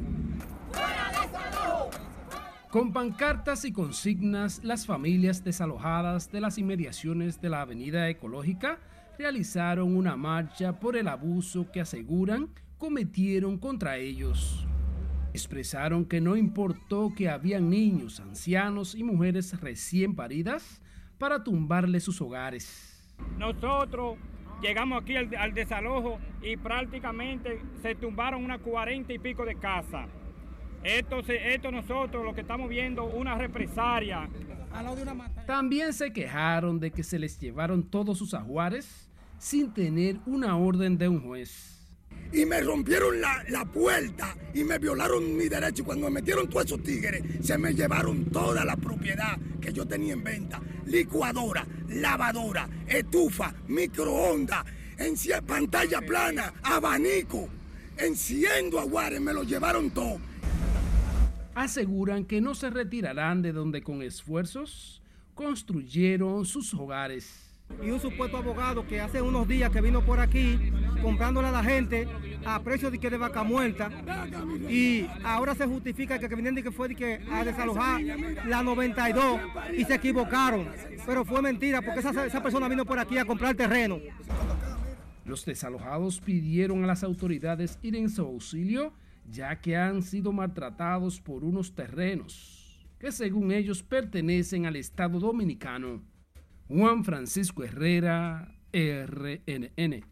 Con 2.71 2.93
pancartas 2.93 3.65
y 3.65 3.73
consignas, 3.73 4.63
las 4.63 4.85
familias 4.85 5.43
desalojadas 5.43 6.31
de 6.31 6.39
las 6.39 6.57
inmediaciones 6.57 7.41
de 7.41 7.49
la 7.49 7.63
Avenida 7.63 8.07
Ecológica 8.07 8.79
realizaron 9.19 9.93
una 9.93 10.15
marcha 10.15 10.79
por 10.79 10.95
el 10.95 11.09
abuso 11.09 11.69
que 11.69 11.81
aseguran 11.81 12.47
cometieron 12.77 13.57
contra 13.57 13.97
ellos. 13.97 14.65
Expresaron 15.33 16.05
que 16.05 16.21
no 16.21 16.37
importó 16.37 17.13
que 17.13 17.27
habían 17.27 17.69
niños, 17.69 18.21
ancianos 18.21 18.95
y 18.95 19.03
mujeres 19.03 19.59
recién 19.59 20.15
paridas 20.15 20.81
para 21.17 21.43
tumbarle 21.43 21.99
sus 21.99 22.21
hogares. 22.21 23.05
Nosotros 23.37 24.17
llegamos 24.61 25.03
aquí 25.03 25.17
al, 25.17 25.35
al 25.35 25.53
desalojo 25.53 26.19
y 26.41 26.55
prácticamente 26.55 27.61
se 27.81 27.95
tumbaron 27.95 28.45
unas 28.45 28.61
cuarenta 28.61 29.11
y 29.11 29.19
pico 29.19 29.43
de 29.43 29.55
casas. 29.55 30.07
Esto, 30.83 31.19
esto 31.19 31.71
nosotros 31.71 32.25
lo 32.25 32.33
que 32.33 32.41
estamos 32.41 32.67
viendo, 32.67 33.05
una 33.05 33.35
represaria. 33.37 34.27
También 35.45 35.93
se 35.93 36.11
quejaron 36.11 36.79
de 36.79 36.91
que 36.91 37.03
se 37.03 37.19
les 37.19 37.39
llevaron 37.39 37.83
todos 37.83 38.17
sus 38.17 38.33
ajuares 38.33 39.07
sin 39.37 39.71
tener 39.73 40.17
una 40.25 40.57
orden 40.57 40.97
de 40.97 41.07
un 41.07 41.21
juez. 41.21 41.77
Y 42.33 42.45
me 42.45 42.61
rompieron 42.61 43.21
la, 43.21 43.43
la 43.49 43.65
puerta 43.65 44.35
y 44.53 44.63
me 44.63 44.79
violaron 44.79 45.35
mi 45.37 45.49
derecho. 45.49 45.83
Y 45.83 45.85
cuando 45.85 46.05
me 46.07 46.21
metieron 46.21 46.49
todos 46.49 46.65
esos 46.65 46.81
tigres, 46.81 47.23
se 47.45 47.57
me 47.57 47.73
llevaron 47.73 48.25
toda 48.25 48.65
la 48.65 48.75
propiedad 48.75 49.37
que 49.59 49.73
yo 49.73 49.85
tenía 49.85 50.13
en 50.13 50.23
venta. 50.23 50.61
Licuadora, 50.85 51.65
lavadora, 51.89 52.67
estufa, 52.87 53.53
microondas, 53.67 54.63
pantalla 55.45 56.01
plana, 56.01 56.53
abanico. 56.63 57.49
Enciendo 57.97 58.79
aguares, 58.79 59.21
me 59.21 59.33
lo 59.33 59.43
llevaron 59.43 59.91
todo 59.91 60.30
aseguran 61.55 62.25
que 62.25 62.41
no 62.41 62.55
se 62.55 62.69
retirarán 62.69 63.41
de 63.41 63.51
donde 63.51 63.81
con 63.81 64.01
esfuerzos 64.01 65.01
construyeron 65.35 66.45
sus 66.45 66.73
hogares. 66.73 67.47
Y 67.81 67.89
un 67.89 67.99
supuesto 67.99 68.37
abogado 68.37 68.85
que 68.85 68.99
hace 68.99 69.21
unos 69.21 69.47
días 69.47 69.71
que 69.71 69.79
vino 69.79 70.05
por 70.05 70.19
aquí 70.19 70.59
comprándole 71.01 71.47
a 71.47 71.51
la 71.51 71.63
gente 71.63 72.07
a 72.45 72.59
precio 72.61 72.91
de 72.91 72.99
que 72.99 73.09
de 73.09 73.17
vaca 73.17 73.43
muerta 73.43 73.89
y 74.69 75.07
ahora 75.23 75.55
se 75.55 75.65
justifica 75.65 76.19
que, 76.19 76.27
vinieron 76.27 76.55
de 76.55 76.63
que 76.63 76.71
fue 76.71 76.89
de 76.89 76.95
que 76.95 77.21
a 77.31 77.45
desalojar 77.45 78.01
la 78.45 78.61
92 78.61 79.39
y 79.77 79.85
se 79.85 79.95
equivocaron. 79.95 80.67
Pero 81.05 81.23
fue 81.23 81.41
mentira 81.41 81.81
porque 81.81 82.01
esa, 82.01 82.25
esa 82.25 82.43
persona 82.43 82.67
vino 82.67 82.85
por 82.85 82.99
aquí 82.99 83.17
a 83.17 83.25
comprar 83.25 83.55
terreno. 83.55 83.99
Los 85.25 85.45
desalojados 85.45 86.19
pidieron 86.19 86.83
a 86.83 86.87
las 86.87 87.03
autoridades 87.03 87.79
ir 87.81 87.95
en 87.95 88.09
su 88.09 88.21
auxilio 88.21 88.91
ya 89.31 89.59
que 89.59 89.77
han 89.77 90.03
sido 90.03 90.31
maltratados 90.31 91.21
por 91.21 91.43
unos 91.43 91.73
terrenos 91.73 92.61
que 93.01 93.11
según 93.11 93.51
ellos 93.51 93.81
pertenecen 93.81 94.67
al 94.67 94.75
Estado 94.75 95.19
Dominicano. 95.19 96.03
Juan 96.67 97.03
Francisco 97.03 97.63
Herrera, 97.63 98.55
RNN. 98.71 100.05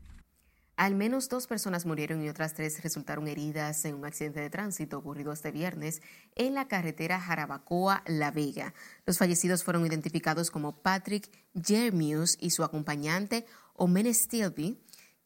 Al 0.76 0.96
menos 0.96 1.30
dos 1.30 1.46
personas 1.46 1.86
murieron 1.86 2.24
y 2.24 2.30
otras 2.30 2.56
tres 2.56 2.82
resultaron 2.82 3.28
heridas 3.28 3.86
en 3.86 3.94
un 3.94 4.06
accidente 4.06 4.40
de 4.40 4.50
tránsito 4.50 4.98
ocurrido 4.98 5.32
este 5.32 5.52
viernes 5.52 6.02
en 6.36 6.56
la 6.56 6.68
carretera 6.68 7.20
Jarabacoa-La 7.20 8.32
Vega. 8.32 8.74
Los 9.06 9.20
fallecidos 9.20 9.64
fueron 9.64 9.86
identificados 9.86 10.50
como 10.50 10.82
Patrick 10.82 11.30
Jermius 11.54 12.38
y 12.40 12.50
su 12.50 12.64
acompañante 12.64 13.46
Omen 13.76 14.12
Stilby 14.12 14.80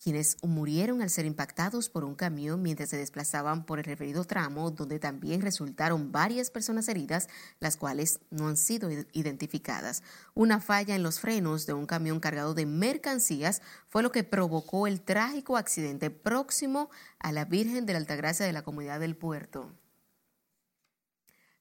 quienes 0.04 0.36
murieron 0.43 1.01
al 1.01 1.10
ser 1.10 1.26
impactados 1.26 1.88
por 1.88 2.04
un 2.04 2.14
camión 2.14 2.62
mientras 2.62 2.89
se 2.89 2.97
desplazaban 2.97 3.66
por 3.66 3.80
el 3.80 3.86
referido 3.86 4.26
tramo, 4.26 4.70
donde 4.70 4.99
también 4.99 5.41
resultaron 5.41 6.12
varias 6.12 6.51
personas 6.51 6.89
heridas, 6.89 7.30
las 7.62 7.78
cuales 7.78 8.20
no 8.30 8.49
han 8.49 8.58
sido 8.58 8.89
identificadas. 9.14 10.04
Una 10.34 10.60
falla 10.60 10.95
en 10.95 11.04
los 11.04 11.22
frenos 11.22 11.66
de 11.66 11.74
un 11.74 11.86
camión 11.86 12.20
cargado 12.20 12.54
de 12.54 12.66
mercancías 12.66 13.62
fue 13.88 14.04
lo 14.04 14.12
que 14.12 14.26
provocó 14.26 14.88
el 14.88 14.99
trágico 14.99 15.56
accidente 15.56 16.10
próximo 16.10 16.89
a 17.20 17.32
la 17.32 17.45
Virgen 17.45 17.86
de 17.86 17.93
la 17.93 17.99
Altagracia 17.99 18.45
de 18.45 18.54
la 18.54 18.64
comunidad 18.64 18.99
del 18.99 19.16
puerto. 19.16 19.72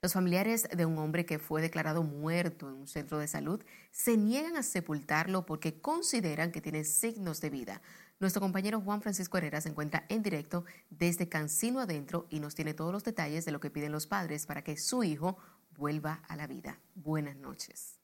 Los 0.05 0.15
familiares 0.15 0.69
de 0.77 0.85
un 0.85 0.99
hombre 0.99 1.25
que 1.25 1.39
fue 1.39 1.63
declarado 1.63 2.03
muerto 2.03 2.69
en 2.69 2.75
un 2.75 2.89
centro 2.89 3.21
de 3.21 3.29
salud 3.29 3.63
se 3.93 4.17
niegan 4.17 4.57
a 4.57 4.65
sepultarlo 4.65 5.47
porque 5.47 5.81
consideran 5.81 6.51
que 6.51 6.61
tiene 6.61 6.83
signos 6.83 7.41
de 7.41 7.51
vida. 7.51 7.83
Nuestro 8.23 8.41
compañero 8.41 8.81
Juan 8.81 9.03
Francisco 9.03 9.37
Herrera 9.37 9.61
se 9.61 9.69
encuentra 9.69 10.05
en 10.09 10.23
directo 10.23 10.65
desde 10.91 11.29
Cancino 11.29 11.81
Adentro 11.81 12.29
y 12.31 12.39
nos 12.39 12.55
tiene 12.55 12.73
todos 12.73 12.93
los 12.93 13.03
detalles 13.03 13.45
de 13.45 13.51
lo 13.51 13.59
que 13.59 13.69
piden 13.69 13.91
los 13.91 14.07
padres 14.07 14.47
para 14.47 14.63
que 14.63 14.77
su 14.77 15.03
hijo 15.03 15.37
vuelva 15.77 16.23
a 16.29 16.37
la 16.37 16.47
vida. 16.47 16.79
Buenas 16.95 17.35
noches. 17.35 17.99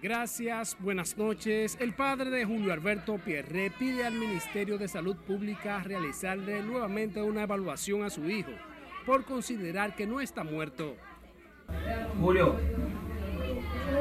Gracias, 0.00 0.74
buenas 0.80 1.18
noches. 1.18 1.76
El 1.78 1.92
padre 1.92 2.30
de 2.30 2.46
Julio 2.46 2.72
Alberto 2.72 3.18
Pierre 3.18 3.70
pide 3.78 4.06
al 4.06 4.14
Ministerio 4.14 4.78
de 4.78 4.88
Salud 4.88 5.16
Pública 5.16 5.80
realizarle 5.80 6.62
nuevamente 6.62 7.20
una 7.20 7.42
evaluación 7.42 8.04
a 8.04 8.08
su 8.08 8.24
hijo 8.30 8.52
por 9.04 9.26
considerar 9.26 9.94
que 9.94 10.06
no 10.06 10.22
está 10.22 10.44
muerto. 10.44 10.96
Julio, 12.18 12.56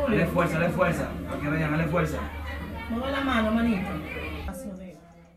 dale 0.08 0.28
fuerza, 0.28 0.60
dale 0.60 0.74
fuerza, 0.74 1.12
para 1.28 1.42
que 1.42 1.50
vean, 1.50 1.72
dale 1.72 1.88
fuerza. 1.88 2.43
La 3.00 3.22
mano, 3.22 3.52
manito. 3.52 3.90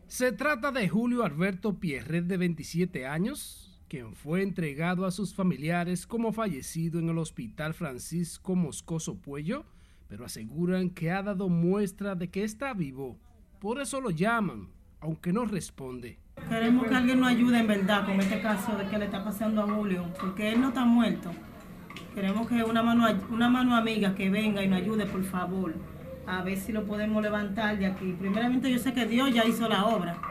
Se 0.07 0.31
trata 0.31 0.71
de 0.71 0.87
Julio 0.87 1.23
Alberto 1.23 1.79
Pierret, 1.79 2.25
de 2.25 2.37
27 2.37 3.05
años, 3.05 3.81
quien 3.89 4.15
fue 4.15 4.41
entregado 4.41 5.05
a 5.05 5.11
sus 5.11 5.33
familiares 5.33 6.07
como 6.07 6.31
fallecido 6.31 6.99
en 6.99 7.09
el 7.09 7.17
Hospital 7.17 7.73
Francisco 7.73 8.55
Moscoso 8.55 9.15
Puello, 9.15 9.65
pero 10.07 10.25
aseguran 10.25 10.89
que 10.89 11.11
ha 11.11 11.21
dado 11.23 11.49
muestra 11.49 12.15
de 12.15 12.29
que 12.29 12.43
está 12.43 12.73
vivo. 12.73 13.19
Por 13.59 13.81
eso 13.81 13.99
lo 13.99 14.09
llaman, 14.09 14.69
aunque 15.01 15.33
no 15.33 15.45
responde. 15.45 16.19
Queremos 16.47 16.87
que 16.87 16.95
alguien 16.95 17.19
nos 17.19 17.29
ayude 17.29 17.59
en 17.59 17.67
verdad 17.67 18.05
con 18.05 18.19
este 18.19 18.41
caso 18.41 18.77
de 18.77 18.87
que 18.87 18.97
le 18.97 19.05
está 19.05 19.23
pasando 19.23 19.61
a 19.61 19.67
Julio, 19.67 20.05
porque 20.19 20.53
él 20.53 20.61
no 20.61 20.69
está 20.69 20.85
muerto. 20.85 21.31
Queremos 22.15 22.47
que 22.47 22.63
una 22.63 22.81
mano, 22.81 23.07
una 23.29 23.49
mano 23.49 23.75
amiga 23.75 24.15
que 24.15 24.29
venga 24.29 24.63
y 24.63 24.67
nos 24.67 24.81
ayude, 24.81 25.05
por 25.05 25.23
favor 25.23 25.96
a 26.27 26.43
ver 26.43 26.57
si 26.57 26.73
lo 26.73 26.85
podemos 26.85 27.23
levantar 27.23 27.79
de 27.79 27.85
aquí. 27.85 28.13
Primeramente 28.19 28.69
yo 28.69 28.77
sé 28.77 28.93
que 28.93 29.05
Dios 29.05 29.33
ya 29.33 29.45
hizo 29.45 29.67
la 29.69 29.85
obra, 29.85 30.21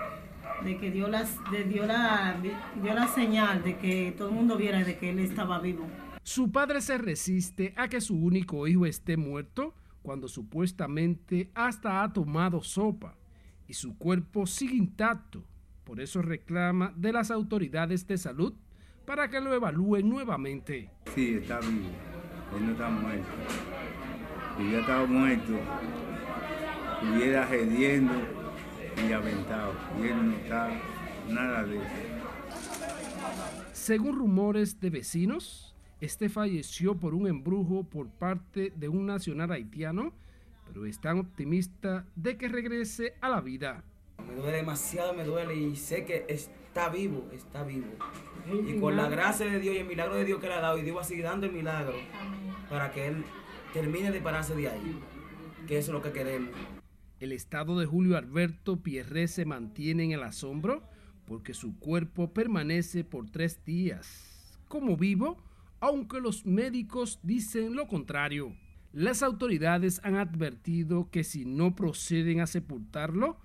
de 0.62 0.76
que 0.76 0.90
dio, 0.90 1.08
las, 1.08 1.38
de, 1.50 1.64
dio, 1.64 1.86
la, 1.86 2.36
dio 2.40 2.94
la 2.94 3.08
señal 3.08 3.64
de 3.64 3.78
que 3.78 4.14
todo 4.16 4.28
el 4.28 4.34
mundo 4.34 4.56
viera 4.56 4.84
de 4.84 4.98
que 4.98 5.10
él 5.10 5.18
estaba 5.18 5.58
vivo. 5.58 5.86
Su 6.22 6.52
padre 6.52 6.82
se 6.82 6.98
resiste 6.98 7.72
a 7.76 7.88
que 7.88 8.00
su 8.00 8.16
único 8.16 8.66
hijo 8.66 8.84
esté 8.84 9.16
muerto 9.16 9.74
cuando 10.02 10.28
supuestamente 10.28 11.50
hasta 11.54 12.02
ha 12.02 12.12
tomado 12.12 12.62
sopa 12.62 13.16
y 13.66 13.74
su 13.74 13.96
cuerpo 13.96 14.46
sigue 14.46 14.76
intacto. 14.76 15.44
Por 15.84 16.00
eso 16.00 16.20
reclama 16.20 16.92
de 16.96 17.12
las 17.12 17.30
autoridades 17.30 18.06
de 18.06 18.18
salud 18.18 18.52
para 19.06 19.30
que 19.30 19.40
lo 19.40 19.54
evalúen 19.54 20.08
nuevamente. 20.08 20.90
Sí, 21.14 21.34
está 21.34 21.60
vivo. 21.60 21.88
Él 22.56 22.66
no 22.66 22.72
está 22.72 22.90
muerto 22.90 23.85
si 24.56 24.70
ya 24.70 24.80
estaba 24.80 25.06
muerto, 25.06 25.52
estuviera 26.94 27.46
gediendo 27.46 28.14
y 29.06 29.12
aventado. 29.12 29.74
Y 30.00 30.06
él 30.06 30.30
no 30.30 30.36
está 30.36 30.70
nada 31.28 31.64
de 31.64 31.76
eso. 31.76 31.86
Según 33.72 34.16
rumores 34.16 34.80
de 34.80 34.90
vecinos, 34.90 35.74
este 36.00 36.28
falleció 36.28 36.96
por 36.96 37.14
un 37.14 37.26
embrujo 37.26 37.84
por 37.84 38.08
parte 38.08 38.72
de 38.74 38.88
un 38.88 39.06
nacional 39.06 39.52
haitiano, 39.52 40.12
pero 40.66 40.86
están 40.86 41.18
optimistas 41.18 42.04
de 42.16 42.36
que 42.36 42.48
regrese 42.48 43.14
a 43.20 43.28
la 43.28 43.40
vida. 43.40 43.84
Me 44.26 44.34
duele 44.34 44.58
demasiado, 44.58 45.14
me 45.14 45.24
duele 45.24 45.54
y 45.54 45.76
sé 45.76 46.04
que 46.04 46.24
está 46.28 46.88
vivo, 46.88 47.28
está 47.32 47.62
vivo. 47.62 47.86
Y 48.66 48.78
con 48.80 48.96
la 48.96 49.08
gracia 49.08 49.46
de 49.46 49.58
Dios 49.58 49.76
y 49.76 49.78
el 49.78 49.86
milagro 49.86 50.14
de 50.16 50.24
Dios 50.24 50.40
que 50.40 50.48
le 50.48 50.54
ha 50.54 50.60
dado, 50.60 50.78
y 50.78 50.82
Dios 50.82 50.96
va 50.96 51.02
a 51.02 51.04
seguir 51.04 51.24
dando 51.24 51.46
el 51.46 51.52
milagro 51.52 51.94
para 52.68 52.90
que 52.92 53.06
Él 53.06 53.24
termine 53.76 54.10
de 54.10 54.22
pararse 54.22 54.56
de 54.56 54.70
ahí, 54.70 54.98
que 55.68 55.76
eso 55.76 55.90
es 55.90 55.92
lo 55.92 56.00
que 56.00 56.10
queremos. 56.10 56.48
El 57.20 57.32
estado 57.32 57.78
de 57.78 57.84
Julio 57.84 58.16
Alberto 58.16 58.82
Pierre 58.82 59.28
se 59.28 59.44
mantiene 59.44 60.04
en 60.04 60.12
el 60.12 60.22
asombro 60.22 60.82
porque 61.26 61.52
su 61.52 61.78
cuerpo 61.78 62.32
permanece 62.32 63.04
por 63.04 63.28
tres 63.28 63.62
días 63.66 64.58
como 64.68 64.96
vivo, 64.96 65.36
aunque 65.80 66.20
los 66.20 66.46
médicos 66.46 67.20
dicen 67.22 67.76
lo 67.76 67.86
contrario. 67.86 68.56
Las 68.94 69.22
autoridades 69.22 70.00
han 70.02 70.16
advertido 70.16 71.10
que 71.10 71.22
si 71.22 71.44
no 71.44 71.76
proceden 71.76 72.40
a 72.40 72.46
sepultarlo, 72.46 73.36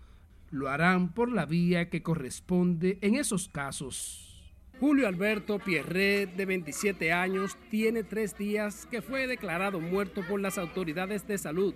lo 0.50 0.70
harán 0.70 1.14
por 1.14 1.30
la 1.30 1.46
vía 1.46 1.90
que 1.90 2.04
corresponde 2.04 3.00
en 3.02 3.16
esos 3.16 3.50
casos. 3.50 4.31
Julio 4.82 5.08
Alberto 5.08 5.60
Pierre, 5.60 6.26
de 6.26 6.44
27 6.44 7.14
años, 7.14 7.56
tiene 7.70 8.04
tres 8.04 8.36
días 8.36 8.88
que 8.90 9.04
fue 9.04 9.28
declarado 9.28 9.80
muerto 9.80 10.26
por 10.28 10.42
las 10.42 10.58
autoridades 10.58 11.28
de 11.28 11.38
salud, 11.38 11.76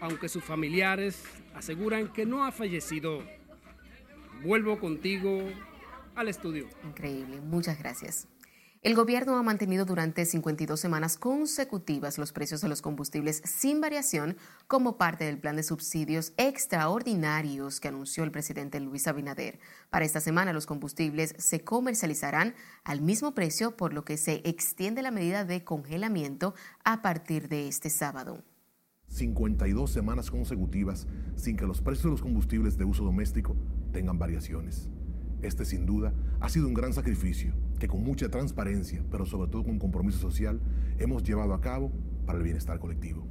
aunque 0.00 0.30
sus 0.30 0.42
familiares 0.42 1.22
aseguran 1.54 2.10
que 2.10 2.24
no 2.24 2.46
ha 2.46 2.50
fallecido. 2.50 3.22
Vuelvo 4.42 4.80
contigo 4.80 5.50
al 6.14 6.28
estudio. 6.28 6.66
Increíble, 6.82 7.42
muchas 7.42 7.78
gracias. 7.78 8.26
El 8.82 8.94
gobierno 8.94 9.36
ha 9.36 9.42
mantenido 9.42 9.84
durante 9.84 10.24
52 10.24 10.80
semanas 10.80 11.18
consecutivas 11.18 12.16
los 12.16 12.32
precios 12.32 12.62
de 12.62 12.68
los 12.68 12.80
combustibles 12.80 13.42
sin 13.44 13.82
variación 13.82 14.38
como 14.68 14.96
parte 14.96 15.24
del 15.24 15.38
plan 15.38 15.56
de 15.56 15.62
subsidios 15.62 16.32
extraordinarios 16.38 17.78
que 17.78 17.88
anunció 17.88 18.24
el 18.24 18.30
presidente 18.30 18.80
Luis 18.80 19.06
Abinader. 19.06 19.58
Para 19.90 20.06
esta 20.06 20.20
semana 20.20 20.54
los 20.54 20.64
combustibles 20.64 21.34
se 21.36 21.62
comercializarán 21.62 22.54
al 22.82 23.02
mismo 23.02 23.34
precio, 23.34 23.76
por 23.76 23.92
lo 23.92 24.06
que 24.06 24.16
se 24.16 24.40
extiende 24.48 25.02
la 25.02 25.10
medida 25.10 25.44
de 25.44 25.62
congelamiento 25.62 26.54
a 26.82 27.02
partir 27.02 27.50
de 27.50 27.68
este 27.68 27.90
sábado. 27.90 28.42
52 29.08 29.90
semanas 29.90 30.30
consecutivas 30.30 31.06
sin 31.36 31.58
que 31.58 31.66
los 31.66 31.82
precios 31.82 32.04
de 32.04 32.10
los 32.12 32.22
combustibles 32.22 32.78
de 32.78 32.86
uso 32.86 33.04
doméstico 33.04 33.54
tengan 33.92 34.18
variaciones. 34.18 34.88
Este 35.42 35.66
sin 35.66 35.84
duda 35.84 36.14
ha 36.40 36.48
sido 36.48 36.66
un 36.66 36.72
gran 36.72 36.94
sacrificio 36.94 37.52
que 37.80 37.88
con 37.88 38.04
mucha 38.04 38.28
transparencia, 38.28 39.02
pero 39.10 39.26
sobre 39.26 39.50
todo 39.50 39.64
con 39.64 39.80
compromiso 39.80 40.18
social, 40.18 40.60
hemos 40.98 41.24
llevado 41.24 41.52
a 41.52 41.60
cabo 41.60 41.90
para 42.26 42.38
el 42.38 42.44
bienestar 42.44 42.78
colectivo. 42.78 43.26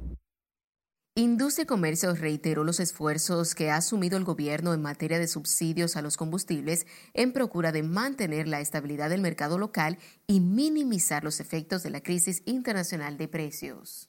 Industria 1.16 1.66
Comercio 1.66 2.14
reiteró 2.14 2.62
los 2.64 2.80
esfuerzos 2.80 3.54
que 3.54 3.70
ha 3.70 3.76
asumido 3.76 4.16
el 4.16 4.24
gobierno 4.24 4.74
en 4.74 4.82
materia 4.82 5.18
de 5.18 5.26
subsidios 5.26 5.96
a 5.96 6.02
los 6.02 6.16
combustibles 6.16 6.86
en 7.14 7.32
procura 7.32 7.72
de 7.72 7.82
mantener 7.82 8.46
la 8.46 8.60
estabilidad 8.60 9.10
del 9.10 9.20
mercado 9.20 9.58
local 9.58 9.98
y 10.26 10.40
minimizar 10.40 11.24
los 11.24 11.40
efectos 11.40 11.82
de 11.82 11.90
la 11.90 12.00
crisis 12.00 12.42
internacional 12.46 13.18
de 13.18 13.28
precios. 13.28 14.08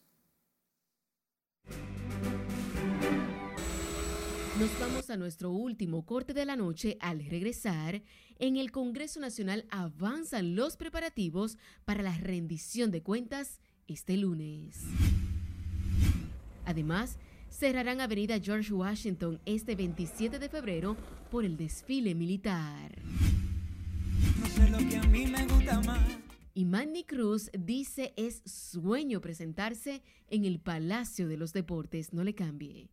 Nos 4.62 4.80
vamos 4.80 5.10
a 5.10 5.18
nuestro 5.18 5.50
último 5.50 6.06
corte 6.06 6.36
de 6.36 6.46
la 6.46 6.56
noche. 6.56 6.96
Al 7.00 7.26
regresar, 7.26 8.04
en 8.38 8.58
el 8.58 8.72
Congreso 8.72 9.20
Nacional 9.20 9.66
avanzan 9.72 10.56
los 10.56 10.78
preparativos 10.78 11.58
para 11.84 12.04
la 12.04 12.16
rendición 12.16 12.92
de 12.92 13.02
cuentas 13.02 13.60
este 13.88 14.18
lunes. 14.18 14.84
Además, 16.64 17.18
cerrarán 17.50 18.02
Avenida 18.02 18.40
George 18.40 18.72
Washington 18.72 19.42
este 19.48 19.74
27 19.74 20.38
de 20.38 20.48
febrero 20.48 20.96
por 21.32 21.44
el 21.44 21.58
desfile 21.58 22.14
militar. 22.14 23.02
Y 26.54 26.66
Manny 26.66 27.04
Cruz 27.06 27.50
dice 27.58 28.14
es 28.16 28.44
sueño 28.46 29.22
presentarse 29.22 30.04
en 30.30 30.46
el 30.46 30.60
Palacio 30.60 31.28
de 31.28 31.38
los 31.38 31.52
Deportes. 31.52 32.14
No 32.14 32.24
le 32.24 32.36
cambie. 32.36 32.92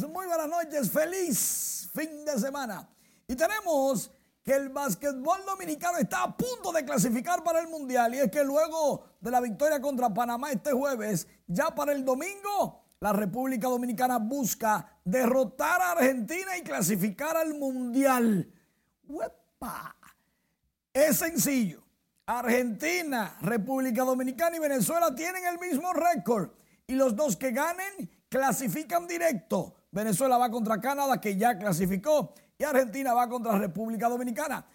Muy 0.00 0.26
buenas 0.26 0.48
noches, 0.48 0.90
feliz 0.90 1.90
fin 1.94 2.24
de 2.24 2.38
semana. 2.38 2.88
Y 3.28 3.36
tenemos 3.36 4.10
que 4.42 4.54
el 4.54 4.70
básquetbol 4.70 5.44
dominicano 5.44 5.98
está 5.98 6.22
a 6.22 6.34
punto 6.34 6.72
de 6.72 6.82
clasificar 6.82 7.44
para 7.44 7.60
el 7.60 7.68
Mundial 7.68 8.14
y 8.14 8.20
es 8.20 8.30
que 8.30 8.42
luego 8.42 9.04
de 9.20 9.30
la 9.30 9.42
victoria 9.42 9.82
contra 9.82 10.08
Panamá 10.08 10.50
este 10.50 10.72
jueves, 10.72 11.28
ya 11.46 11.74
para 11.74 11.92
el 11.92 12.06
domingo, 12.06 12.86
la 13.00 13.12
República 13.12 13.68
Dominicana 13.68 14.16
busca 14.16 14.98
derrotar 15.04 15.82
a 15.82 15.92
Argentina 15.92 16.56
y 16.56 16.62
clasificar 16.62 17.36
al 17.36 17.52
Mundial. 17.52 18.50
¡Uepa! 19.06 19.94
Es 20.90 21.18
sencillo. 21.18 21.84
Argentina, 22.24 23.36
República 23.42 24.04
Dominicana 24.04 24.56
y 24.56 24.60
Venezuela 24.60 25.14
tienen 25.14 25.44
el 25.44 25.58
mismo 25.58 25.92
récord 25.92 26.48
y 26.86 26.94
los 26.94 27.14
dos 27.14 27.36
que 27.36 27.50
ganen 27.50 28.10
clasifican 28.30 29.06
directo. 29.06 29.76
Venezuela 29.92 30.38
va 30.38 30.50
contra 30.50 30.80
Canadá, 30.80 31.20
que 31.20 31.36
ya 31.36 31.56
clasificó, 31.56 32.34
y 32.58 32.64
Argentina 32.64 33.12
va 33.12 33.28
contra 33.28 33.58
República 33.58 34.08
Dominicana. 34.08 34.66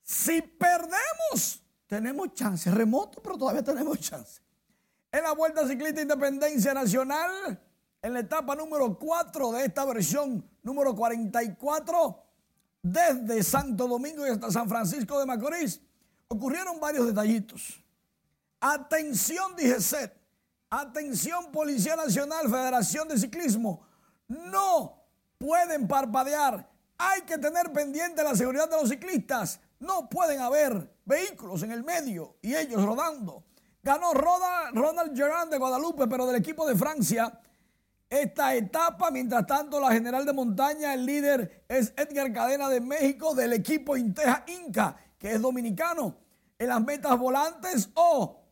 Si 0.00 0.40
perdemos, 0.40 1.62
tenemos 1.86 2.32
chance, 2.34 2.70
remoto, 2.70 3.20
pero 3.20 3.36
todavía 3.36 3.64
tenemos 3.64 3.98
chance. 3.98 4.40
En 5.10 5.24
la 5.24 5.32
Vuelta 5.32 5.66
Ciclista 5.66 6.00
Independencia 6.00 6.72
Nacional, 6.72 7.60
en 8.00 8.12
la 8.14 8.20
etapa 8.20 8.54
número 8.54 8.96
4 8.96 9.52
de 9.52 9.64
esta 9.64 9.84
versión, 9.84 10.48
número 10.62 10.94
44, 10.94 12.22
desde 12.80 13.42
Santo 13.42 13.88
Domingo 13.88 14.24
y 14.24 14.30
hasta 14.30 14.52
San 14.52 14.68
Francisco 14.68 15.18
de 15.18 15.26
Macorís, 15.26 15.80
ocurrieron 16.28 16.78
varios 16.78 17.06
detallitos. 17.08 17.82
Atención, 18.60 19.56
DGCET. 19.56 20.12
Atención, 20.70 21.50
Policía 21.50 21.96
Nacional, 21.96 22.48
Federación 22.48 23.08
de 23.08 23.18
Ciclismo. 23.18 23.89
No 24.30 25.02
pueden 25.38 25.88
parpadear. 25.88 26.70
Hay 26.98 27.22
que 27.22 27.36
tener 27.36 27.72
pendiente 27.72 28.22
la 28.22 28.36
seguridad 28.36 28.70
de 28.70 28.76
los 28.76 28.88
ciclistas. 28.88 29.58
No 29.80 30.08
pueden 30.08 30.40
haber 30.40 30.94
vehículos 31.04 31.64
en 31.64 31.72
el 31.72 31.82
medio 31.82 32.36
y 32.40 32.54
ellos 32.54 32.84
rodando. 32.84 33.44
Ganó 33.82 34.14
Ronald 34.14 35.16
Gerard 35.16 35.48
de 35.48 35.58
Guadalupe, 35.58 36.06
pero 36.06 36.26
del 36.26 36.36
equipo 36.36 36.64
de 36.64 36.76
Francia. 36.76 37.40
Esta 38.08 38.54
etapa, 38.54 39.10
mientras 39.10 39.46
tanto, 39.46 39.80
la 39.80 39.90
general 39.92 40.24
de 40.24 40.32
montaña, 40.32 40.94
el 40.94 41.06
líder 41.06 41.64
es 41.68 41.92
Edgar 41.96 42.32
Cadena 42.32 42.68
de 42.68 42.80
México 42.80 43.34
del 43.34 43.52
equipo 43.54 43.96
Inteja 43.96 44.44
Inca, 44.46 44.96
que 45.18 45.32
es 45.32 45.40
dominicano. 45.40 46.18
En 46.56 46.68
las 46.68 46.82
metas 46.82 47.18
volantes 47.18 47.88
o 47.94 48.44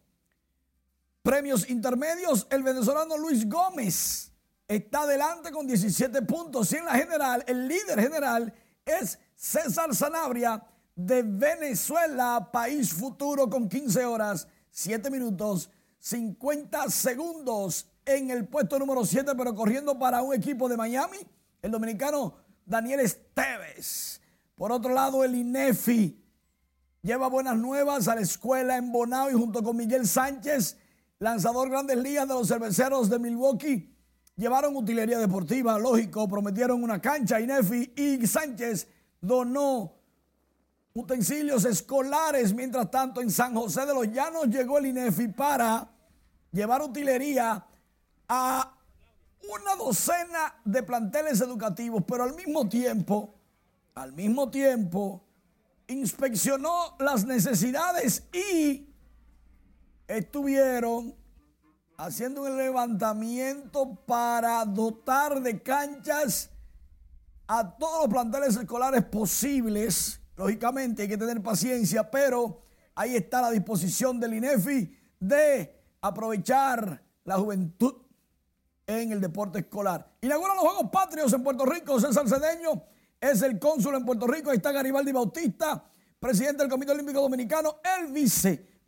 premios 1.23 1.69
intermedios, 1.71 2.49
el 2.51 2.63
venezolano 2.63 3.17
Luis 3.17 3.49
Gómez 3.49 4.28
está 4.69 5.01
adelante 5.03 5.51
con 5.51 5.67
17 5.67 6.23
puntos. 6.23 6.71
Y 6.73 6.77
en 6.77 6.85
la 6.85 6.95
general, 6.95 7.43
el 7.47 7.67
líder 7.67 8.01
general 8.01 8.53
es 8.85 9.19
César 9.35 9.95
Sanabria 9.95 10.63
de 10.95 11.23
Venezuela, 11.23 12.51
país 12.53 12.93
futuro 12.93 13.49
con 13.49 13.69
15 13.69 14.05
horas, 14.05 14.47
7 14.71 15.11
minutos, 15.11 15.71
50 16.01 16.91
segundos 16.91 17.89
en 18.05 18.31
el 18.31 18.47
puesto 18.47 18.79
número 18.79 19.05
7, 19.05 19.33
pero 19.37 19.55
corriendo 19.55 19.99
para 19.99 20.23
un 20.23 20.35
equipo 20.35 20.69
de 20.69 20.77
Miami, 20.77 21.19
el 21.63 21.71
dominicano 21.71 22.35
Daniel 22.65 23.01
Esteves. 23.01 24.21
Por 24.55 24.73
otro 24.73 24.93
lado, 24.93 25.25
el 25.25 25.35
INEFI 25.35 26.21
lleva 27.03 27.29
buenas 27.29 27.57
nuevas 27.57 28.09
a 28.09 28.15
la 28.15 28.21
escuela 28.21 28.77
en 28.77 28.91
Bonao 28.91 29.31
y 29.31 29.35
junto 29.35 29.63
con 29.63 29.77
Miguel 29.77 30.07
Sánchez, 30.07 30.77
lanzador 31.19 31.71
Grandes 31.71 31.99
Ligas 31.99 32.27
de 32.27 32.35
los 32.35 32.49
Cerveceros 32.49 33.09
de 33.09 33.19
Milwaukee, 33.19 33.98
llevaron 34.39 34.77
utilería 34.77 35.19
deportiva, 35.19 35.79
lógico, 35.79 36.29
prometieron 36.29 36.83
una 36.83 37.01
cancha. 37.01 37.41
INEFI 37.41 37.93
y 37.97 38.27
Sánchez 38.27 38.87
donó 39.21 39.93
utensilios 40.95 41.65
escolares. 41.65 42.55
Mientras 42.55 42.91
tanto, 42.91 43.21
en 43.21 43.31
San 43.31 43.55
José 43.55 43.85
de 43.85 43.93
los 43.93 44.11
Llanos 44.11 44.47
llegó 44.49 44.79
el 44.79 44.87
INEFI 44.87 45.29
para 45.29 45.91
llevar 46.53 46.81
utilería 46.81 47.67
a 48.29 48.75
una 49.53 49.77
docena 49.77 50.55
de 50.65 50.83
planteles 50.85 51.41
educativos, 51.41 52.05
pero 52.07 52.23
al 52.23 52.35
mismo 52.35 52.69
tiempo, 52.69 53.35
al 53.95 54.13
mismo 54.13 54.49
tiempo, 54.51 55.25
inspeccionó 55.89 56.97
las 57.01 57.25
necesidades 57.25 58.25
y 58.33 58.87
estuvieron 60.07 61.18
haciendo 61.99 62.43
un 62.43 62.57
levantamiento 62.57 63.97
para 64.07 64.65
dotar 64.65 65.43
de 65.43 65.61
canchas 65.61 66.49
a 67.49 67.77
todos 67.77 68.05
los 68.05 68.09
planteles 68.09 68.57
escolares 68.57 69.05
posibles. 69.05 70.21
Lógicamente 70.37 71.03
hay 71.03 71.09
que 71.09 71.19
tener 71.19 71.43
paciencia, 71.43 72.09
pero 72.09 72.63
ahí 72.95 73.17
está 73.17 73.43
la 73.43 73.51
disposición 73.51 74.21
del 74.21 74.35
INEFI 74.35 74.97
de 75.19 75.77
aprovechar 76.01 77.03
la 77.25 77.37
juventud 77.37 77.95
en 78.87 79.11
el 79.11 79.21
deporte 79.21 79.59
escolar. 79.59 80.09
Inaugura 80.21 80.55
los 80.55 80.63
Juegos 80.63 80.91
Patrios 80.93 81.33
en 81.33 81.43
Puerto 81.43 81.67
Rico. 81.67 81.99
César 81.99 82.29
Cedeño 82.29 82.81
es 83.21 83.43
el 83.43 83.59
cónsul 83.59 83.97
en 83.97 84.05
Puerto 84.05 84.29
Rico. 84.29 84.51
Ahí 84.51 84.59
está 84.59 84.71
Garibaldi 84.71 85.11
Bautista, 85.11 85.85
presidente 86.21 86.63
del 86.63 86.71
Comité 86.71 86.93
Olímpico 86.93 87.21
Dominicano, 87.21 87.81
el 87.99 88.13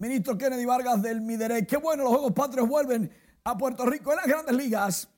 viceministro 0.01 0.39
Kennedy 0.39 0.65
Vargas 0.65 1.03
del 1.03 1.21
Midere. 1.21 1.67
Qué 1.67 1.77
bueno, 1.77 2.05
los 2.05 2.13
Juegos 2.13 2.33
Patrios 2.33 2.67
vuelven 2.67 3.13
a 3.45 3.59
Puerto 3.59 3.85
Rico 3.85 4.13
en 4.13 4.17
las 4.17 4.27
grandes 4.27 4.57
ligas. 4.57 5.09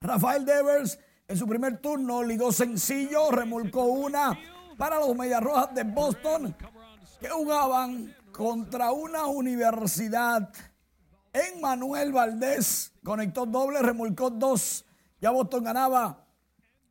Rafael 0.00 0.46
Devers 0.46 0.98
En 1.28 1.36
su 1.36 1.46
primer 1.46 1.76
turno 1.76 2.22
ligó 2.22 2.50
sencillo, 2.50 3.30
remolcó 3.30 3.82
una 3.82 4.38
para 4.78 4.98
los 4.98 5.14
Medias 5.14 5.42
Rojas 5.42 5.74
de 5.74 5.82
Boston 5.84 6.56
que 7.20 7.28
jugaban 7.28 8.16
contra 8.32 8.92
una 8.92 9.26
universidad. 9.26 10.50
En 11.30 11.60
Manuel 11.60 12.10
Valdés 12.10 12.94
conectó 13.04 13.44
doble, 13.44 13.82
remolcó 13.82 14.30
dos. 14.30 14.86
Ya 15.20 15.28
Boston 15.32 15.64
ganaba 15.64 16.24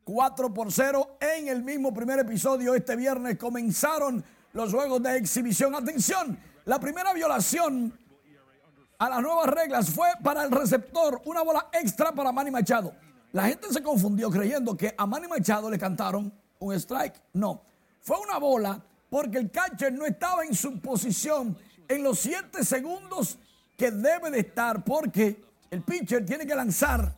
4 0.04 0.54
por 0.54 0.70
0 0.70 1.18
en 1.20 1.48
el 1.48 1.64
mismo 1.64 1.92
primer 1.92 2.20
episodio. 2.20 2.76
Este 2.76 2.94
viernes 2.94 3.36
comenzaron 3.38 4.24
los 4.52 4.72
juegos 4.72 5.02
de 5.02 5.16
exhibición. 5.16 5.74
Atención, 5.74 6.38
la 6.68 6.78
primera 6.78 7.14
violación 7.14 7.98
a 8.98 9.08
las 9.08 9.22
nuevas 9.22 9.46
reglas 9.46 9.88
fue 9.88 10.08
para 10.22 10.44
el 10.44 10.50
receptor, 10.50 11.22
una 11.24 11.42
bola 11.42 11.70
extra 11.72 12.12
para 12.12 12.30
Manny 12.30 12.50
Machado. 12.50 12.94
La 13.32 13.48
gente 13.48 13.72
se 13.72 13.82
confundió 13.82 14.30
creyendo 14.30 14.76
que 14.76 14.94
a 14.94 15.06
Manny 15.06 15.28
Machado 15.28 15.70
le 15.70 15.78
cantaron 15.78 16.30
un 16.58 16.74
strike. 16.74 17.14
No, 17.32 17.62
fue 18.02 18.18
una 18.20 18.36
bola 18.36 18.84
porque 19.08 19.38
el 19.38 19.50
catcher 19.50 19.94
no 19.94 20.04
estaba 20.04 20.44
en 20.44 20.54
su 20.54 20.78
posición 20.78 21.56
en 21.88 22.02
los 22.02 22.18
7 22.18 22.62
segundos 22.62 23.38
que 23.74 23.90
debe 23.90 24.30
de 24.30 24.40
estar 24.40 24.84
porque 24.84 25.42
el 25.70 25.80
pitcher 25.82 26.26
tiene 26.26 26.46
que 26.46 26.54
lanzar 26.54 27.16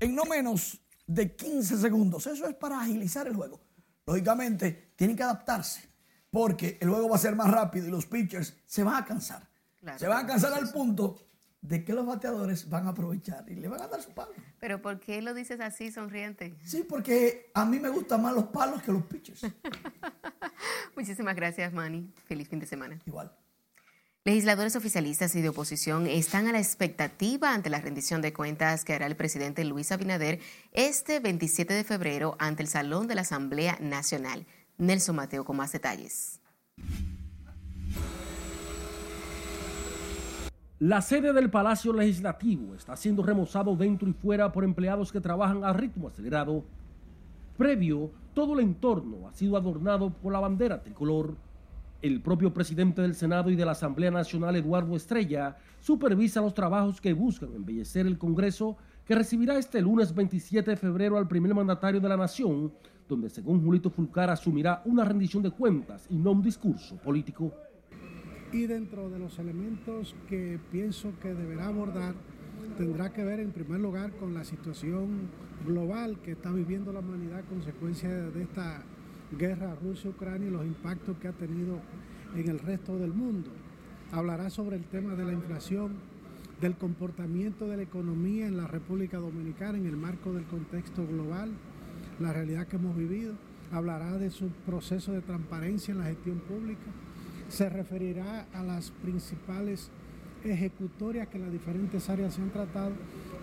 en 0.00 0.16
no 0.16 0.24
menos 0.24 0.80
de 1.06 1.36
15 1.36 1.76
segundos. 1.76 2.26
Eso 2.26 2.48
es 2.48 2.56
para 2.56 2.80
agilizar 2.80 3.28
el 3.28 3.36
juego. 3.36 3.60
Lógicamente, 4.04 4.94
tienen 4.96 5.16
que 5.16 5.22
adaptarse 5.22 5.91
porque 6.32 6.78
el 6.80 6.88
juego 6.88 7.10
va 7.10 7.16
a 7.16 7.18
ser 7.18 7.36
más 7.36 7.50
rápido 7.50 7.86
y 7.86 7.90
los 7.90 8.06
pitchers 8.06 8.56
se 8.64 8.82
van 8.82 8.96
a 8.96 9.04
cansar. 9.04 9.46
se 9.98 10.08
van 10.08 10.24
a 10.24 10.26
cansar 10.26 10.54
al 10.54 10.72
punto 10.72 11.18
de 11.60 11.84
que 11.84 11.92
los 11.92 12.06
bateadores 12.06 12.68
van 12.70 12.86
a 12.86 12.90
aprovechar 12.90 13.44
y 13.48 13.54
le 13.54 13.68
van 13.68 13.82
a 13.82 13.86
dar 13.86 14.00
su 14.00 14.10
palo. 14.12 14.32
Pero 14.58 14.80
¿por 14.80 14.98
qué 14.98 15.20
lo 15.20 15.34
dices 15.34 15.60
así, 15.60 15.92
sonriente? 15.92 16.56
Sí, 16.64 16.84
porque 16.88 17.50
a 17.52 17.66
mí 17.66 17.78
me 17.78 17.90
gustan 17.90 18.22
más 18.22 18.34
los 18.34 18.44
palos 18.44 18.82
que 18.82 18.92
los 18.92 19.04
pitchers. 19.04 19.42
Muchísimas 20.96 21.36
gracias, 21.36 21.70
Manny. 21.72 22.10
Feliz 22.26 22.48
fin 22.48 22.58
de 22.58 22.66
semana. 22.66 22.98
Igual. 23.04 23.30
Legisladores 24.24 24.74
oficialistas 24.74 25.34
y 25.34 25.42
de 25.42 25.50
oposición 25.50 26.06
están 26.06 26.46
a 26.46 26.52
la 26.52 26.60
expectativa 26.60 27.52
ante 27.52 27.70
la 27.70 27.80
rendición 27.80 28.22
de 28.22 28.32
cuentas 28.32 28.84
que 28.84 28.94
hará 28.94 29.06
el 29.06 29.16
presidente 29.16 29.64
Luis 29.64 29.92
Abinader 29.92 30.38
este 30.70 31.20
27 31.20 31.74
de 31.74 31.84
febrero 31.84 32.36
ante 32.38 32.62
el 32.62 32.68
Salón 32.68 33.06
de 33.06 33.16
la 33.16 33.22
Asamblea 33.22 33.76
Nacional. 33.80 34.46
Nelson 34.78 35.16
Mateo 35.16 35.44
con 35.44 35.56
más 35.56 35.72
detalles. 35.72 36.40
La 40.78 41.00
sede 41.00 41.32
del 41.32 41.48
Palacio 41.48 41.92
Legislativo 41.92 42.74
está 42.74 42.96
siendo 42.96 43.22
remozado 43.22 43.76
dentro 43.76 44.08
y 44.08 44.12
fuera 44.12 44.50
por 44.50 44.64
empleados 44.64 45.12
que 45.12 45.20
trabajan 45.20 45.62
a 45.62 45.72
ritmo 45.72 46.08
acelerado. 46.08 46.64
Previo, 47.56 48.10
todo 48.34 48.54
el 48.54 48.60
entorno 48.60 49.28
ha 49.28 49.32
sido 49.32 49.56
adornado 49.56 50.10
por 50.10 50.32
la 50.32 50.40
bandera 50.40 50.82
tricolor. 50.82 51.36
El 52.00 52.20
propio 52.20 52.52
presidente 52.52 53.00
del 53.00 53.14
Senado 53.14 53.48
y 53.50 53.54
de 53.54 53.64
la 53.64 53.72
Asamblea 53.72 54.10
Nacional, 54.10 54.56
Eduardo 54.56 54.96
Estrella, 54.96 55.56
supervisa 55.80 56.40
los 56.40 56.52
trabajos 56.52 57.00
que 57.00 57.12
buscan 57.12 57.54
embellecer 57.54 58.08
el 58.08 58.18
Congreso 58.18 58.76
que 59.04 59.14
recibirá 59.14 59.56
este 59.58 59.80
lunes 59.80 60.12
27 60.12 60.68
de 60.68 60.76
febrero 60.76 61.16
al 61.16 61.28
primer 61.28 61.54
mandatario 61.54 62.00
de 62.00 62.08
la 62.08 62.16
Nación, 62.16 62.72
donde 63.08 63.28
según 63.28 63.62
Julito 63.62 63.90
Fulcar 63.90 64.30
asumirá 64.30 64.82
una 64.84 65.04
rendición 65.04 65.42
de 65.42 65.50
cuentas 65.50 66.06
y 66.10 66.16
no 66.16 66.32
un 66.32 66.42
discurso 66.42 66.96
político. 66.96 67.52
Y 68.52 68.66
dentro 68.66 69.08
de 69.08 69.18
los 69.18 69.38
elementos 69.38 70.14
que 70.28 70.58
pienso 70.70 71.12
que 71.20 71.34
deberá 71.34 71.68
abordar, 71.68 72.14
tendrá 72.76 73.12
que 73.12 73.24
ver 73.24 73.40
en 73.40 73.50
primer 73.50 73.80
lugar 73.80 74.12
con 74.12 74.34
la 74.34 74.44
situación 74.44 75.28
global 75.66 76.18
que 76.22 76.32
está 76.32 76.52
viviendo 76.52 76.92
la 76.92 77.00
humanidad 77.00 77.40
a 77.40 77.42
consecuencia 77.42 78.08
de 78.08 78.42
esta 78.42 78.82
guerra 79.38 79.74
Rusia-Ucrania 79.82 80.48
y 80.48 80.50
los 80.50 80.66
impactos 80.66 81.16
que 81.18 81.28
ha 81.28 81.32
tenido 81.32 81.80
en 82.36 82.48
el 82.48 82.58
resto 82.58 82.98
del 82.98 83.12
mundo. 83.12 83.50
Hablará 84.10 84.50
sobre 84.50 84.76
el 84.76 84.84
tema 84.84 85.14
de 85.14 85.24
la 85.24 85.32
inflación, 85.32 85.92
del 86.60 86.76
comportamiento 86.76 87.66
de 87.66 87.76
la 87.76 87.82
economía 87.82 88.46
en 88.46 88.56
la 88.56 88.68
República 88.68 89.18
Dominicana 89.18 89.78
en 89.78 89.86
el 89.86 89.96
marco 89.96 90.32
del 90.32 90.44
contexto 90.44 91.06
global, 91.06 91.50
la 92.22 92.32
realidad 92.32 92.66
que 92.66 92.76
hemos 92.76 92.96
vivido. 92.96 93.34
Hablará 93.72 94.18
de 94.18 94.30
su 94.30 94.48
proceso 94.66 95.12
de 95.12 95.22
transparencia 95.22 95.92
en 95.92 95.98
la 95.98 96.04
gestión 96.06 96.38
pública 96.40 96.90
se 97.52 97.68
referirá 97.68 98.46
a 98.54 98.62
las 98.62 98.90
principales 98.90 99.90
ejecutorias 100.42 101.28
que 101.28 101.38
las 101.38 101.52
diferentes 101.52 102.08
áreas 102.08 102.34
se 102.34 102.40
han 102.40 102.50
tratado 102.50 102.92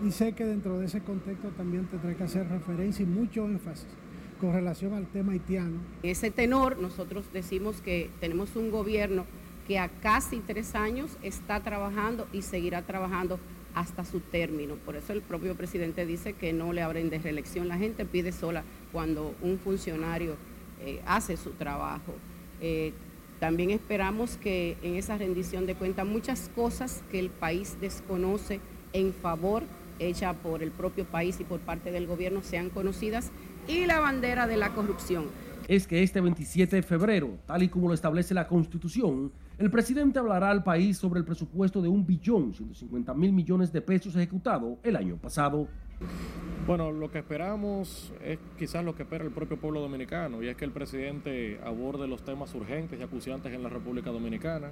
y 0.04 0.10
sé 0.10 0.32
que 0.32 0.44
dentro 0.44 0.78
de 0.80 0.86
ese 0.86 1.00
contexto 1.00 1.48
también 1.50 1.86
tendré 1.86 2.16
que 2.16 2.24
hacer 2.24 2.48
referencia 2.48 3.04
y 3.04 3.06
mucho 3.06 3.46
énfasis 3.46 3.86
con 4.40 4.52
relación 4.52 4.94
al 4.94 5.06
tema 5.06 5.32
haitiano. 5.32 5.78
Ese 6.02 6.32
tenor 6.32 6.78
nosotros 6.78 7.32
decimos 7.32 7.80
que 7.80 8.10
tenemos 8.18 8.56
un 8.56 8.72
gobierno 8.72 9.26
que 9.68 9.78
a 9.78 9.88
casi 9.88 10.40
tres 10.40 10.74
años 10.74 11.16
está 11.22 11.60
trabajando 11.60 12.26
y 12.32 12.42
seguirá 12.42 12.82
trabajando 12.82 13.38
hasta 13.74 14.04
su 14.04 14.20
término. 14.20 14.74
Por 14.76 14.96
eso 14.96 15.12
el 15.12 15.22
propio 15.22 15.54
presidente 15.54 16.06
dice 16.06 16.32
que 16.32 16.52
no 16.52 16.72
le 16.72 16.82
abren 16.82 17.10
de 17.10 17.18
reelección. 17.18 17.68
La 17.68 17.78
gente 17.78 18.04
pide 18.04 18.32
sola 18.32 18.64
cuando 18.92 19.34
un 19.42 19.58
funcionario 19.58 20.36
eh, 20.80 21.00
hace 21.06 21.36
su 21.36 21.50
trabajo. 21.50 22.14
Eh, 22.60 22.92
también 23.38 23.70
esperamos 23.70 24.36
que 24.36 24.76
en 24.82 24.96
esa 24.96 25.16
rendición 25.16 25.66
de 25.66 25.74
cuentas 25.74 26.06
muchas 26.06 26.50
cosas 26.54 27.02
que 27.10 27.18
el 27.18 27.30
país 27.30 27.76
desconoce 27.80 28.60
en 28.92 29.14
favor 29.14 29.62
hecha 29.98 30.34
por 30.34 30.62
el 30.62 30.70
propio 30.70 31.04
país 31.04 31.40
y 31.40 31.44
por 31.44 31.60
parte 31.60 31.90
del 31.92 32.06
gobierno 32.06 32.42
sean 32.42 32.70
conocidas 32.70 33.30
y 33.68 33.86
la 33.86 34.00
bandera 34.00 34.46
de 34.46 34.56
la 34.56 34.74
corrupción. 34.74 35.26
Es 35.68 35.86
que 35.86 36.02
este 36.02 36.20
27 36.20 36.76
de 36.76 36.82
febrero, 36.82 37.38
tal 37.46 37.62
y 37.62 37.68
como 37.68 37.88
lo 37.88 37.94
establece 37.94 38.34
la 38.34 38.48
Constitución, 38.48 39.32
el 39.60 39.70
presidente 39.70 40.18
hablará 40.18 40.50
al 40.50 40.64
país 40.64 40.96
sobre 40.96 41.20
el 41.20 41.26
presupuesto 41.26 41.82
de 41.82 41.88
un 41.88 42.06
billón 42.06 42.54
150 42.54 43.12
mil 43.12 43.30
millones 43.30 43.70
de 43.70 43.82
pesos 43.82 44.16
ejecutado 44.16 44.78
el 44.82 44.96
año 44.96 45.18
pasado. 45.18 45.68
Bueno, 46.66 46.90
lo 46.90 47.10
que 47.10 47.18
esperamos 47.18 48.10
es 48.24 48.38
quizás 48.58 48.82
lo 48.82 48.94
que 48.94 49.02
espera 49.02 49.22
el 49.22 49.32
propio 49.32 49.58
pueblo 49.58 49.82
dominicano, 49.82 50.42
y 50.42 50.48
es 50.48 50.56
que 50.56 50.64
el 50.64 50.70
presidente 50.70 51.60
aborde 51.62 52.08
los 52.08 52.24
temas 52.24 52.54
urgentes 52.54 52.98
y 52.98 53.02
acuciantes 53.02 53.52
en 53.52 53.62
la 53.62 53.68
República 53.68 54.10
Dominicana. 54.10 54.70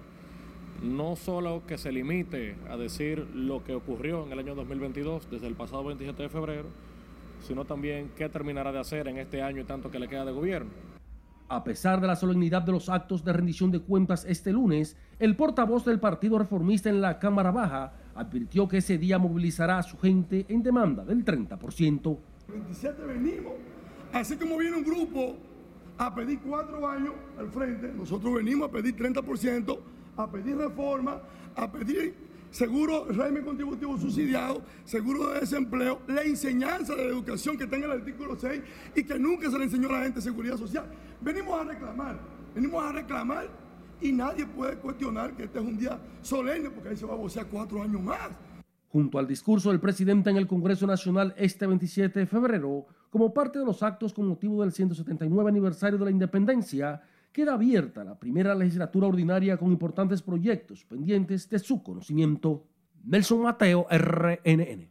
No 0.83 1.17
solo 1.17 1.65
que 1.67 1.77
se 1.77 1.93
limite 1.93 2.57
a 2.71 2.79
decir 2.79 3.27
lo 3.35 3.63
que 3.65 3.75
ocurrió 3.75 4.25
en 4.25 4.33
el 4.33 4.39
año 4.39 4.55
2022, 4.55 5.31
desde 5.31 5.49
el 5.49 5.55
pasado 5.55 5.85
27 5.85 6.23
de 6.23 6.29
febrero, 6.31 6.69
sino 7.41 7.67
también 7.67 8.11
qué 8.17 8.31
terminará 8.31 8.73
de 8.73 8.79
hacer 8.79 9.07
en 9.07 9.19
este 9.19 9.43
año 9.43 9.61
y 9.61 9.65
tanto 9.65 9.91
que 9.91 9.99
le 9.99 10.09
queda 10.09 10.25
de 10.25 10.33
gobierno. 10.33 10.71
A 11.51 11.65
pesar 11.65 11.99
de 12.03 12.07
la 12.07 12.15
solemnidad 12.15 12.61
de 12.61 12.73
los 12.73 12.91
actos 12.91 13.25
de 13.25 13.33
rendición 13.33 13.71
de 13.71 13.81
cuentas 13.81 14.27
este 14.29 14.53
lunes, 14.53 14.99
el 15.19 15.35
portavoz 15.35 15.83
del 15.83 15.99
Partido 15.99 16.39
Reformista 16.39 16.91
en 16.91 17.01
la 17.01 17.19
Cámara 17.19 17.51
Baja 17.51 17.95
advirtió 18.15 18.69
que 18.69 18.79
ese 18.79 18.99
día 18.99 19.19
movilizará 19.19 19.79
a 19.79 19.83
su 19.83 19.97
gente 19.97 20.45
en 20.51 20.63
demanda 20.63 21.07
del 21.07 21.25
30%. 21.25 22.19
27 22.49 23.03
venimos, 23.03 23.55
así 24.13 24.37
como 24.37 24.59
viene 24.59 24.77
un 24.77 24.85
grupo 24.85 25.37
a 25.97 26.15
pedir 26.15 26.39
cuatro 26.41 26.87
años 26.87 27.15
al 27.39 27.49
frente, 27.49 27.95
nosotros 27.95 28.35
venimos 28.35 28.69
a 28.69 28.73
pedir 28.73 28.95
30%, 28.95 29.79
a 30.19 30.31
pedir 30.31 30.55
reforma, 30.55 31.23
a 31.57 31.73
pedir 31.73 32.15
seguro 32.51 33.07
régimen 33.07 33.45
contributivo 33.45 33.99
subsidiado, 33.99 34.63
seguro 34.85 35.29
de 35.33 35.41
desempleo, 35.41 36.01
la 36.07 36.23
enseñanza 36.23 36.95
de 36.95 37.05
la 37.05 37.11
educación 37.11 37.57
que 37.57 37.67
tenga 37.67 37.87
el 37.87 37.93
artículo 37.93 38.37
6 38.39 38.63
y 38.97 39.05
que 39.05 39.19
nunca 39.19 39.51
se 39.51 39.59
le 39.59 39.65
enseñó 39.65 39.89
a 39.89 39.93
la 39.93 40.05
gente 40.05 40.21
seguridad 40.21 40.57
social. 40.57 40.87
Venimos 41.21 41.61
a 41.61 41.65
reclamar, 41.65 42.19
venimos 42.55 42.83
a 42.83 42.93
reclamar 42.93 43.49
y 44.01 44.13
nadie 44.13 44.47
puede 44.47 44.77
cuestionar 44.77 45.35
que 45.35 45.45
este 45.45 45.59
es 45.59 45.65
un 45.65 45.77
día 45.77 45.99
solemne 46.23 46.71
porque 46.71 46.91
ahí 46.91 46.97
se 46.97 47.07
va 47.07 47.15
a 47.15 47.17
vocear 47.17 47.47
cuatro 47.47 47.83
años 47.83 48.01
más. 48.01 48.31
Junto 48.91 49.19
al 49.19 49.27
discurso 49.27 49.71
del 49.71 49.81
presidente 49.81 50.31
en 50.31 50.37
el 50.37 50.47
Congreso 50.47 50.87
Nacional 50.87 51.35
este 51.37 51.67
27 51.67 52.21
de 52.21 52.27
febrero, 52.27 52.87
como 53.11 53.35
parte 53.35 53.59
de 53.59 53.65
los 53.65 53.83
actos 53.83 54.15
con 54.15 54.27
motivo 54.27 54.63
del 54.63 54.73
179 54.73 55.49
aniversario 55.49 55.99
de 55.99 56.07
la 56.07 56.11
independencia, 56.11 57.03
queda 57.39 57.55
abierta 57.55 58.03
la 58.03 58.19
primera 58.19 58.53
legislatura 58.53 59.07
ordinaria 59.07 59.57
con 59.57 59.71
importantes 59.71 60.23
proyectos 60.23 60.85
pendientes 60.85 61.49
de 61.49 61.61
su 61.61 61.85
conocimiento. 61.85 62.67
Nelson 63.05 63.43
Mateo, 63.43 63.87
RNN. 63.89 64.91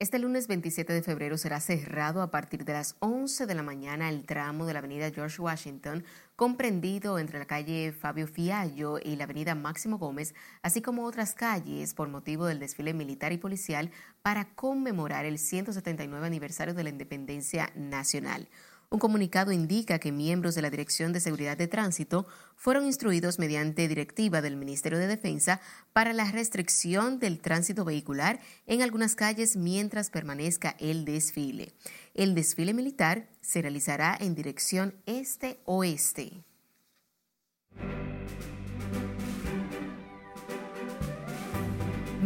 Este 0.00 0.18
lunes 0.18 0.48
27 0.48 0.92
de 0.92 1.02
febrero 1.02 1.38
será 1.38 1.60
cerrado 1.60 2.22
a 2.22 2.32
partir 2.32 2.64
de 2.64 2.72
las 2.72 2.96
11 2.98 3.46
de 3.46 3.54
la 3.54 3.62
mañana 3.62 4.08
el 4.08 4.26
tramo 4.26 4.66
de 4.66 4.72
la 4.72 4.80
avenida 4.80 5.12
George 5.12 5.40
Washington, 5.40 6.04
comprendido 6.34 7.20
entre 7.20 7.38
la 7.38 7.46
calle 7.46 7.92
Fabio 7.92 8.26
Fiallo 8.26 8.98
y 9.00 9.14
la 9.14 9.24
avenida 9.24 9.54
Máximo 9.54 9.98
Gómez, 9.98 10.34
así 10.60 10.82
como 10.82 11.04
otras 11.04 11.34
calles 11.34 11.94
por 11.94 12.08
motivo 12.08 12.46
del 12.46 12.58
desfile 12.58 12.94
militar 12.94 13.32
y 13.32 13.38
policial 13.38 13.92
para 14.22 14.56
conmemorar 14.56 15.24
el 15.24 15.38
179 15.38 16.26
aniversario 16.26 16.74
de 16.74 16.82
la 16.82 16.90
independencia 16.90 17.70
nacional. 17.76 18.48
Un 18.88 19.00
comunicado 19.00 19.50
indica 19.50 19.98
que 19.98 20.12
miembros 20.12 20.54
de 20.54 20.62
la 20.62 20.70
Dirección 20.70 21.12
de 21.12 21.20
Seguridad 21.20 21.56
de 21.56 21.66
Tránsito 21.66 22.26
fueron 22.54 22.86
instruidos 22.86 23.38
mediante 23.38 23.88
directiva 23.88 24.40
del 24.40 24.56
Ministerio 24.56 24.98
de 24.98 25.08
Defensa 25.08 25.60
para 25.92 26.12
la 26.12 26.30
restricción 26.30 27.18
del 27.18 27.40
tránsito 27.40 27.84
vehicular 27.84 28.38
en 28.66 28.82
algunas 28.82 29.16
calles 29.16 29.56
mientras 29.56 30.10
permanezca 30.10 30.76
el 30.78 31.04
desfile. 31.04 31.74
El 32.14 32.34
desfile 32.34 32.74
militar 32.74 33.28
se 33.40 33.60
realizará 33.60 34.16
en 34.20 34.34
dirección 34.34 34.94
este-oeste. 35.06 36.44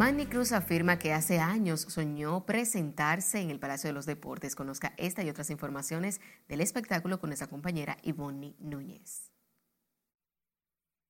Manny 0.01 0.25
Cruz 0.25 0.51
afirma 0.51 0.97
que 0.97 1.13
hace 1.13 1.37
años 1.37 1.81
soñó 1.81 2.43
presentarse 2.47 3.39
en 3.39 3.51
el 3.51 3.59
Palacio 3.59 3.87
de 3.87 3.93
los 3.93 4.07
Deportes. 4.07 4.55
Conozca 4.55 4.95
esta 4.97 5.23
y 5.23 5.29
otras 5.29 5.51
informaciones 5.51 6.21
del 6.49 6.61
espectáculo 6.61 7.19
con 7.19 7.29
nuestra 7.29 7.47
compañera 7.47 7.97
Ivonne 8.01 8.55
Núñez. 8.57 9.31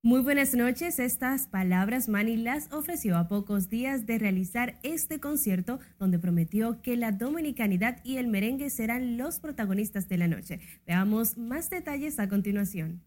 Muy 0.04 0.20
buenas 0.20 0.54
noches. 0.56 1.00
Estas 1.00 1.48
palabras 1.48 2.10
Manny 2.10 2.36
las 2.36 2.70
ofreció 2.74 3.16
a 3.16 3.30
pocos 3.30 3.70
días 3.70 4.06
de 4.06 4.20
realizar 4.20 4.78
este 4.84 5.22
concierto 5.22 5.80
donde 5.98 6.20
prometió 6.20 6.82
que 6.82 6.98
la 6.98 7.14
dominicanidad 7.14 8.04
y 8.04 8.18
el 8.18 8.28
merengue 8.28 8.70
serán 8.70 9.18
los 9.18 9.40
protagonistas 9.40 10.10
de 10.10 10.18
la 10.18 10.28
noche. 10.28 10.60
Veamos 10.86 11.38
más 11.38 11.70
detalles 11.70 12.20
a 12.20 12.28
continuación. 12.28 13.02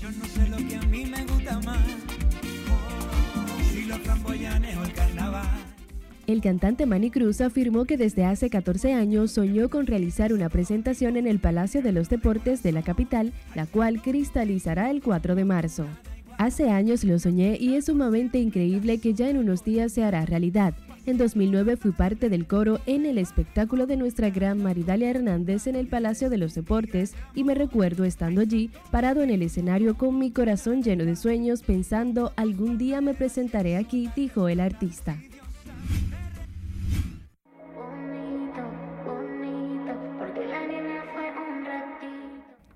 Yo 0.00 0.10
no 0.10 0.24
sé 0.24 0.48
lo 0.48 0.56
que 0.56 0.74
a 0.74 0.82
mí 0.88 1.04
me 1.06 1.24
gusta 1.24 1.60
más 1.60 1.86
el 6.28 6.42
cantante 6.42 6.84
Manny 6.84 7.10
Cruz 7.10 7.40
afirmó 7.40 7.86
que 7.86 7.96
desde 7.96 8.26
hace 8.26 8.50
14 8.50 8.92
años 8.92 9.32
soñó 9.32 9.70
con 9.70 9.86
realizar 9.86 10.34
una 10.34 10.50
presentación 10.50 11.16
en 11.16 11.26
el 11.26 11.38
Palacio 11.38 11.80
de 11.80 11.90
los 11.90 12.10
Deportes 12.10 12.62
de 12.62 12.70
la 12.70 12.82
capital, 12.82 13.32
la 13.54 13.64
cual 13.64 14.02
cristalizará 14.02 14.90
el 14.90 15.00
4 15.00 15.34
de 15.34 15.46
marzo. 15.46 15.86
Hace 16.36 16.68
años 16.68 17.02
lo 17.02 17.18
soñé 17.18 17.56
y 17.58 17.76
es 17.76 17.86
sumamente 17.86 18.38
increíble 18.38 18.98
que 18.98 19.14
ya 19.14 19.30
en 19.30 19.38
unos 19.38 19.64
días 19.64 19.90
se 19.90 20.04
hará 20.04 20.26
realidad. 20.26 20.74
En 21.06 21.16
2009 21.16 21.78
fui 21.78 21.92
parte 21.92 22.28
del 22.28 22.46
coro 22.46 22.78
en 22.84 23.06
el 23.06 23.16
espectáculo 23.16 23.86
de 23.86 23.96
nuestra 23.96 24.28
gran 24.28 24.62
Maridalia 24.62 25.08
Hernández 25.08 25.66
en 25.66 25.76
el 25.76 25.86
Palacio 25.86 26.28
de 26.28 26.36
los 26.36 26.54
Deportes 26.54 27.14
y 27.34 27.42
me 27.42 27.54
recuerdo 27.54 28.04
estando 28.04 28.42
allí, 28.42 28.70
parado 28.90 29.22
en 29.22 29.30
el 29.30 29.40
escenario 29.40 29.96
con 29.96 30.18
mi 30.18 30.30
corazón 30.30 30.82
lleno 30.82 31.06
de 31.06 31.16
sueños 31.16 31.62
pensando 31.62 32.34
algún 32.36 32.76
día 32.76 33.00
me 33.00 33.14
presentaré 33.14 33.78
aquí, 33.78 34.10
dijo 34.14 34.50
el 34.50 34.60
artista. 34.60 35.16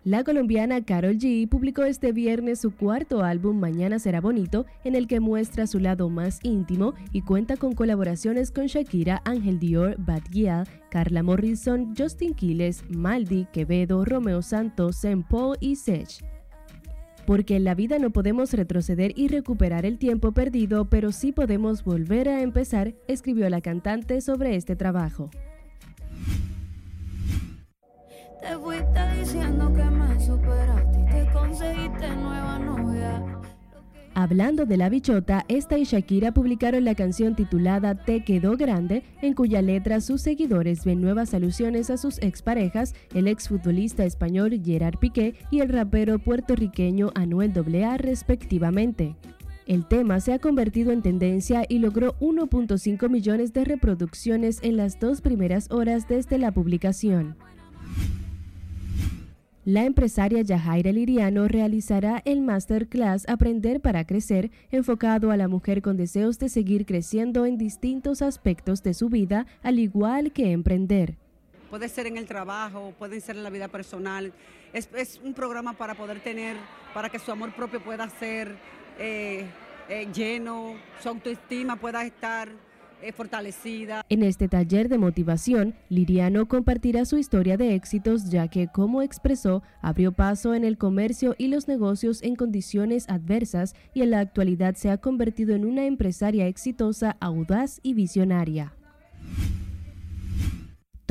La 0.05 0.25
colombiana 0.25 0.85
Carol 0.85 1.17
G 1.17 1.49
publicó 1.49 1.85
este 1.85 2.11
viernes 2.11 2.61
su 2.61 2.75
cuarto 2.75 3.23
álbum 3.23 3.61
Mañana 3.61 4.01
será 4.01 4.21
bonito, 4.21 4.67
en 4.83 4.97
el 4.97 5.07
que 5.07 5.21
muestra 5.21 5.69
su 5.69 5.79
lado 5.79 6.09
más 6.09 6.41
íntimo 6.43 6.95
y 7.13 7.23
cuenta 7.23 7.57
con 7.57 7.75
colaboraciones 7.75 8.51
con 8.51 8.67
Shakira, 8.67 9.23
Ángel 9.25 9.61
Dior, 9.61 9.95
Bad 9.99 10.23
Gyal, 10.29 10.67
Carla 10.91 11.23
Morrison, 11.23 11.95
Justin 11.97 12.35
Quiles, 12.35 12.83
Maldi, 12.89 13.47
Quevedo, 13.53 14.05
Romeo 14.05 14.43
Santos, 14.43 15.03
Paul 15.31 15.57
y 15.61 15.77
Sech. 15.77 16.25
Porque 17.25 17.55
en 17.55 17.63
la 17.63 17.77
vida 17.77 18.01
no 18.01 18.11
podemos 18.11 18.53
retroceder 18.55 19.13
y 19.15 19.29
recuperar 19.29 19.87
el 19.87 19.99
tiempo 19.99 20.33
perdido, 20.33 20.87
pero 20.87 21.13
sí 21.13 21.31
podemos 21.31 21.85
volver 21.85 22.29
a 22.29 22.43
empezar, 22.43 22.93
escribió 23.07 23.49
la 23.49 23.61
cantante 23.61 24.21
sobre 24.21 24.57
este 24.57 24.75
trabajo. 24.75 25.31
Te 28.43 28.59
fuiste 28.59 29.01
diciendo 29.21 29.73
que 29.73 29.85
me 29.85 30.21
superaste 30.21 31.01
y 31.01 31.05
te 31.07 31.33
conseguiste 31.33 32.09
nueva 32.17 32.59
novia. 32.59 33.23
Hablando 34.15 34.67
de 34.67 34.77
la 34.77 34.89
bichota, 34.89 35.45
esta 35.47 35.79
y 35.79 35.85
Shakira 35.85 36.33
publicaron 36.33 36.85
la 36.85 36.97
canción 36.97 37.37
titulada 37.37 37.95
Te 37.95 38.25
quedó 38.25 38.57
grande, 38.57 39.05
en 39.23 39.35
cuya 39.35 39.63
letra 39.63 40.01
sus 40.01 40.23
seguidores 40.23 40.85
ven 40.85 41.01
nuevas 41.01 41.35
alusiones 41.35 41.89
a 41.89 41.97
sus 41.97 42.19
exparejas, 42.19 42.95
el 43.15 43.29
exfutbolista 43.29 44.05
español 44.05 44.61
Gerard 44.63 44.99
Piqué 44.99 45.37
y 45.53 45.61
el 45.61 45.69
rapero 45.69 46.19
puertorriqueño 46.19 47.13
Anuel 47.15 47.53
AA 47.57 47.97
respectivamente. 47.97 49.15
El 49.67 49.87
tema 49.87 50.19
se 50.19 50.33
ha 50.33 50.41
convertido 50.41 50.91
en 50.91 51.03
tendencia 51.03 51.65
y 51.69 51.79
logró 51.79 52.19
1.5 52.19 53.09
millones 53.09 53.53
de 53.53 53.65
reproducciones 53.65 54.59
en 54.63 54.77
las 54.77 54.99
dos 54.99 55.21
primeras 55.21 55.71
horas 55.71 56.09
desde 56.09 56.39
la 56.39 56.51
publicación. 56.51 57.37
La 59.65 59.85
empresaria 59.85 60.43
Yajaira 60.43 60.91
Liriano 60.91 61.47
realizará 61.47 62.21
el 62.25 62.41
masterclass 62.41 63.29
Aprender 63.29 63.81
para 63.81 64.05
Crecer, 64.05 64.51
enfocado 64.73 65.31
a 65.31 65.37
la 65.37 65.47
mujer 65.47 65.83
con 65.83 65.97
deseos 65.97 66.41
de 66.41 66.49
seguir 66.49 66.85
creciendo 66.85 67.47
en 67.47 67.59
distintos 67.59 68.23
aspectos 68.23 68.83
de 68.83 68.93
su 68.93 69.09
vida, 69.09 69.47
al 69.63 69.79
igual 69.79 70.33
que 70.33 70.51
emprender. 70.51 71.15
Puede 71.71 71.89
ser 71.89 72.09
en 72.09 72.17
el 72.17 72.27
trabajo, 72.27 72.93
puede 72.99 73.21
ser 73.21 73.37
en 73.37 73.45
la 73.45 73.51
vida 73.51 73.69
personal. 73.69 74.33
Es, 74.73 75.21
un 75.23 75.33
programa 75.33 75.75
para 75.75 75.95
poder 75.95 76.19
tener, 76.19 76.57
para 76.93 77.09
que 77.09 77.21
su 77.21 77.31
amor 77.31 77.55
propio 77.55 77.81
pueda 77.81 78.11
ser 78.11 78.57
eh, 78.99 79.47
eh, 79.89 80.09
lleno, 80.13 80.75
su 81.01 81.09
autoestima 81.09 81.77
pueda 81.77 82.05
estar 82.05 82.49
fortalecida. 83.11 84.05
En 84.09 84.23
este 84.23 84.47
taller 84.47 84.89
de 84.89 84.99
motivación, 84.99 85.75
Liriano 85.89 86.47
compartirá 86.47 87.05
su 87.05 87.19
historia 87.19 87.57
de 87.57 87.75
éxitos 87.75 88.31
ya 88.31 88.47
que, 88.47 88.69
como 88.69 89.03
expresó, 89.03 89.63
abrió 89.81 90.13
paso 90.13 90.55
en 90.55 90.65
el 90.65 90.79
comercio 90.79 91.35
y 91.39 91.49
los 91.49 91.67
negocios 91.67 92.23
en 92.23 92.37
condiciones 92.37 93.09
adversas 93.09 93.75
y 93.95 94.03
en 94.03 94.11
la 94.11 94.21
actualidad 94.21 94.77
se 94.77 94.91
ha 94.91 94.99
convertido 94.99 95.57
en 95.57 95.65
una 95.65 95.87
empresaria 95.87 96.47
exitosa, 96.47 97.17
audaz 97.19 97.81
y 97.83 97.95
visionaria. 97.95 98.75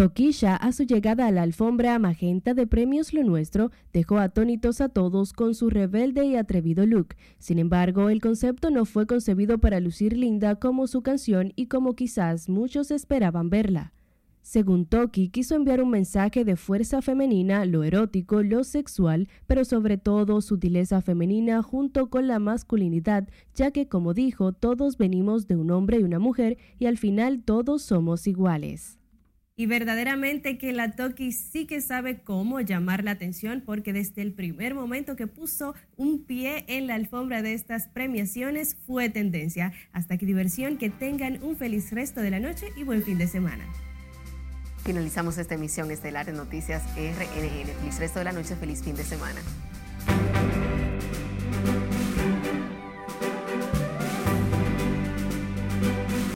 Toquisha, 0.01 0.55
a 0.55 0.71
su 0.71 0.81
llegada 0.81 1.27
a 1.27 1.31
la 1.31 1.43
alfombra 1.43 1.99
magenta 1.99 2.55
de 2.55 2.65
Premios 2.65 3.13
Lo 3.13 3.23
Nuestro, 3.23 3.69
dejó 3.93 4.17
atónitos 4.17 4.81
a 4.81 4.89
todos 4.89 5.31
con 5.31 5.53
su 5.53 5.69
rebelde 5.69 6.25
y 6.25 6.37
atrevido 6.37 6.87
look. 6.87 7.09
Sin 7.37 7.59
embargo, 7.59 8.09
el 8.09 8.19
concepto 8.19 8.71
no 8.71 8.85
fue 8.85 9.05
concebido 9.05 9.59
para 9.59 9.79
lucir 9.79 10.17
linda 10.17 10.55
como 10.55 10.87
su 10.87 11.03
canción 11.03 11.53
y 11.55 11.67
como 11.67 11.95
quizás 11.95 12.49
muchos 12.49 12.89
esperaban 12.89 13.51
verla. 13.51 13.93
Según 14.41 14.87
Toki, 14.87 15.29
quiso 15.29 15.53
enviar 15.53 15.83
un 15.83 15.91
mensaje 15.91 16.45
de 16.45 16.55
fuerza 16.55 17.03
femenina, 17.03 17.63
lo 17.65 17.83
erótico, 17.83 18.41
lo 18.41 18.63
sexual, 18.63 19.27
pero 19.45 19.65
sobre 19.65 19.99
todo 19.99 20.41
sutileza 20.41 21.03
femenina 21.03 21.61
junto 21.61 22.09
con 22.09 22.25
la 22.25 22.39
masculinidad, 22.39 23.29
ya 23.53 23.69
que, 23.69 23.87
como 23.87 24.15
dijo, 24.15 24.51
todos 24.51 24.97
venimos 24.97 25.47
de 25.47 25.57
un 25.57 25.69
hombre 25.69 25.99
y 25.99 26.03
una 26.03 26.17
mujer 26.17 26.57
y 26.79 26.87
al 26.87 26.97
final 26.97 27.43
todos 27.43 27.83
somos 27.83 28.25
iguales. 28.25 28.97
Y 29.55 29.65
verdaderamente 29.65 30.57
que 30.57 30.71
la 30.71 30.91
Toki 30.91 31.31
sí 31.31 31.67
que 31.67 31.81
sabe 31.81 32.21
cómo 32.21 32.61
llamar 32.61 33.03
la 33.03 33.11
atención 33.11 33.61
porque 33.65 33.93
desde 33.93 34.21
el 34.21 34.33
primer 34.33 34.73
momento 34.73 35.15
que 35.15 35.27
puso 35.27 35.75
un 35.97 36.23
pie 36.23 36.65
en 36.67 36.87
la 36.87 36.95
alfombra 36.95 37.41
de 37.41 37.53
estas 37.53 37.87
premiaciones 37.87 38.77
fue 38.87 39.09
tendencia. 39.09 39.73
Hasta 39.91 40.17
que 40.17 40.25
diversión, 40.25 40.77
que 40.77 40.89
tengan 40.89 41.43
un 41.43 41.57
feliz 41.57 41.91
resto 41.91 42.21
de 42.21 42.31
la 42.31 42.39
noche 42.39 42.67
y 42.75 42.83
buen 42.83 43.03
fin 43.03 43.17
de 43.17 43.27
semana. 43.27 43.65
Finalizamos 44.83 45.37
esta 45.37 45.55
emisión 45.55 45.91
estelar 45.91 46.25
de 46.25 46.33
Noticias 46.33 46.83
RNN. 46.95 47.67
Feliz 47.79 47.99
resto 47.99 48.19
de 48.19 48.25
la 48.25 48.31
noche, 48.31 48.55
feliz 48.55 48.81
fin 48.81 48.95
de 48.95 49.03
semana. 49.03 49.41